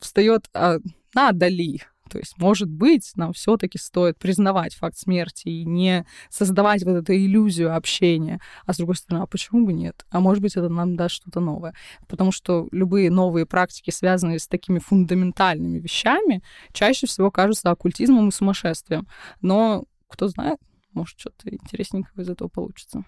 встает, 0.00 0.48
а 0.54 0.78
надо 1.14 1.48
ли? 1.48 1.82
То 2.08 2.18
есть, 2.18 2.38
может 2.38 2.68
быть, 2.68 3.12
нам 3.16 3.32
все-таки 3.32 3.78
стоит 3.78 4.18
признавать 4.18 4.74
факт 4.74 4.96
смерти 4.96 5.48
и 5.48 5.64
не 5.64 6.06
создавать 6.30 6.84
вот 6.84 6.92
эту 6.92 7.14
иллюзию 7.14 7.74
общения. 7.74 8.40
А 8.64 8.72
с 8.72 8.76
другой 8.76 8.96
стороны, 8.96 9.24
а 9.24 9.26
почему 9.26 9.66
бы 9.66 9.72
нет? 9.72 10.06
А 10.10 10.20
может 10.20 10.40
быть, 10.42 10.56
это 10.56 10.68
нам 10.68 10.96
даст 10.96 11.16
что-то 11.16 11.40
новое. 11.40 11.74
Потому 12.08 12.32
что 12.32 12.68
любые 12.70 13.10
новые 13.10 13.44
практики, 13.44 13.90
связанные 13.90 14.38
с 14.38 14.46
такими 14.46 14.78
фундаментальными 14.78 15.78
вещами, 15.78 16.42
чаще 16.72 17.06
всего 17.06 17.30
кажутся 17.30 17.70
оккультизмом 17.70 18.28
и 18.28 18.32
сумасшествием. 18.32 19.08
Но 19.40 19.84
кто 20.06 20.28
знает, 20.28 20.58
может, 20.92 21.18
что-то 21.18 21.50
интересненького 21.50 22.22
из 22.22 22.30
этого 22.30 22.48
получится. 22.48 23.04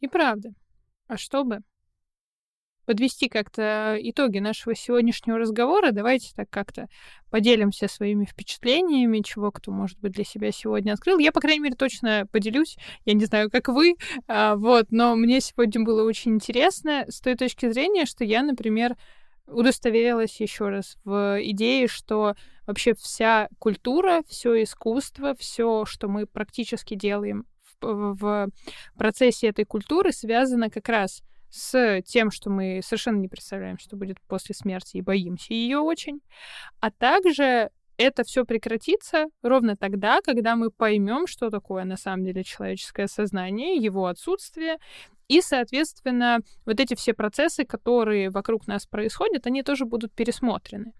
И 0.00 0.08
правда. 0.08 0.52
А 1.06 1.16
что 1.16 1.44
бы? 1.44 1.60
Подвести 2.90 3.28
как-то 3.28 3.96
итоги 4.00 4.40
нашего 4.40 4.74
сегодняшнего 4.74 5.38
разговора, 5.38 5.92
давайте 5.92 6.32
так 6.34 6.50
как-то 6.50 6.88
поделимся 7.30 7.86
своими 7.86 8.24
впечатлениями, 8.24 9.20
чего 9.20 9.52
кто, 9.52 9.70
может 9.70 10.00
быть, 10.00 10.10
для 10.10 10.24
себя 10.24 10.50
сегодня 10.50 10.94
открыл. 10.94 11.20
Я, 11.20 11.30
по 11.30 11.38
крайней 11.38 11.60
мере, 11.60 11.76
точно 11.76 12.26
поделюсь. 12.32 12.76
Я 13.04 13.12
не 13.12 13.26
знаю, 13.26 13.48
как 13.48 13.68
вы, 13.68 13.94
а, 14.26 14.56
вот, 14.56 14.86
но 14.90 15.14
мне 15.14 15.40
сегодня 15.40 15.84
было 15.84 16.02
очень 16.02 16.34
интересно 16.34 17.04
с 17.06 17.20
той 17.20 17.36
точки 17.36 17.70
зрения, 17.70 18.06
что 18.06 18.24
я, 18.24 18.42
например, 18.42 18.96
удостоверилась 19.46 20.40
еще 20.40 20.68
раз 20.68 20.96
в 21.04 21.38
идее, 21.42 21.86
что 21.86 22.34
вообще 22.66 22.94
вся 22.94 23.50
культура, 23.60 24.24
все 24.26 24.64
искусство, 24.64 25.36
все, 25.38 25.84
что 25.84 26.08
мы 26.08 26.26
практически 26.26 26.96
делаем 26.96 27.46
в, 27.80 28.16
в 28.16 28.50
процессе 28.98 29.46
этой 29.46 29.64
культуры, 29.64 30.10
связано 30.10 30.70
как 30.70 30.88
раз 30.88 31.22
с 31.50 32.02
тем, 32.02 32.30
что 32.30 32.50
мы 32.50 32.80
совершенно 32.82 33.18
не 33.18 33.28
представляем, 33.28 33.78
что 33.78 33.96
будет 33.96 34.20
после 34.22 34.54
смерти, 34.54 34.96
и 34.96 35.02
боимся 35.02 35.52
ее 35.52 35.78
очень, 35.78 36.20
а 36.80 36.90
также 36.90 37.70
это 37.96 38.24
все 38.24 38.46
прекратится 38.46 39.26
ровно 39.42 39.76
тогда, 39.76 40.20
когда 40.22 40.56
мы 40.56 40.70
поймем, 40.70 41.26
что 41.26 41.50
такое 41.50 41.84
на 41.84 41.96
самом 41.96 42.24
деле 42.24 42.42
человеческое 42.44 43.08
сознание, 43.08 43.76
его 43.76 44.06
отсутствие, 44.06 44.78
и, 45.28 45.42
соответственно, 45.42 46.40
вот 46.64 46.80
эти 46.80 46.94
все 46.94 47.12
процессы, 47.14 47.64
которые 47.64 48.30
вокруг 48.30 48.66
нас 48.66 48.86
происходят, 48.86 49.46
они 49.46 49.62
тоже 49.62 49.84
будут 49.84 50.12
пересмотрены. 50.14 50.92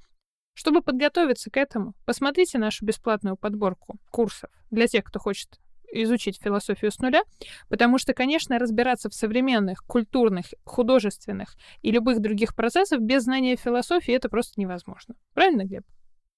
Чтобы 0.53 0.83
подготовиться 0.83 1.51
к 1.51 1.57
этому, 1.57 1.95
посмотрите 2.05 2.59
нашу 2.59 2.85
бесплатную 2.85 3.37
подборку 3.37 3.99
курсов 4.11 4.51
для 4.71 4.87
тех, 4.87 5.05
кто 5.05 5.19
хочет 5.19 5.59
изучить 5.93 6.41
философию 6.43 6.91
с 6.91 6.99
нуля, 6.99 7.23
потому 7.69 7.99
что, 7.99 8.15
конечно, 8.15 8.59
разбираться 8.59 9.09
в 9.09 9.15
современных, 9.15 9.85
культурных, 9.87 10.47
художественных 10.65 11.57
и 11.83 11.91
любых 11.91 12.21
других 12.21 12.55
процессах 12.55 13.01
без 13.01 13.25
знания 13.25 13.57
философии 13.57 14.15
это 14.15 14.29
просто 14.29 14.61
невозможно. 14.61 15.15
Правильно, 15.35 15.65
Глеб? 15.65 15.85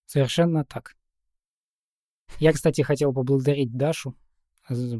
Совершенно 0.06 0.64
так. 0.64 0.94
Я, 2.38 2.52
кстати, 2.52 2.80
хотел 2.82 3.12
поблагодарить 3.12 3.76
Дашу 3.76 4.16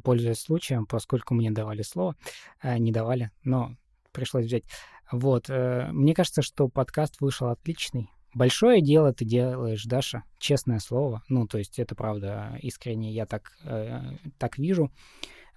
пользуясь 0.03 0.41
случаем, 0.41 0.87
поскольку 0.87 1.35
мне 1.35 1.51
давали 1.51 1.83
слово, 1.83 2.17
э, 2.63 2.79
не 2.79 2.93
давали, 2.93 3.31
но 3.45 3.77
пришлось 4.13 4.47
взять. 4.47 4.65
Вот, 5.11 5.51
э, 5.51 5.89
мне 5.93 6.15
кажется, 6.15 6.43
что 6.43 6.69
подкаст 6.69 7.21
вышел 7.21 7.49
отличный. 7.49 8.11
Большое 8.35 8.81
дело 8.81 9.13
ты 9.13 9.25
делаешь, 9.25 9.85
Даша, 9.85 10.25
честное 10.39 10.79
слово. 10.79 11.23
Ну, 11.29 11.47
то 11.47 11.59
есть 11.59 11.79
это 11.79 11.95
правда 11.95 12.59
искренне, 12.63 13.13
я 13.13 13.27
так, 13.27 13.53
э, 13.65 14.01
так 14.39 14.59
вижу. 14.59 14.91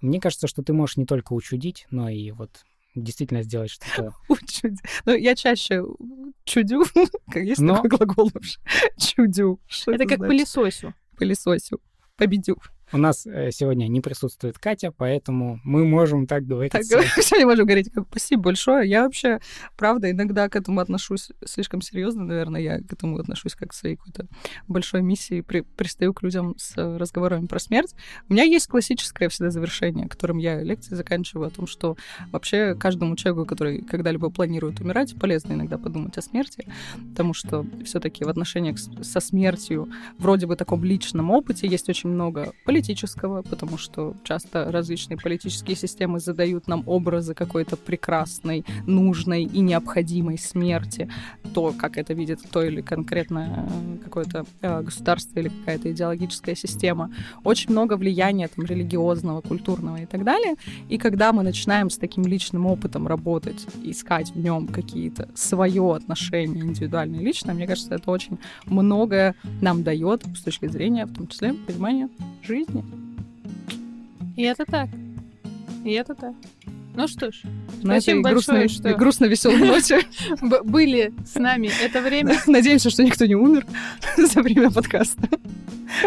Мне 0.00 0.20
кажется, 0.20 0.46
что 0.46 0.62
ты 0.62 0.72
можешь 0.72 0.96
не 0.96 1.06
только 1.06 1.32
учудить, 1.32 1.86
но 1.90 2.08
и 2.08 2.30
вот 2.32 2.64
действительно 2.94 3.42
сделать 3.42 3.70
что-то. 3.70 4.14
Учудить. 4.28 4.80
Ну, 5.04 5.14
я 5.14 5.34
чаще 5.34 5.82
чудю, 6.44 6.84
есть 7.34 7.60
но... 7.60 7.76
такой 7.76 7.90
глагол 7.90 8.30
вообще. 8.32 8.58
Чудю. 8.98 9.60
это, 9.86 9.92
это 9.92 10.06
как 10.06 10.18
пылесосю. 10.18 10.94
Пылесосю. 11.16 11.80
Победю. 12.16 12.58
У 12.92 12.98
нас 12.98 13.26
э, 13.26 13.50
сегодня 13.50 13.88
не 13.88 14.00
присутствует 14.00 14.58
Катя, 14.58 14.92
поэтому 14.96 15.60
мы 15.64 15.84
можем 15.84 16.28
так 16.28 16.46
говорить. 16.46 16.70
Так, 16.70 16.84
сегодня 16.84 17.46
можем 17.46 17.66
говорить. 17.66 17.90
Спасибо 18.10 18.42
большое. 18.42 18.88
Я 18.88 19.02
вообще, 19.02 19.40
правда, 19.76 20.08
иногда 20.10 20.48
к 20.48 20.54
этому 20.54 20.78
отношусь 20.78 21.30
слишком 21.44 21.80
серьезно, 21.80 22.24
наверное. 22.24 22.60
Я 22.60 22.78
к 22.78 22.92
этому 22.92 23.18
отношусь 23.18 23.56
как 23.56 23.70
к 23.70 23.74
своей 23.74 23.96
какой-то 23.96 24.26
большой 24.68 25.02
миссии. 25.02 25.40
При, 25.40 25.62
пристаю 25.62 26.14
к 26.14 26.22
людям 26.22 26.54
с 26.58 26.76
разговорами 26.76 27.46
про 27.46 27.58
смерть. 27.58 27.92
У 28.28 28.34
меня 28.34 28.44
есть 28.44 28.68
классическое 28.68 29.28
всегда 29.28 29.50
завершение, 29.50 30.08
которым 30.08 30.38
я 30.38 30.62
лекции 30.62 30.94
заканчиваю, 30.94 31.48
о 31.48 31.50
том, 31.50 31.66
что 31.66 31.96
вообще 32.30 32.76
каждому 32.76 33.16
человеку, 33.16 33.46
который 33.46 33.82
когда-либо 33.82 34.30
планирует 34.30 34.78
умирать, 34.80 35.18
полезно 35.18 35.54
иногда 35.54 35.76
подумать 35.76 36.16
о 36.18 36.22
смерти, 36.22 36.68
потому 37.10 37.34
что 37.34 37.66
все-таки 37.84 38.24
в 38.24 38.28
отношениях 38.28 38.78
со 38.78 39.18
смертью, 39.18 39.88
вроде 40.18 40.46
бы 40.46 40.54
таком 40.54 40.84
личном 40.84 41.30
опыте, 41.30 41.66
есть 41.66 41.88
очень 41.88 42.10
много 42.10 42.52
политического, 42.76 43.42
потому 43.42 43.78
что 43.78 44.14
часто 44.22 44.70
различные 44.70 45.16
политические 45.16 45.76
системы 45.76 46.20
задают 46.20 46.68
нам 46.68 46.82
образы 46.86 47.34
какой-то 47.34 47.76
прекрасной, 47.76 48.64
нужной 48.86 49.44
и 49.44 49.60
необходимой 49.60 50.36
смерти. 50.38 51.08
То, 51.54 51.72
как 51.72 51.96
это 51.96 52.12
видит 52.12 52.40
то 52.50 52.62
или 52.62 52.82
конкретное 52.82 53.66
э, 53.66 54.04
какое-то 54.04 54.44
э, 54.60 54.82
государство 54.82 55.40
или 55.40 55.48
какая-то 55.48 55.90
идеологическая 55.90 56.54
система. 56.54 57.10
Очень 57.44 57.70
много 57.70 57.96
влияния 57.96 58.48
там, 58.48 58.66
религиозного, 58.66 59.40
культурного 59.40 59.96
и 59.96 60.06
так 60.06 60.22
далее. 60.24 60.56
И 60.90 60.98
когда 60.98 61.32
мы 61.32 61.42
начинаем 61.42 61.88
с 61.88 61.96
таким 61.96 62.26
личным 62.26 62.66
опытом 62.66 63.06
работать, 63.06 63.66
искать 63.84 64.32
в 64.32 64.38
нем 64.38 64.66
какие-то 64.66 65.28
свое 65.34 65.94
отношение 65.94 66.62
индивидуальное 66.62 67.20
личное, 67.20 67.54
мне 67.54 67.66
кажется, 67.66 67.94
это 67.94 68.10
очень 68.10 68.38
многое 68.66 69.34
нам 69.62 69.82
дает 69.82 70.24
с 70.36 70.42
точки 70.42 70.68
зрения, 70.68 71.06
в 71.06 71.14
том 71.14 71.26
числе, 71.28 71.54
понимания 71.54 72.10
жизни 72.42 72.65
жизни. 72.66 72.84
И 74.36 74.42
это 74.42 74.64
так. 74.64 74.88
И 75.84 75.92
это 75.92 76.14
так. 76.14 76.34
Ну 76.94 77.08
что 77.08 77.30
ж, 77.30 77.42
на 77.82 78.00
спасибо 78.00 78.22
большое, 78.22 78.60
грустной, 78.60 78.68
что... 78.68 78.98
грустно-веселой 78.98 79.58
ноте 79.66 80.00
были 80.64 81.12
с 81.26 81.34
нами 81.34 81.70
это 81.82 82.00
время. 82.00 82.36
Надеемся, 82.46 82.88
что 82.88 83.04
никто 83.04 83.26
не 83.26 83.34
умер 83.34 83.66
за 84.16 84.40
время 84.40 84.70
подкаста. 84.70 85.28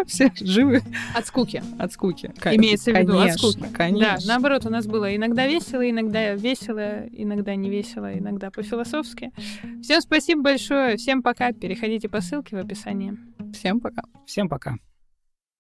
Все 0.08 0.32
живы. 0.42 0.82
От 1.16 1.28
скуки. 1.28 1.64
От 1.78 1.94
скуки. 1.94 2.34
Имеется 2.44 2.92
в 2.92 2.98
виду 2.98 3.14
конечно, 3.14 3.48
от 3.48 3.54
скуки. 3.54 3.70
Конечно. 3.72 4.18
Да, 4.20 4.28
наоборот, 4.34 4.66
у 4.66 4.70
нас 4.70 4.88
было 4.88 5.16
иногда 5.16 5.48
весело, 5.48 5.88
иногда 5.88 6.34
весело, 6.34 7.06
иногда 7.12 7.56
не 7.56 7.70
весело, 7.70 8.12
иногда 8.18 8.50
по-философски. 8.50 9.32
Всем 9.82 10.02
спасибо 10.02 10.42
большое, 10.42 10.98
всем 10.98 11.22
пока. 11.22 11.54
Переходите 11.54 12.10
по 12.10 12.20
ссылке 12.20 12.56
в 12.56 12.60
описании. 12.60 13.16
Всем 13.54 13.80
пока. 13.80 14.04
Всем 14.26 14.50
пока. 14.50 14.78